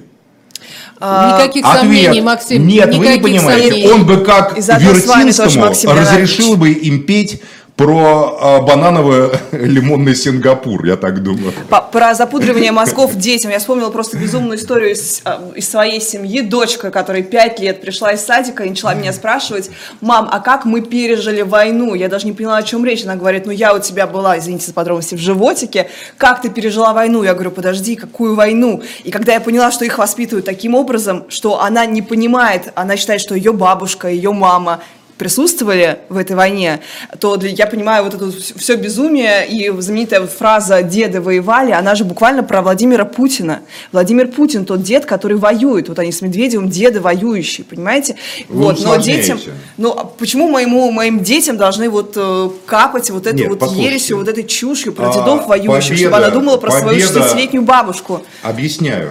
А, 1.00 1.38
никаких 1.38 1.64
Ответ. 1.64 1.80
сомнений, 1.80 2.20
Максим. 2.20 2.66
Нет, 2.66 2.94
вы 2.94 3.06
не 3.16 3.18
понимаете. 3.18 3.70
Сомнений. 3.70 3.90
Он 3.90 4.04
бы 4.04 4.18
как 4.18 4.58
Вертинскому 4.58 5.64
разрешил 5.94 6.58
бы 6.58 6.70
им 6.70 7.04
петь 7.04 7.40
про 7.80 8.36
а, 8.38 8.60
бананово-лимонный 8.60 10.14
Сингапур, 10.22 10.84
я 10.84 10.96
так 10.96 11.22
думаю. 11.22 11.54
Про 11.90 12.12
запудривание 12.12 12.72
мозгов 12.72 13.14
детям. 13.16 13.50
Я 13.50 13.58
вспомнила 13.58 13.88
просто 13.88 14.18
безумную 14.18 14.58
историю 14.58 14.90
из, 14.92 15.22
а, 15.24 15.50
из 15.54 15.70
своей 15.70 15.98
семьи. 15.98 16.42
Дочка, 16.42 16.90
которой 16.90 17.22
5 17.22 17.58
лет 17.60 17.80
пришла 17.80 18.12
из 18.12 18.20
садика 18.20 18.64
и 18.64 18.68
начала 18.68 18.92
меня 18.92 19.14
спрашивать, 19.14 19.70
мам, 20.02 20.28
а 20.30 20.40
как 20.40 20.66
мы 20.66 20.82
пережили 20.82 21.40
войну? 21.40 21.94
Я 21.94 22.08
даже 22.08 22.26
не 22.26 22.34
поняла, 22.34 22.58
о 22.58 22.62
чем 22.62 22.84
речь. 22.84 23.04
Она 23.04 23.16
говорит, 23.16 23.46
ну 23.46 23.52
я 23.52 23.74
у 23.74 23.78
тебя 23.78 24.06
была, 24.06 24.38
извините 24.38 24.66
за 24.66 24.74
подробности, 24.74 25.14
в 25.14 25.18
животике. 25.18 25.88
Как 26.18 26.42
ты 26.42 26.50
пережила 26.50 26.92
войну? 26.92 27.22
Я 27.22 27.32
говорю, 27.32 27.50
подожди, 27.50 27.96
какую 27.96 28.34
войну? 28.34 28.82
И 29.04 29.10
когда 29.10 29.32
я 29.32 29.40
поняла, 29.40 29.70
что 29.70 29.86
их 29.86 29.96
воспитывают 29.96 30.44
таким 30.44 30.74
образом, 30.74 31.24
что 31.30 31.62
она 31.62 31.86
не 31.86 32.02
понимает, 32.02 32.72
она 32.74 32.98
считает, 32.98 33.22
что 33.22 33.34
ее 33.34 33.54
бабушка, 33.54 34.08
ее 34.08 34.32
мама 34.32 34.82
присутствовали 35.20 35.98
в 36.08 36.16
этой 36.16 36.34
войне, 36.34 36.80
то 37.18 37.36
для- 37.36 37.50
я 37.50 37.66
понимаю 37.66 38.04
вот 38.04 38.14
это 38.14 38.32
все 38.56 38.76
безумие 38.76 39.46
и 39.46 39.70
знаменитая 39.80 40.20
вот 40.22 40.30
фраза 40.32 40.82
«деды 40.82 41.20
воевали», 41.20 41.72
она 41.72 41.94
же 41.94 42.04
буквально 42.04 42.42
про 42.42 42.62
Владимира 42.62 43.04
Путина. 43.04 43.60
Владимир 43.92 44.28
Путин 44.28 44.64
тот 44.64 44.82
дед, 44.82 45.04
который 45.04 45.36
воюет. 45.36 45.88
Вот 45.90 45.98
они 45.98 46.10
с 46.10 46.22
Медведевым 46.22 46.70
деды 46.70 47.00
воюющие, 47.00 47.64
понимаете? 47.66 48.16
Вы 48.48 48.62
вот, 48.64 48.80
но 48.82 48.96
детям... 48.96 49.38
Ну, 49.76 49.94
почему 50.18 50.48
моему, 50.48 50.90
моим 50.90 51.20
детям 51.22 51.58
должны 51.58 51.90
вот 51.90 52.14
э, 52.16 52.50
капать 52.64 53.10
вот 53.10 53.26
этой 53.26 53.40
Нет, 53.40 53.48
вот 53.50 53.58
послушайте. 53.58 53.88
ересью, 53.90 54.16
вот 54.16 54.28
этой 54.28 54.44
чушью 54.44 54.94
про 54.94 55.10
А, 55.10 55.12
дедов 55.12 55.46
воюющих, 55.46 55.96
чтобы 55.98 56.12
победа- 56.12 56.16
она 56.16 56.30
думала 56.30 56.56
про 56.56 56.70
свою 56.70 56.86
победа- 56.98 57.20
60-летнюю 57.20 57.62
бабушку? 57.62 58.22
Объясняю. 58.42 59.10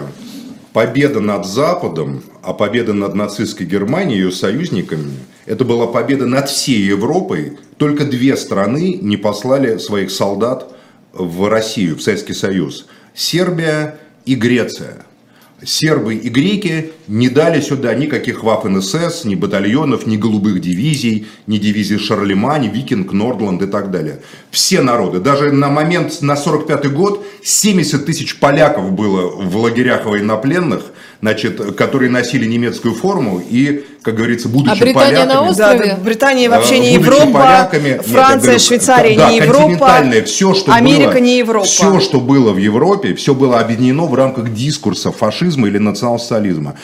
Победа 0.73 1.19
над 1.19 1.45
Западом, 1.45 2.21
а 2.43 2.53
победа 2.53 2.93
над 2.93 3.15
нацистской 3.15 3.65
Германией 3.65 4.19
и 4.19 4.23
ее 4.25 4.31
союзниками, 4.31 5.11
это 5.49 5.65
была 5.65 5.87
победа 5.87 6.27
над 6.27 6.47
всей 6.47 6.79
Европой. 6.79 7.57
Только 7.77 8.05
две 8.05 8.37
страны 8.37 8.99
не 9.01 9.17
послали 9.17 9.79
своих 9.79 10.11
солдат 10.11 10.71
в 11.11 11.49
Россию, 11.49 11.95
в 11.95 12.03
Советский 12.03 12.35
Союз. 12.35 12.85
Сербия 13.15 13.97
и 14.25 14.35
Греция. 14.35 15.07
Сербы 15.65 16.15
и 16.15 16.29
греки 16.29 16.91
не 17.07 17.27
дали 17.27 17.59
сюда 17.59 17.93
никаких 17.93 18.43
вафен 18.43 18.81
СС, 18.81 19.25
ни 19.25 19.35
батальонов, 19.35 20.05
ни 20.05 20.15
голубых 20.15 20.61
дивизий, 20.61 21.27
ни 21.47 21.57
дивизии 21.57 21.97
Шарлемань, 21.97 22.69
Викинг, 22.69 23.11
Нордланд 23.11 23.63
и 23.63 23.67
так 23.67 23.91
далее. 23.91 24.21
Все 24.51 24.81
народы. 24.81 25.19
Даже 25.19 25.51
на 25.51 25.69
момент, 25.69 26.21
на 26.21 26.37
45 26.37 26.93
год, 26.93 27.25
70 27.43 28.05
тысяч 28.05 28.39
поляков 28.39 28.91
было 28.91 29.29
в 29.31 29.57
лагерях 29.57 30.05
военнопленных, 30.05 30.83
значит, 31.21 31.75
которые 31.75 32.09
носили 32.09 32.45
немецкую 32.45 32.95
форму 32.95 33.41
и, 33.47 33.85
как 34.01 34.15
говорится, 34.15 34.47
будучи 34.47 34.71
А 34.71 34.75
Британия 34.75 35.25
на 35.25 35.41
поляками... 35.41 35.49
острове? 35.49 35.79
Да, 35.79 35.95
да, 35.95 36.03
Британия 36.03 36.49
вообще 36.49 36.75
Э, 36.75 36.79
не 36.79 36.93
Европа, 36.93 37.31
поляками, 37.31 37.89
нет, 37.89 38.05
Франция, 38.05 38.41
говорю, 38.41 38.59
Швейцария 38.59 39.17
да, 39.17 39.29
не 39.29 39.37
Европа, 39.37 40.03
все, 40.25 40.53
что 40.53 40.73
Америка 40.73 41.11
было, 41.11 41.21
не 41.21 41.37
Европа. 41.39 41.65
Все, 41.65 41.99
что 41.99 42.19
было 42.21 42.53
в 42.53 42.57
Европе, 42.57 43.13
все 43.15 43.33
было 43.33 43.59
объединено 43.59 44.05
в 44.05 44.13
рамках 44.13 44.53
дискурса 44.53 45.11
фашизма 45.11 45.67
или 45.67 45.77
национал-социализма. 45.77 46.75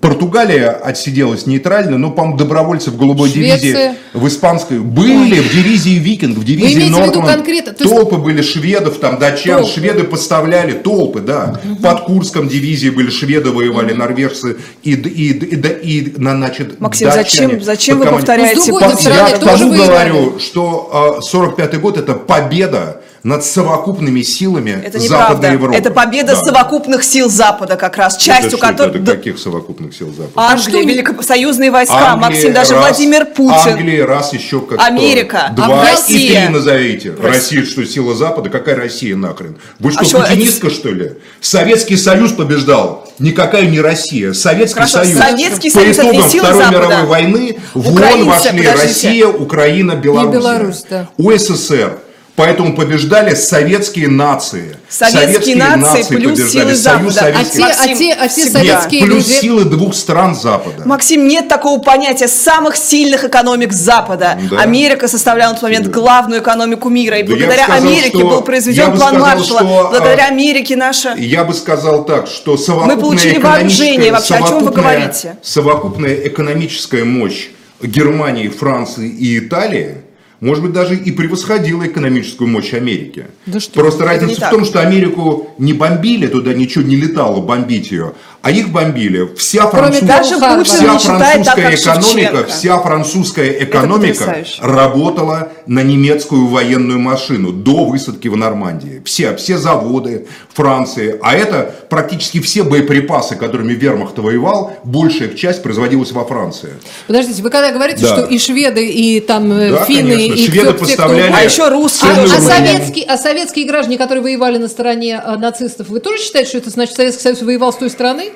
Португалия 0.00 0.70
отсиделась 0.70 1.46
нейтрально, 1.46 1.98
но, 1.98 2.10
по-моему, 2.10 2.36
добровольцы 2.38 2.90
в 2.90 2.96
голубой 2.96 3.30
Швеция. 3.30 3.58
дивизии 3.60 3.90
в 4.14 4.26
испанской 4.28 4.78
были, 4.78 5.40
в 5.40 5.52
дивизии 5.54 5.98
Викинг, 5.98 6.38
в 6.38 6.44
дивизии 6.44 6.88
конкретно- 7.26 7.72
то 7.72 7.84
есть- 7.84 7.94
Толпы 7.96 8.16
были 8.16 8.42
шведов, 8.42 8.98
там 8.98 9.18
датчан, 9.18 9.58
Толпы. 9.60 9.72
шведы 9.72 10.04
поставляли 10.04 10.72
толпы, 10.72 11.20
да. 11.20 11.60
Под 11.82 12.02
Курском 12.04 12.48
дивизии 12.48 12.90
были 12.90 13.10
шведы, 13.10 13.50
воевали 13.50 13.92
норвежцы 13.92 14.56
и, 14.82 14.92
и, 14.92 15.32
и, 15.32 15.98
и, 15.98 16.14
на, 16.18 16.36
значит, 16.36 16.80
Максим, 16.80 17.08
датчане 17.08 17.48
зачем, 17.48 17.62
зачем 17.62 17.98
под 17.98 18.06
вы 18.08 18.12
повторяете? 18.14 18.56
Ну, 18.56 18.62
с 18.62 18.66
другой 18.66 18.82
я 18.82 19.26
к 19.36 19.38
тому 19.38 19.72
говорю, 19.72 20.38
что 20.38 21.20
45-й 21.32 21.78
год 21.78 21.96
это 21.98 22.14
победа 22.14 23.00
над 23.22 23.44
совокупными 23.44 24.22
силами 24.22 24.82
Это 24.84 24.98
Западной 24.98 25.08
неправда. 25.08 25.52
Европы. 25.52 25.76
Это 25.78 25.90
победа 25.90 26.34
Да. 26.34 26.40
совокупных 26.42 27.04
сил 27.04 27.28
Запада 27.28 27.76
как 27.76 27.96
раз, 27.98 28.14
Это 28.16 28.24
частью 28.24 28.48
что 28.56 28.58
это? 28.58 28.66
которой... 28.68 29.02
Это 29.02 29.12
каких 29.16 29.38
совокупных 29.38 29.94
сил 29.94 30.08
Запада? 30.08 30.32
А 30.36 30.52
Англия, 30.52 30.84
великосоюзные 30.84 31.70
войска, 31.70 32.12
Англия, 32.12 32.30
Максим, 32.30 32.52
даже 32.54 32.74
раз, 32.74 32.88
Владимир 32.88 33.26
Путин. 33.26 33.72
Англия, 33.74 34.06
раз 34.06 34.32
еще 34.32 34.60
как 34.62 34.80
Америка, 34.80 35.52
Два 35.54 35.82
а 35.82 35.86
и 35.86 35.90
Россия? 35.90 36.46
три 36.46 36.48
назовите. 36.54 37.10
Россия. 37.10 37.30
Россия, 37.32 37.64
что 37.64 37.84
сила 37.84 38.14
Запада? 38.14 38.48
Какая 38.48 38.76
Россия 38.76 39.14
нахрен? 39.16 39.56
Вы 39.78 39.90
что, 39.92 40.00
А 40.00 40.04
что, 40.04 40.20
путинистка, 40.20 40.70
что 40.70 40.88
ли? 40.90 41.12
Советский 41.40 41.96
Союз 41.96 42.32
побеждал. 42.32 43.06
Никакая 43.18 43.66
не 43.66 43.80
Россия. 43.80 44.32
Советский 44.32 44.74
Хорошо, 44.76 45.04
Союз. 45.04 45.18
Советский 45.18 45.70
По 45.70 45.80
Союз 45.80 45.98
это 45.98 46.06
не 46.06 46.10
итогам 46.12 46.30
сила 46.30 46.44
Второй 46.44 46.62
Запада. 46.64 46.86
мировой 46.88 47.06
войны 47.06 47.58
в 47.74 47.86
ООН 47.88 48.24
вошли 48.24 48.50
подождите. 48.50 48.72
Россия, 48.72 49.26
Украина, 49.26 49.92
Белоруссия. 49.94 50.38
Беларусь, 50.38 50.84
да. 50.88 51.08
УССР. 51.18 51.98
Поэтому 52.40 52.74
побеждали 52.74 53.34
советские 53.34 54.08
нации. 54.08 54.76
Советские 54.88 55.56
нации 55.56 56.02
плюс 56.04 56.38
побеждали. 56.38 56.48
силы 56.48 56.74
Союз 56.74 57.12
Запада. 57.12 57.36
А 57.38 57.44
те, 57.44 57.62
а 57.62 57.66
Максим, 57.68 57.98
те, 57.98 58.12
а 58.14 58.28
те 58.28 58.50
советские 58.50 59.04
плюс 59.04 59.28
люди... 59.28 59.40
силы 59.40 59.64
двух 59.66 59.94
стран 59.94 60.34
Запада. 60.34 60.82
Максим, 60.86 61.28
нет 61.28 61.48
такого 61.48 61.82
понятия 61.82 62.28
самых 62.28 62.76
сильных 62.76 63.24
экономик 63.24 63.74
Запада. 63.74 64.38
Да. 64.50 64.60
Америка 64.60 65.06
составляла 65.06 65.50
на 65.50 65.54
тот 65.56 65.64
момент 65.64 65.88
главную 65.88 66.40
экономику 66.40 66.88
мира. 66.88 67.18
И 67.18 67.24
Да 67.24 67.28
благодаря 67.28 67.64
сказал, 67.64 67.82
Америке 67.88 68.18
что- 68.18 68.28
был 68.28 68.40
произведен 68.40 68.96
план 68.96 69.16
сказал, 69.16 69.20
Маршалла. 69.20 69.44
что, 69.44 69.58
а, 69.58 69.90
благодаря 69.90 70.26
Америке 70.28 70.76
наша... 70.76 71.14
Я 71.18 71.44
бы 71.44 71.52
сказал 71.52 72.06
так, 72.06 72.26
что 72.26 72.56
совокупная 72.56 72.96
Мы 72.96 73.02
получили 73.02 73.38
вооружение. 73.38 74.12
Вообще, 74.12 74.36
о 74.36 74.48
чем 74.48 74.64
вы 74.64 74.70
говорите? 74.70 75.36
Совокупная 75.42 76.14
экономическая 76.14 77.04
мощь 77.04 77.48
Германии, 77.82 78.48
Франции 78.48 79.08
и 79.10 79.38
Италии 79.38 79.96
может 80.40 80.64
быть, 80.64 80.72
даже 80.72 80.96
и 80.96 81.12
превосходила 81.12 81.86
экономическую 81.86 82.48
мощь 82.48 82.72
Америки. 82.72 83.26
Да 83.46 83.60
что 83.60 83.80
Просто 83.80 84.04
разница 84.04 84.46
в 84.46 84.50
том, 84.50 84.64
что 84.64 84.80
Америку 84.80 85.50
не 85.58 85.72
бомбили, 85.74 86.26
туда 86.26 86.54
ничего 86.54 86.82
не 86.82 86.96
летало 86.96 87.40
бомбить 87.40 87.90
ее, 87.90 88.14
а 88.42 88.50
их 88.50 88.70
бомбили. 88.70 89.28
Вся 89.36 89.66
французская, 89.68 90.06
Даже 90.06 90.36
вся 90.64 90.98
французская 90.98 91.74
экономика, 91.74 92.44
вся 92.48 92.78
французская 92.78 93.50
экономика 93.64 94.44
работала 94.60 95.52
на 95.66 95.82
немецкую 95.82 96.46
военную 96.46 96.98
машину 96.98 97.52
до 97.52 97.84
высадки 97.84 98.28
в 98.28 98.36
Нормандии. 98.36 99.02
Все, 99.04 99.36
все 99.36 99.58
заводы 99.58 100.26
Франции, 100.54 101.18
а 101.22 101.34
это 101.34 101.74
практически 101.90 102.40
все 102.40 102.62
боеприпасы, 102.62 103.36
которыми 103.36 103.72
вермахт 103.72 104.18
воевал, 104.18 104.72
большая 104.84 105.28
их 105.28 105.36
часть 105.38 105.62
производилась 105.62 106.12
во 106.12 106.24
Франции. 106.24 106.70
Подождите, 107.06 107.42
вы 107.42 107.50
когда 107.50 107.72
говорите, 107.72 108.02
Да. 108.02 108.16
что 108.16 108.24
и 108.24 108.38
шведы, 108.38 108.86
и 108.88 109.20
там 109.20 109.52
э, 109.52 109.70
Да, 109.70 109.84
финны, 109.84 110.12
конечно, 110.12 110.29
и 110.34 110.46
шведы 110.46 110.72
кто, 110.74 110.84
те, 110.86 110.94
А 110.96 111.42
еще 111.44 111.68
русские 111.68 112.12
А, 112.12 112.22
а 112.24 112.40
советские, 112.40 113.04
а 113.06 113.16
советские 113.16 113.66
граждане, 113.66 113.98
которые 113.98 114.22
воевали 114.22 114.58
на 114.58 114.68
стороне 114.68 115.22
э, 115.24 115.36
нацистов, 115.36 115.88
вы 115.88 116.00
тоже 116.00 116.22
считаете, 116.22 116.48
что 116.50 116.58
это 116.58 116.70
значит 116.70 116.94
Советский 116.96 117.22
Союз 117.22 117.42
воевал 117.42 117.72
с 117.72 117.76
той 117.76 117.90
стороны? 117.90 118.30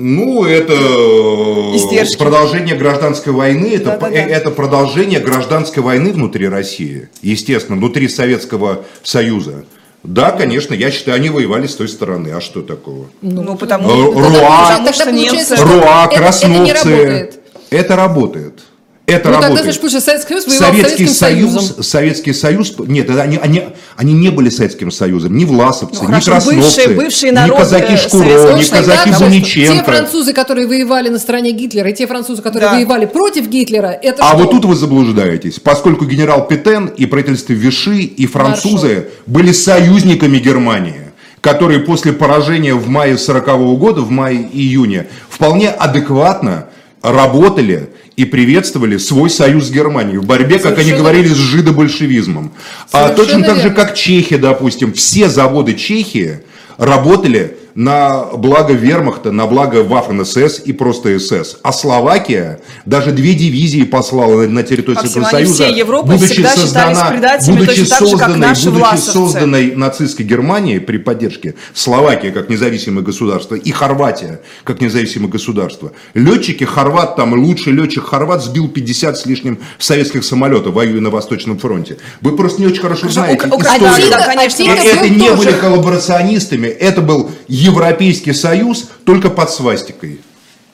Ну, 0.00 0.44
это 0.44 0.72
э, 0.74 1.76
Издержки. 1.76 2.16
продолжение 2.18 2.76
гражданской 2.76 3.32
войны, 3.32 3.72
это, 3.74 3.86
Да-да-да. 3.86 4.14
э, 4.14 4.28
это 4.28 4.50
продолжение 4.50 5.18
гражданской 5.20 5.82
войны 5.82 6.12
внутри 6.12 6.48
России, 6.48 7.08
естественно, 7.22 7.76
внутри 7.76 8.08
Советского 8.08 8.84
Союза. 9.02 9.64
Да, 10.04 10.30
конечно, 10.30 10.74
я 10.74 10.92
считаю, 10.92 11.16
они 11.16 11.28
воевали 11.28 11.66
с 11.66 11.74
той 11.74 11.88
стороны. 11.88 12.28
А 12.28 12.40
что 12.40 12.62
такого? 12.62 13.06
Ну, 13.20 13.56
потому, 13.56 13.88
Э, 13.90 14.12
потому 14.14 14.38
Руа. 14.38 14.92
что 14.92 15.10
немцы... 15.10 15.56
что- 15.56 15.64
Руа, 15.64 16.06
это- 16.08 16.14
это 16.14 16.46
не 16.48 16.70
красновцы. 16.70 16.88
работает. 16.90 17.40
Это 17.70 17.96
работает. 17.96 18.60
Это 19.08 19.28
Ну, 19.30 19.34
тогда, 19.36 19.48
работает. 19.48 19.64
значит, 19.64 19.80
получается, 19.80 20.10
Советский 20.10 20.34
Союз 20.34 20.46
воевал 20.46 20.58
с 20.58 20.58
Советский 20.58 21.06
Советским 21.06 21.14
Союз, 21.14 21.52
Союзом. 21.54 21.82
Советский 21.84 22.32
Союз, 22.34 22.74
нет, 22.88 23.08
это 23.08 23.22
они, 23.22 23.38
они, 23.42 23.62
они 23.96 24.12
не 24.12 24.28
были 24.28 24.50
Советским 24.50 24.90
Союзом, 24.90 25.34
ни 25.34 25.46
власовцы, 25.46 25.96
Ну, 26.02 26.02
ни 26.02 26.06
хорошо, 26.12 26.30
красновцы, 26.32 26.60
бывшие- 26.60 26.88
бывшие 26.96 27.32
ни 27.32 27.48
казаки 27.56 27.94
э, 27.94 27.96
Шкуро, 27.96 28.22
Советского 28.22 28.56
ни 28.58 28.62
казаки 28.64 28.98
Тогда, 28.98 29.02
что 29.16 29.18
Те 29.18 29.24
Буниченко. 29.24 29.84
французы, 29.84 30.32
которые 30.34 30.66
воевали 30.66 31.08
на 31.08 31.18
стороне 31.18 31.52
Гитлера, 31.52 31.88
и 31.88 31.94
те 31.94 32.06
французы, 32.06 32.42
которые 32.42 32.68
Да. 32.68 32.74
воевали 32.76 33.06
против 33.06 33.48
Гитлера, 33.48 33.86
это 34.02 34.22
А 34.22 34.28
что? 34.28 34.36
вот 34.38 34.50
тут 34.50 34.66
вы 34.66 34.74
заблуждаетесь, 34.74 35.58
поскольку 35.58 36.04
генерал 36.04 36.46
Петен 36.46 36.86
и 36.86 37.06
правительство 37.06 37.54
Виши 37.54 38.00
и 38.00 38.26
французы 38.26 39.08
были 39.26 39.52
союзниками 39.52 40.38
Германии 40.38 41.00
которые 41.40 41.78
после 41.80 42.12
поражения 42.12 42.74
в 42.74 42.88
мае 42.88 43.16
40 43.16 43.76
года, 43.76 44.00
в 44.02 44.10
мае-июне, 44.10 45.06
вполне 45.30 45.70
адекватно 45.70 46.66
работали 47.00 47.90
и 48.18 48.24
приветствовали 48.24 48.96
свой 48.96 49.30
союз 49.30 49.66
с 49.66 49.70
Германией 49.70 50.18
в 50.18 50.24
борьбе, 50.24 50.58
как 50.58 50.72
они 50.72 50.86
Совершенно 50.86 50.98
говорили, 50.98 51.28
с 51.28 51.36
жидобольшевизмом. 51.36 52.52
А 52.90 53.14
Совершенно 53.14 53.16
точно 53.16 53.44
так 53.44 53.62
же, 53.62 53.70
как 53.70 53.94
Чехия, 53.94 54.38
допустим, 54.38 54.92
все 54.92 55.28
заводы 55.28 55.74
Чехии 55.74 56.40
работали 56.78 57.57
на 57.78 58.24
благо 58.34 58.72
вермахта, 58.72 59.30
на 59.30 59.46
благо 59.46 59.82
Waffen 59.84 60.24
СС 60.24 60.60
и 60.64 60.72
просто 60.72 61.16
СС. 61.20 61.58
А 61.62 61.72
Словакия 61.72 62.58
даже 62.84 63.12
две 63.12 63.34
дивизии 63.34 63.84
послала 63.84 64.48
на 64.48 64.64
территорию 64.64 64.96
Советского 64.96 65.24
Союза, 65.26 65.64
все 65.66 65.78
Европы 65.78 66.08
будучи 66.14 66.42
создана, 66.42 67.38
будучи 67.46 67.74
же, 67.74 67.86
созданной, 67.86 68.38
наши 68.38 68.70
будучи 68.70 68.96
созданной 68.96 69.76
нацистской 69.76 70.26
Германией 70.26 70.80
при 70.80 70.96
поддержке 70.96 71.54
Словакии 71.72 72.30
как 72.30 72.48
независимое 72.50 73.04
государство 73.04 73.54
и 73.54 73.70
Хорватия 73.70 74.40
как 74.64 74.80
независимое 74.80 75.30
государство. 75.30 75.92
Летчики 76.14 76.64
хорват, 76.64 77.14
там 77.14 77.32
лучший 77.34 77.72
летчик 77.72 78.04
хорват 78.04 78.42
сбил 78.42 78.66
50 78.68 79.18
с 79.18 79.24
лишним 79.24 79.60
советских 79.78 80.24
самолетов, 80.24 80.74
воюя 80.74 81.00
на 81.00 81.10
Восточном 81.10 81.58
фронте. 81.60 81.98
Вы 82.22 82.36
просто 82.36 82.60
не 82.60 82.66
очень 82.66 82.82
хорошо 82.82 83.08
знаете 83.08 83.46
Ук- 83.46 83.54
Украина, 83.54 83.86
историю. 83.86 84.10
да, 84.10 84.26
конечно, 84.26 84.62
И 84.64 84.66
это 84.66 85.08
не 85.08 85.28
тоже. 85.28 85.36
были 85.36 85.52
коллаборационистами, 85.52 86.66
это 86.66 87.02
был 87.02 87.30
Европейский 87.48 88.32
Союз, 88.32 88.88
только 89.04 89.30
под 89.30 89.50
свастикой. 89.50 90.20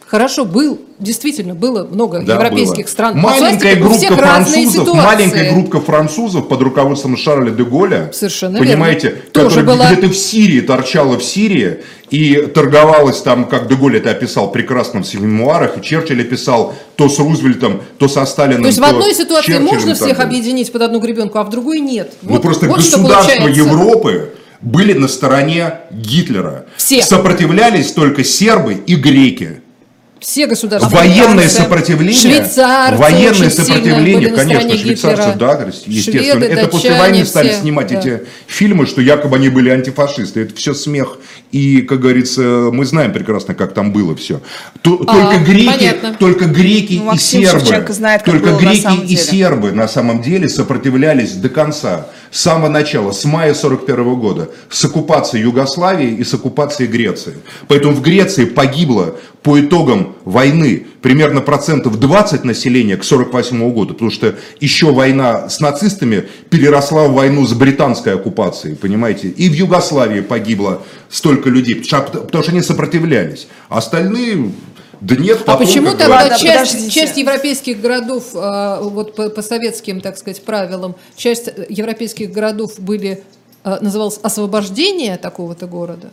Хорошо, 0.07 0.45
был, 0.45 0.81
действительно, 1.01 1.55
было 1.55 1.85
много 1.91 2.21
Да, 2.21 2.35
европейских 2.35 2.85
было. 2.85 2.91
стран. 2.91 3.19
Маленькая 3.19 3.75
всех 3.75 4.11
группа 4.13 4.17
французов, 4.23 4.95
маленькая 4.95 5.53
группа 5.53 5.81
французов 5.81 6.47
под 6.49 6.63
руководством 6.63 7.17
Шарля 7.17 7.51
де 7.51 7.65
Голля, 7.65 8.11
Совершенно 8.13 8.59
понимаете, 8.61 9.09
верно. 9.09 9.23
Которая 9.33 9.65
была- 9.65 9.87
где-то 9.93 10.09
в 10.13 10.17
Сирии 10.17 10.61
торчала 10.61 11.19
в 11.19 11.25
Сирии 11.25 11.79
и 12.11 12.35
торговалась 12.55 13.23
там, 13.23 13.47
как 13.47 13.67
де 13.67 13.75
Голль 13.75 13.97
это 13.97 14.11
описал 14.11 14.53
прекрасно 14.53 15.01
в 15.01 15.07
своих 15.07 15.25
мемуарах, 15.25 15.79
и 15.79 15.83
Черчилль 15.83 16.21
описал 16.21 16.75
то 16.97 17.09
с 17.09 17.19
Рузвельтом, 17.19 17.81
то 17.99 18.07
со 18.07 18.25
Сталиным. 18.25 18.63
То 18.63 18.69
есть 18.69 18.79
в 18.79 18.83
то 18.83 18.89
одной 18.91 19.15
с 19.15 19.17
ситуации 19.17 19.47
Черчиллем 19.53 19.65
можно 19.67 19.95
всех 19.97 20.21
объединить 20.21 20.71
под 20.71 20.83
одну 20.83 21.01
гребенку, 21.01 21.39
а 21.39 21.45
в 21.45 21.51
другой 21.51 21.81
нет. 21.81 22.13
Ну 22.23 22.35
Вот- 22.35 22.43
просто 22.43 22.67
вот 22.67 22.77
получается. 22.77 23.49
Европы 23.49 24.31
были 24.65 24.95
на 24.95 25.09
стороне 25.09 25.75
Гитлера. 25.91 26.65
Все. 26.77 27.03
Сопротивлялись 27.03 27.93
только 27.93 28.25
сербы 28.25 28.75
и 28.75 28.97
греки. 28.97 29.61
Все 30.25 30.47
государства. 30.47 30.89
Военное 30.89 31.51
сопротивление, 31.51 32.19
Швейцарцы 32.19 32.97
военное 32.99 33.51
сопротивление, 33.51 34.31
конечно, 34.31 34.71
швейцарцы, 34.71 35.33
Гитлера. 35.33 35.35
да, 35.39 35.69
естественно. 35.85 36.23
Шведы, 36.23 36.47
это 36.47 36.69
после 36.69 36.91
датчане, 36.91 37.11
войны 37.11 37.27
стали 37.27 37.49
все, 37.51 37.61
снимать 37.61 37.89
да. 37.89 37.99
эти 37.99 38.23
фильмы, 38.47 38.87
что 38.87 39.03
якобы 39.03 39.37
они 39.37 39.51
были 39.51 39.69
антифашисты. 39.69 40.41
Это 40.41 40.57
все 40.57 40.73
смех. 40.73 41.19
И, 41.53 41.83
как 41.83 42.01
говорится, 42.01 42.41
мы 42.41 42.87
знаем 42.87 43.13
прекрасно, 43.13 43.55
как 43.55 43.75
там 43.75 43.93
было 43.93 44.17
все. 44.17 44.41
только 44.81 45.41
греки, 45.45 45.67
понятно. 45.67 46.17
только 46.19 46.47
греки 46.47 47.03
Ну, 47.05 47.13
и 47.13 47.19
сербы, 47.19 47.93
знает, 47.93 48.25
только 48.25 48.53
греки 48.57 49.05
и 49.07 49.17
сербы 49.17 49.73
на 49.73 49.89
самом 49.89 50.23
деле 50.23 50.49
сопротивлялись 50.49 51.33
до 51.33 51.51
конца, 51.51 52.07
с 52.35 52.41
самого 52.41 52.69
начала, 52.69 53.13
с 53.13 53.25
мая 53.25 53.55
41 53.55 54.17
года, 54.17 54.51
с 54.69 54.85
оккупацией 54.85 55.45
Югославии 55.45 56.17
и 56.17 56.25
с 56.25 56.35
оккупацией 56.35 56.89
Греции. 56.89 57.35
Поэтому 57.69 57.95
в 57.95 58.03
Греции 58.03 58.45
погибло 58.45 59.15
по 59.45 59.61
итогам 59.61 60.17
войны 60.25 60.85
примерно 61.01 61.43
процентов 61.43 62.01
20 62.01 62.43
населения 62.43 62.97
к 62.97 63.05
48 63.05 63.73
году, 63.73 63.95
потому 63.95 64.11
что 64.11 64.35
еще 64.59 64.93
война 64.93 65.49
с 65.49 65.61
нацистами 65.61 66.25
переросла 66.51 67.07
в 67.07 67.13
войну 67.13 67.47
с 67.47 67.53
британской 67.53 68.15
оккупацией, 68.15 68.75
понимаете? 68.75 69.29
И 69.29 69.49
в 69.49 69.53
Югославии 69.53 70.21
погибло 70.21 70.83
столько 71.09 71.51
людей, 71.51 71.77
потому 71.77 72.43
что- 72.43 72.51
они 72.51 72.63
сопротивлялись. 72.63 73.47
А 73.69 73.79
остальные, 73.79 74.51
да 75.01 75.17
нет, 75.17 75.43
А 75.47 75.57
почему 75.57 75.91
тогда 75.91 76.09
Ладно, 76.17 76.39
часть, 76.39 76.73
подождите. 76.73 76.91
часть 76.91 77.17
европейских 77.17 77.81
городов, 77.81 78.25
а, 78.35 78.81
вот 78.83 79.15
по, 79.15 79.29
по 79.31 79.43
советским, 79.43 80.01
так 80.01 80.19
сказать, 80.19 80.43
правилам, 80.45 80.97
часть 81.17 81.51
европейских 81.69 82.33
городов 82.33 82.79
были, 82.79 83.23
а, 83.63 83.79
называлось 83.81 84.19
освобождение 84.23 85.17
такого-то 85.17 85.67
города, 85.67 86.11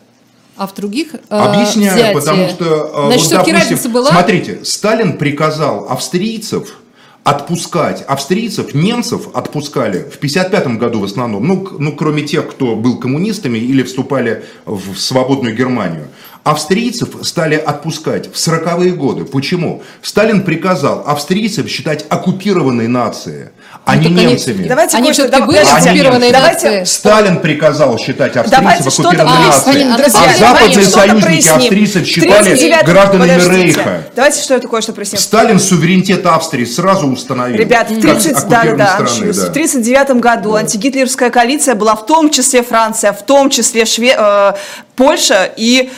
а 0.57 0.67
в 0.67 0.73
других 0.75 1.15
а, 1.29 1.53
Объясняю, 1.53 1.93
взятие. 1.95 2.13
потому 2.13 2.49
что, 2.49 2.65
э, 2.65 3.05
Значит, 3.07 3.21
вот, 3.23 3.29
допустим, 3.31 3.55
разница 3.55 3.89
была? 3.89 4.11
смотрите, 4.11 4.59
Сталин 4.63 5.17
приказал 5.17 5.87
австрийцев 5.89 6.77
отпускать 7.23 8.03
австрийцев, 8.07 8.73
немцев 8.73 9.27
отпускали 9.35 9.99
в 9.99 10.17
55 10.17 10.77
году 10.77 11.01
в 11.01 11.03
основном, 11.03 11.45
ну, 11.47 11.67
ну, 11.77 11.95
кроме 11.95 12.23
тех, 12.23 12.49
кто 12.49 12.75
был 12.75 12.97
коммунистами 12.99 13.59
или 13.59 13.83
вступали 13.83 14.43
в 14.65 14.95
свободную 14.97 15.55
Германию. 15.55 16.07
Австрийцев 16.43 17.09
стали 17.21 17.53
отпускать 17.55 18.27
в 18.33 18.35
40-е 18.35 18.91
годы. 18.93 19.25
Почему? 19.25 19.83
Сталин 20.01 20.41
приказал 20.41 21.03
австрийцев 21.05 21.69
считать 21.69 22.03
оккупированной 22.09 22.87
нацией, 22.87 23.49
а 23.85 23.93
Ну, 23.95 24.01
не 24.01 24.03
так 24.09 24.17
они- 24.17 24.25
немцами. 24.31 24.67
Давайте 24.67 24.97
Они 24.97 25.11
все-таки 25.11 25.39
да- 25.39 25.45
были 25.45 25.57
оккупированные 25.59 26.31
Давайте- 26.31 26.69
нации? 26.79 26.83
Сталин 26.85 27.39
приказал 27.41 27.97
считать 27.99 28.35
австрийцев 28.37 28.87
оккупированной 28.87 29.45
нацией. 29.45 29.83
А 29.83 29.97
Давайте 29.97 30.39
западные 30.39 30.85
союзники 30.87 31.47
австрийцев 31.47 32.07
считали 32.07 32.43
39 32.55 32.85
гражданами 32.85 33.29
подождите. 33.29 33.63
Рейха. 33.63 34.03
Давайте 34.15 34.41
что 34.41 34.55
это 34.55 34.67
кое-что 34.67 34.93
проясним. 34.93 35.19
Сталин 35.19 35.59
суверенитет 35.59 36.25
Австрии 36.25 36.65
сразу 36.65 37.07
установил. 37.07 37.55
Ребят, 37.57 37.87
в 37.91 37.93
как 38.01 38.01
30, 38.01 38.33
да, 38.33 38.39
да, 38.41 38.57
оккупированной 38.61 38.77
да, 38.77 38.87
страны, 38.93 39.09
Аншлюс. 39.09 39.37
да. 39.37 39.45
в 39.45 39.53
39 39.53 40.19
году 40.19 40.55
антигитлеровская 40.55 41.29
коалиция 41.29 41.75
была 41.75 41.95
в 41.95 42.05
том 42.07 42.31
числе 42.31 42.63
Франция, 42.63 43.13
в 43.13 43.21
том 43.23 43.51
числе 43.51 43.83
Шве- 43.85 44.15
э, 44.17 44.53
Польша 44.95 45.49
и 45.55 45.91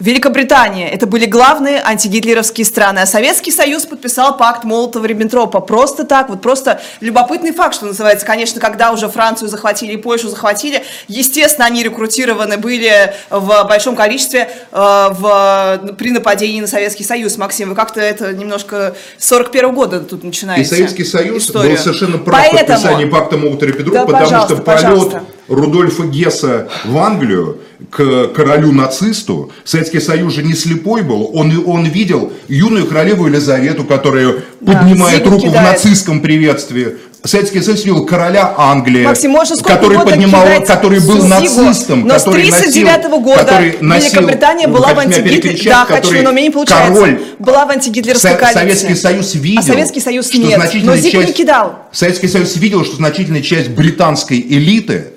Великобритания. 0.00 0.88
Это 0.90 1.06
были 1.06 1.26
главные 1.26 1.82
антигитлеровские 1.84 2.64
страны. 2.64 3.00
А 3.00 3.06
Советский 3.06 3.50
Союз 3.50 3.84
подписал 3.86 4.36
пакт 4.36 4.64
Молотова-Риббентропа. 4.64 5.60
Просто 5.60 6.04
так, 6.04 6.30
вот 6.30 6.40
просто 6.40 6.80
любопытный 7.00 7.52
факт, 7.52 7.74
что 7.74 7.86
называется. 7.86 8.24
Конечно, 8.26 8.60
когда 8.60 8.92
уже 8.92 9.08
Францию 9.08 9.48
захватили 9.48 9.92
и 9.92 9.96
Польшу 9.96 10.28
захватили, 10.28 10.82
естественно, 11.08 11.66
они 11.66 11.82
рекрутированы 11.82 12.56
были 12.56 13.12
в 13.30 13.64
большом 13.68 13.94
количестве 13.94 14.50
э, 14.72 14.76
в, 15.10 15.94
при 15.98 16.10
нападении 16.10 16.60
на 16.60 16.66
Советский 16.66 17.04
Союз. 17.04 17.36
Максим, 17.36 17.68
вы 17.70 17.74
как-то 17.74 18.00
это 18.00 18.32
немножко 18.32 18.94
с 19.18 19.28
41 19.28 19.74
года 19.74 20.00
тут 20.00 20.24
начинаете. 20.24 20.62
И 20.62 20.64
Советский 20.64 21.04
Союз 21.04 21.44
историю. 21.44 21.72
был 21.76 21.78
совершенно 21.82 22.18
прав 22.18 22.38
в 22.38 22.50
Поэтому- 22.50 22.66
подписании 22.66 23.04
пакта 23.04 23.36
Молотова-Риббентропа, 23.36 23.92
Да, 23.92 24.06
потому 24.06 24.26
что 24.46 24.56
полет. 24.56 25.22
Рудольфа 25.50 26.04
Гесса 26.04 26.68
в 26.84 26.96
Англию 26.96 27.58
к 27.90 28.28
королю-нацисту, 28.28 29.50
Советский 29.64 30.00
Союз 30.00 30.34
же 30.34 30.42
не 30.42 30.54
слепой 30.54 31.02
был, 31.02 31.30
он, 31.34 31.62
он 31.66 31.84
видел 31.86 32.32
юную 32.48 32.86
королеву 32.86 33.26
Елизавету, 33.26 33.84
которая 33.84 34.36
Да, 34.60 34.72
поднимает 34.78 35.18
зигу 35.18 35.30
руку 35.30 35.46
в 35.46 35.50
кидает. 35.50 35.72
нацистском 35.72 36.20
приветствии. 36.20 36.96
Советский 37.22 37.60
Союз 37.60 37.84
видел 37.84 38.06
короля 38.06 38.54
Англии, 38.56 39.04
Максим, 39.04 39.32
можно 39.32 39.54
который 39.62 39.98
поднимал, 39.98 40.46
который 40.66 41.00
был 41.00 41.18
всю 41.18 41.26
нацистом, 41.26 41.72
зигу, 41.98 42.08
но 42.08 42.18
с 42.18 42.22
который 42.24 42.44
39 42.50 42.96
носил, 43.02 43.20
года 43.20 43.44
который 43.44 43.76
носил, 43.80 44.10
Великобритания 44.12 44.68
была 44.68 44.94
в 44.94 44.98
антигитлер... 45.00 45.64
Да, 45.66 45.84
хочу, 45.84 46.22
но 46.22 46.30
меня 46.32 46.42
не 46.42 46.50
получается. 46.50 46.94
Король 46.94 47.20
Была 47.38 47.66
в 47.66 47.70
антигитлеровской 47.70 48.30
Со- 48.30 48.36
коалиции. 48.38 48.60
Советский 48.60 48.94
Союз 48.94 49.34
видел, 49.34 49.60
А 49.60 49.62
Советский 49.62 50.00
Союз 50.00 50.28
что 50.28 50.38
нет, 50.38 50.58
значительная 50.60 50.96
но 50.96 51.00
зигу 51.02 51.16
не 51.18 51.26
часть- 51.26 51.36
кидал. 51.36 51.78
Советский 51.92 52.28
Союз 52.28 52.56
видел, 52.56 52.84
что 52.86 52.96
значительная 52.96 53.42
часть 53.42 53.68
британской 53.70 54.40
элиты 54.40 55.08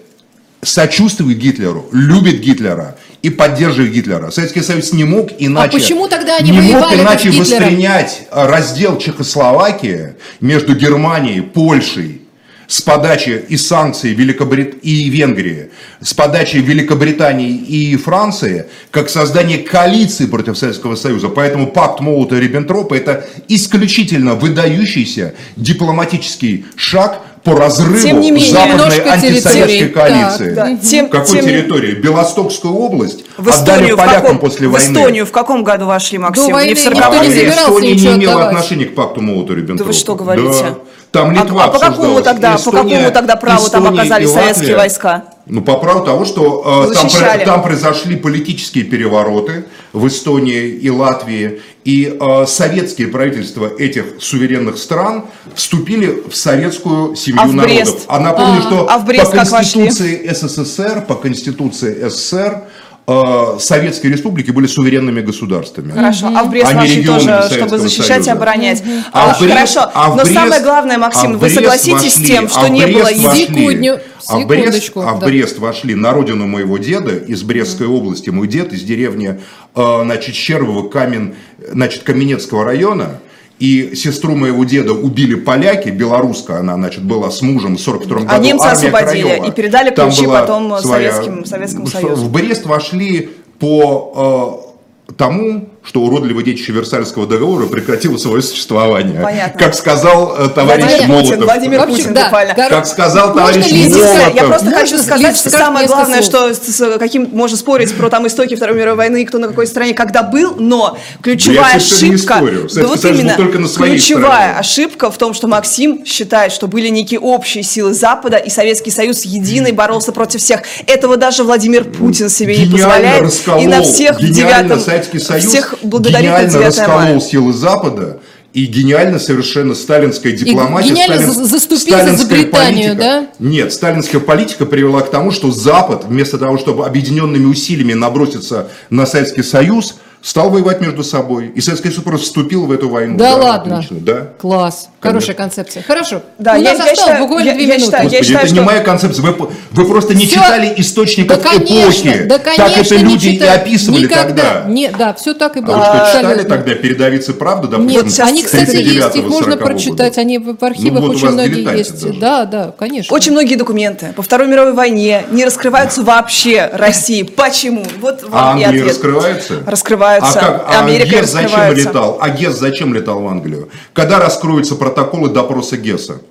сочувствует 0.64 1.38
Гитлеру, 1.38 1.88
любит 1.92 2.40
Гитлера 2.42 2.98
и 3.22 3.30
поддерживает 3.30 3.94
Гитлера. 3.94 4.32
Советский 4.32 4.62
Союз 4.62 4.94
не 4.94 5.04
мог 5.04 5.30
иначе, 5.40 5.78
А 5.78 5.80
почему 5.80 6.08
тогда 6.08 6.38
они 6.38 6.52
не 6.52 6.74
мог 6.74 6.94
иначе 6.94 7.32
воспринять 7.32 8.24
э, 8.32 8.46
раздел 8.46 8.98
Чехословакии 8.98 10.16
между 10.42 10.76
Германией, 10.76 11.42
Польшей 11.42 12.24
с 12.68 12.82
подачи 12.82 13.46
и 13.50 13.58
санкций 13.58 14.14
Великобрит... 14.14 14.80
и 14.82 15.10
Венгрии, 15.10 15.70
с 16.02 16.14
подачи 16.14 16.58
Великобритании 16.58 17.52
и 17.56 17.96
Франции, 17.98 18.66
как 18.90 19.10
создание 19.10 19.60
коалиции 19.60 20.26
против 20.26 20.58
Советского 20.58 20.96
Союза. 20.96 21.30
Поэтому 21.30 21.68
пакт 21.68 22.00
Молота-Риббентропа 22.00 22.96
это 22.96 23.28
исключительно 23.48 24.36
выдающийся 24.36 25.36
дипломатический 25.56 26.66
шаг 26.76 27.22
по 27.44 27.56
разрыву 27.56 28.00
Тем 28.00 28.22
не 28.22 28.32
менее, 28.32 28.52
западной 28.52 29.00
антисоветской 29.02 29.68
территории. 29.80 29.88
коалиции. 29.90 30.56
Так, 30.56 30.56
да. 30.56 30.78
Тем- 30.78 31.10
Какой 31.10 31.36
тем- 31.40 31.46
территории? 31.46 31.92
Белостокскую 31.96 32.74
область 32.74 33.26
В 33.38 33.50
отдали 33.50 33.58
Эстонию, 33.90 33.96
в 33.96 33.98
полякам 34.00 34.22
каком, 34.22 34.38
после 34.40 34.68
в 34.68 34.72
войны. 34.72 34.92
Эстонию 34.94 35.26
в 35.26 35.32
каком 35.32 35.64
году 35.64 35.86
вошли, 35.88 36.18
Максим? 36.20 36.48
До 36.48 36.54
войны 36.54 36.70
не 36.70 36.76
в 36.76 36.78
никто 36.86 36.92
40 37.02 37.12
не 37.14 37.18
А 37.18 37.24
собирался 37.32 37.62
Эстония 37.64 37.96
не 37.96 38.06
имела 38.16 38.34
отдавать. 38.34 38.56
отношения 38.56 38.86
к 38.86 38.96
пакту 38.96 39.22
Молотова-Риббентропа. 39.22 39.78
Да 39.78 39.84
вы 39.84 39.94
что 39.94 40.16
говорите? 40.16 40.64
Да. 40.64 40.76
Там 41.12 41.30
А- 41.30 41.34
Литва 41.34 41.66
а 41.66 41.68
по 41.68 41.78
какому 41.80 42.22
тогда- 42.22 42.54
по 42.54 42.56
Эстония, 42.56 42.96
какому 42.96 43.12
тогда 43.12 43.36
праву 43.36 43.70
там 43.70 43.84
Эстония 43.84 44.00
оказались 44.02 44.30
и 44.30 44.34
советские 44.34 44.76
войска? 44.78 45.24
Ну, 45.46 45.62
по 45.62 45.74
праву 45.78 46.04
того, 46.06 46.24
что 46.26 46.88
э, 46.90 46.94
там, 46.96 47.10
там 47.46 47.62
произошли 47.62 48.16
политические 48.16 48.86
перевороты 48.86 49.66
в 49.92 50.08
Эстонии 50.08 50.70
и 50.70 50.90
Латвии, 50.90 51.62
и 51.84 52.18
э, 52.20 52.46
советские 52.48 53.10
правительства 53.10 53.70
этих 53.78 54.06
суверенных 54.20 54.78
стран 54.78 55.26
вступили 55.54 56.24
в 56.30 56.36
советскую 56.36 57.16
семью 57.16 57.42
А 57.42 57.48
в 57.48 57.54
народов. 57.54 57.76
Брест? 57.76 58.06
А 58.08 58.20
напомню, 58.20 58.62
что 58.62 58.90
А 58.90 58.98
в 59.00 59.06
Брест 59.06 59.32
по 59.32 59.38
как 59.38 59.50
вошли? 59.52 59.84
Конституции 59.84 60.30
СССР, 60.34 61.06
по 61.08 61.16
Конституции 61.16 62.08
СССР, 62.08 62.64
э, 63.06 63.58
советские 63.60 64.12
республики 64.14 64.52
были 64.52 64.68
суверенными 64.68 65.22
государствами. 65.22 65.92
Хорошо, 65.92 66.28
а 66.36 66.44
в 66.44 66.50
Брест 66.50 66.68
Они 66.72 66.80
вошли 66.80 66.96
регионами 66.98 67.20
тоже, 67.26 67.32
Советского 67.50 67.68
чтобы 67.68 67.78
защищать 67.80 68.04
и 68.04 68.24
Союза. 68.24 68.32
оборонять. 68.34 68.84
А 69.12 69.32
А, 69.32 69.40
Брест- 69.40 69.54
хорошо, 69.54 69.92
а 69.94 70.08
но 70.10 70.16
Брест- 70.24 70.34
самое 70.34 70.62
главное, 70.62 70.96
а 70.96 71.00
Максим, 71.00 71.34
в 71.34 71.40
вы 71.40 71.50
согласитесь 71.50 72.14
с 72.14 72.18
вошли- 72.18 72.28
тем, 72.28 72.50
что 72.50 72.62
а 72.62 72.70
не 72.70 72.86
было 72.88 73.04
вошли- 73.04 73.46
Секундню, 73.46 74.00
а 74.28 74.38
в 74.40 74.48
Брест, 74.48 74.92
а 74.96 75.14
в 75.14 75.20
да. 75.20 75.26
Брест 75.26 75.60
вошли 75.60 75.96
на 75.96 76.12
родину 76.12 76.48
моего 76.48 76.78
деда 76.78 77.16
из 77.16 77.44
Брестской 77.44 77.88
области. 77.88 78.30
Мой 78.30 78.48
дед 78.48 78.72
из 78.74 78.84
деревни, 78.84 79.40
э, 79.76 80.00
значит, 80.04 80.36
Щербово, 80.36 80.88
Камен, 80.90 81.36
значит, 81.72 82.04
Каменецкого 82.04 82.64
района. 82.64 83.20
И 83.64 83.96
сестру 83.96 84.36
моего 84.36 84.66
деда 84.66 84.92
убили 84.92 85.36
поляки, 85.36 85.88
белоруска 85.88 86.60
она, 86.60 86.74
значит, 86.76 87.02
была 87.06 87.32
с 87.32 87.42
мужем 87.42 87.78
в 87.78 87.80
42 87.80 88.20
году. 88.20 88.30
А 88.30 88.38
немцы 88.40 88.66
освободили 88.66 89.24
Краева. 89.24 89.46
и 89.46 89.52
передали 89.52 89.90
Там 89.92 90.10
ключи 90.10 90.28
потом 90.28 90.78
своя- 90.80 91.14
Советским- 91.14 91.46
Советскому 91.46 91.88
Союзу. 91.88 92.26
В 92.26 92.30
Брест 92.30 92.66
вошли 92.66 93.30
по 93.60 94.66
э, 95.08 95.14
тому, 95.14 95.70
что 95.86 96.02
уродливое 96.02 96.44
детище 96.44 96.72
Версальского 96.72 97.28
договора 97.28 97.68
прекратило 97.68 98.18
свое 98.18 98.42
существование. 98.42 99.22
Понятно. 99.22 99.60
Как 99.60 99.76
сказал 99.76 100.36
э, 100.38 100.50
товарищ 100.50 100.86
Владимир 100.86 101.08
Молотов. 101.08 101.30
Путин, 101.30 101.44
Владимир 101.44 101.86
Путин, 101.88 102.14
да, 102.14 102.24
буквально. 102.24 102.54
Как 102.56 102.86
сказал 102.88 103.28
Можно 103.34 103.42
товарищ 103.42 103.72
ли 103.72 103.90
Молотов. 103.90 104.36
Я 104.36 104.44
просто 104.44 104.66
Можно 104.66 104.80
хочу 104.80 104.98
сказать, 104.98 105.38
что 105.38 105.50
самое 105.50 105.88
главное, 105.88 106.22
слов? 106.22 106.54
что 106.54 106.72
с 106.72 106.98
каким 106.98 107.30
можно 107.34 107.58
спорить 107.58 107.94
про 107.96 108.10
там 108.10 108.26
истоки 108.28 108.56
Второй 108.56 108.78
мировой 108.78 108.98
войны 108.98 109.24
и 109.24 109.26
кто 109.26 109.40
на 109.40 109.48
какой 109.48 109.68
стороне 109.68 109.94
когда 109.94 110.24
был, 110.24 110.56
но 110.58 110.98
ключевая 111.22 111.74
не 111.74 111.78
ошибка, 111.78 112.42
да 112.76 112.88
вот 112.88 113.04
именно 113.06 113.36
только 113.36 113.60
на 113.60 113.68
своей 113.68 113.94
ключевая 113.94 114.24
стороне. 114.26 114.60
ошибка 114.60 115.12
в 115.12 115.18
том, 115.18 115.34
что 115.34 115.48
Максим 115.48 116.06
считает, 116.06 116.54
что 116.54 116.68
были 116.68 116.88
некие 116.88 117.20
общие 117.20 117.64
силы 117.64 117.94
Запада 117.94 118.38
и 118.38 118.50
Советский 118.50 118.92
Союз 118.92 119.24
единый 119.24 119.74
боролся 119.74 120.12
против 120.14 120.40
всех. 120.40 120.62
Этого 120.88 121.18
даже 121.18 121.44
Владимир 121.44 121.84
Путин 121.84 122.30
себе 122.30 122.58
не 122.58 122.66
Гениально 122.66 122.88
позволяет. 122.88 123.22
расколол, 123.24 123.62
и 123.62 123.68
на 123.68 123.82
всех 123.84 124.18
в 124.20 124.32
девятом 124.32 124.80
Советский 124.80 125.20
Союз 125.20 125.46
всех 125.46 125.73
благодарит 125.84 126.22
гениально 126.28 126.50
9 126.52 126.66
расколол 126.66 127.00
мая. 127.00 127.20
силы 127.20 127.54
Запада 127.54 128.20
и 128.54 128.66
гениально 128.66 129.18
совершенно 129.20 129.74
сталинская 129.74 130.32
дипломатия. 130.32 130.90
гениально 130.90 131.16
Сталин- 131.16 131.34
за- 131.34 131.46
заступил 131.46 131.78
за 131.78 131.84
сталинская 132.04 132.28
Британию, 132.44 132.96
политика- 132.96 132.96
да? 133.04 133.28
Нет, 133.40 133.74
сталинская 133.74 134.22
политика 134.22 134.66
привела 134.66 135.02
к 135.02 135.10
тому, 135.10 135.32
что 135.32 135.52
Запад, 135.52 136.06
вместо 136.06 136.38
того, 136.38 136.58
чтобы 136.58 136.86
объединенными 136.86 137.46
усилиями 137.46 137.94
наброситься 137.94 138.68
на 138.92 139.06
Советский 139.08 139.44
Союз, 139.44 139.96
стал 140.24 140.50
воевать 140.50 140.80
между 140.82 141.04
собой. 141.04 141.52
И 141.54 141.60
Советский 141.62 141.90
Союз 141.90 142.04
просто 142.04 142.26
вступил 142.26 142.66
в 142.66 142.72
эту 142.72 142.90
войну. 142.90 143.18
Да 143.18 143.36
ладно. 143.36 143.76
отлично, 143.80 143.98
да. 144.00 144.28
Класс. 144.40 144.90
Хорошая 145.02 145.36
концепция. 145.36 145.84
Хорошо. 145.84 146.22
Да, 146.40 146.54
У 146.54 146.56
я- 146.56 146.62
нас 146.62 146.66
я 146.66 146.72
осталось 146.94 147.00
считаю- 147.00 147.20
буквально 147.24 147.48
я- 147.50 147.54
две 147.56 147.64
я 147.66 147.68
минуты. 147.74 147.84
считаю- 147.86 148.04
Господи, 148.06 148.24
считаю, 148.24 148.46
это 148.46 148.54
не 148.54 148.60
что- 148.60 148.66
моя 148.66 148.80
концепция. 148.80 149.22
Вы, 149.26 149.50
вы 149.72 149.86
просто 149.86 150.14
не 150.16 150.26
Всё. 150.26 150.36
читали 150.36 150.74
источников 150.78 151.44
Да, 151.44 151.50
конечно, 151.50 152.10
эпохи. 152.10 152.24
да, 152.24 152.40
как 152.40 152.56
конечно, 152.56 152.96
это 152.96 152.98
не 153.06 153.14
люди 153.14 153.28
и 153.28 153.34
читали. 153.34 153.50
описывали 153.60 154.04
Никогда. 154.04 154.24
тогда. 154.24 154.64
Не, 154.70 154.90
да, 154.92 155.14
все 155.14 155.34
так 155.34 155.58
и 155.58 155.60
А 155.60 155.62
было. 155.62 155.76
вы 155.76 155.84
что, 155.84 155.94
читали 156.08 156.26
Абсолютно. 156.26 156.56
тогда 156.56 156.76
«Передовицы 156.76 157.34
правды», 157.34 157.68
допустим, 157.68 158.06
Нет, 158.08 158.20
они, 158.22 158.44
кстати, 158.44 158.62
есть, 158.62 158.74
39-го, 158.76 159.20
их 159.20 159.26
можно 159.28 159.52
40-го 159.56 159.66
прочитать, 159.66 160.10
года? 160.14 160.22
они 160.22 160.38
в 160.38 160.64
архивах 160.64 160.94
Ну, 160.94 161.02
вот 161.02 161.10
у 161.10 161.14
очень 161.18 161.30
многие 161.32 161.78
есть. 161.78 162.02
даже. 162.02 162.20
Да, 162.20 162.46
да, 162.46 162.74
конечно. 162.80 163.14
Очень 163.14 163.34
многие 163.34 163.56
документы 163.56 164.14
по 164.16 164.22
Второй 164.22 164.48
мировой 164.48 164.72
войне 164.74 165.26
не 165.32 165.44
раскрываются 165.44 166.02
вообще 166.02 166.70
России. 166.72 167.24
Почему? 167.24 167.84
Вот 168.00 168.24
А 168.32 168.48
вам 168.52 168.60
и 168.60 168.64
Англия 168.64 168.84
ответ. 168.84 168.96
раскрывается? 168.96 169.54
Раскрываются. 169.68 170.13
А, 170.22 170.34
как, 170.34 170.66
а 170.68 170.80
Америка 170.82 171.10
Гесс 171.10 171.32
зачем 171.32 171.50
раскрывается. 171.52 171.90
летал? 171.90 172.18
А 172.22 172.30
Гесс 172.30 172.58
зачем 172.58 172.94
летал 172.94 173.22
в 173.22 173.28
Англию? 173.28 173.70
Когда 173.94 174.20
раскроются 174.20 174.76
протоколы 174.76 175.30
допроса 175.30 175.78
Гесса? 175.78 176.22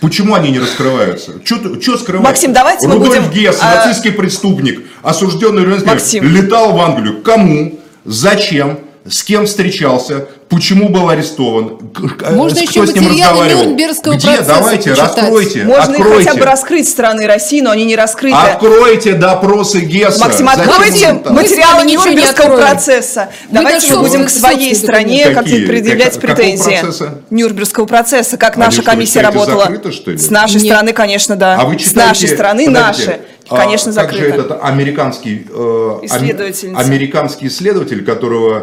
Почему 0.00 0.34
они 0.34 0.50
не 0.50 0.58
раскрываются? 0.58 1.32
Что 1.44 1.96
скрывать? 1.96 2.24
Максим, 2.26 2.52
давайте 2.52 2.86
мы 2.86 2.94
Рудольф 2.94 3.28
будем, 3.28 3.30
Гесс, 3.30 3.58
а, 3.62 3.76
нацистский 3.76 4.12
преступник, 4.12 4.84
осужденный 5.02 5.64
Максим. 5.84 6.24
летал 6.24 6.72
в 6.72 6.80
Англию. 6.80 7.22
Кому? 7.22 7.78
Зачем? 8.04 8.78
С 9.08 9.22
кем 9.22 9.46
встречался? 9.46 10.26
Почему 10.48 10.88
был 10.88 11.08
арестован? 11.08 11.78
К- 11.92 12.30
Можно 12.30 12.58
с- 12.58 12.62
еще 12.62 12.82
кто 12.82 12.86
с 12.92 12.94
ним 12.94 13.04
материалы 13.04 13.30
разговаривал? 13.32 13.62
Нюрнбергского 13.64 14.12
Где? 14.14 14.26
процесса 14.28 14.48
Давайте, 14.48 14.90
почитать. 14.90 15.16
раскройте. 15.16 15.64
Можно 15.64 15.92
их 15.94 16.00
откройте. 16.00 16.28
хотя 16.28 16.40
бы 16.40 16.46
раскрыть 16.46 16.88
страны 16.88 17.26
России, 17.26 17.60
но 17.60 17.70
они 17.72 17.84
не 17.84 17.96
раскрыты. 17.96 18.36
Откройте 18.36 19.12
допросы 19.14 19.80
Гесса. 19.80 20.20
Максим, 20.20 20.48
откройте 20.48 21.12
материалы 21.30 21.82
с 21.82 21.84
не 21.84 21.92
Нюрнбергского 21.94 22.46
откроем. 22.48 22.60
процесса. 22.68 23.28
Давайте 23.50 23.94
мы 23.94 24.02
будем 24.02 24.26
к 24.26 24.30
своей 24.30 24.74
стране 24.74 25.30
как-то 25.30 25.50
предъявлять 25.50 26.12
Как- 26.18 26.20
претензии. 26.36 26.78
процесса? 26.80 27.18
Нюрнбергского 27.30 27.86
процесса, 27.86 28.36
как 28.36 28.56
наша 28.56 28.82
что, 28.82 28.90
комиссия 28.90 29.20
работала. 29.22 29.62
закрыты, 29.64 29.92
что 29.92 30.10
ли? 30.12 30.18
С 30.18 30.30
нашей 30.30 30.54
Нет. 30.60 30.64
стороны, 30.66 30.92
конечно, 30.92 31.36
да. 31.36 31.56
А 31.60 31.64
вы 31.64 31.76
С 31.78 31.82
читаете, 31.82 32.08
нашей 32.08 32.28
стороны 32.28 32.66
подождите, 32.66 33.08
наши. 33.08 33.20
а 33.48 33.56
Конечно, 33.56 33.92
как 33.92 34.12
же 34.12 34.18
закрыто. 34.20 34.40
этот 34.42 34.64
американский, 34.64 35.46
э, 35.50 35.98
Исследовательница. 36.02 36.80
американский 36.80 37.46
исследователь, 37.48 38.04
которого 38.04 38.58
э, 38.58 38.62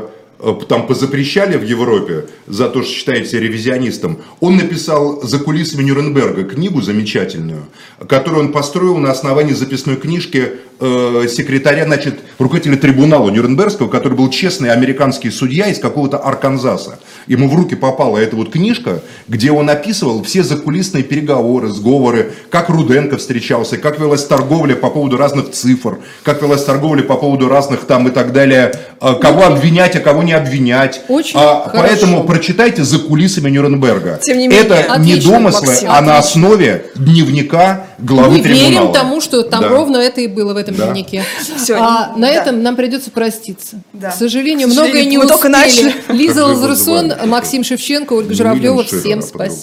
там 0.68 0.88
позапрещали 0.88 1.58
в 1.58 1.64
Европе 1.64 2.26
за 2.48 2.68
то, 2.68 2.84
что 2.84 2.92
считает 2.92 3.28
себя 3.30 3.42
ревизионистом, 3.42 4.20
он 4.42 4.58
написал 4.58 5.22
«За 5.22 5.40
кулисами 5.40 5.84
Нюрнберга» 5.84 6.44
книгу 6.44 6.82
замечательную, 6.82 7.66
которую 8.08 8.46
он 8.46 8.52
построил 8.52 8.98
на 8.98 9.12
основании 9.12 9.54
записной 9.54 9.96
книжки 9.96 10.52
э, 10.84 11.28
секретаря, 11.28 11.86
значит, 11.86 12.20
руководителя 12.40 12.78
трибунала 12.78 13.30
Нюрнбергского, 13.30 13.88
который 13.90 14.14
был 14.18 14.30
честный 14.30 14.72
американский 14.72 15.32
судья 15.32 15.68
из 15.68 15.80
какого-то 15.80 16.18
Арканзаса. 16.18 17.00
Ему 17.28 17.48
в 17.50 17.56
руки 17.56 17.76
попала 17.76 18.18
эта 18.18 18.36
вот 18.36 18.52
книжка, 18.52 19.02
где 19.28 19.52
он 19.52 19.70
описывал 19.70 20.22
все 20.24 20.44
закулисные 20.44 21.04
переговоры, 21.04 21.70
сговоры, 21.70 22.34
как 22.50 22.70
Руденко 22.70 23.18
встречался, 23.18 23.78
как 23.78 24.00
велась 24.00 24.26
торговля 24.26 24.76
по 24.76 24.90
поводу 24.90 25.18
разных 25.18 25.52
цифр, 25.52 26.00
как 26.24 26.42
велась 26.42 26.64
торговля 26.64 27.02
по 27.04 27.16
поводу 27.16 27.48
разных 27.48 27.86
там 27.86 28.08
и 28.10 28.12
так 28.12 28.34
далее, 28.34 28.74
э, 29.00 29.14
кого 29.22 29.46
обвинять, 29.46 29.96
а 29.96 30.00
кого 30.02 30.22
не 30.24 30.34
обвинять. 30.34 31.02
Очень 31.08 31.40
А, 31.40 31.70
хорошо. 31.70 31.88
Поэтому 31.88 32.24
прочитайте 32.26 32.84
за 32.84 33.00
кулисами 33.00 33.50
Нюрнберга. 33.50 34.20
Тем 34.22 34.38
не 34.38 34.48
менее, 34.48 34.66
Это 34.66 34.98
не 35.00 35.14
отлично, 35.14 35.32
домыслы, 35.32 35.68
Максим, 35.68 35.90
а 35.90 36.02
на 36.02 36.18
отлично. 36.18 36.18
основе 36.18 36.86
дневника 36.96 37.88
главы 38.04 38.38
Мы 38.38 38.44
трибунала. 38.44 38.70
верим 38.70 38.94
тому, 38.94 39.22
что 39.22 39.44
там 39.44 39.62
Да. 39.62 39.70
ровно 39.70 39.98
это 39.98 40.22
и 40.22 40.28
было 40.28 40.54
в 40.54 40.58
этом 40.58 40.76
Да. 40.76 40.86
дневнике. 40.86 41.24
Всё, 41.58 41.78
а 41.80 42.14
на 42.16 42.28
да. 42.28 42.34
этом 42.34 42.62
нам 42.64 42.76
придется 42.76 43.12
проститься. 43.12 43.82
Да. 43.94 44.12
К 44.12 44.16
сожалению, 44.16 44.68
К 44.70 44.72
многое 44.72 45.06
не 45.06 45.18
мы 45.18 45.28
только 45.28 45.48
успели. 45.48 45.52
начали. 45.52 45.94
Лиза 46.10 46.46
Лазарсон? 46.46 47.14
Максим 47.26 47.64
Шевченко, 47.64 48.14
Ольга 48.14 48.34
Журавлева. 48.34 48.84
Всем 48.84 49.22
спасибо. 49.22 49.56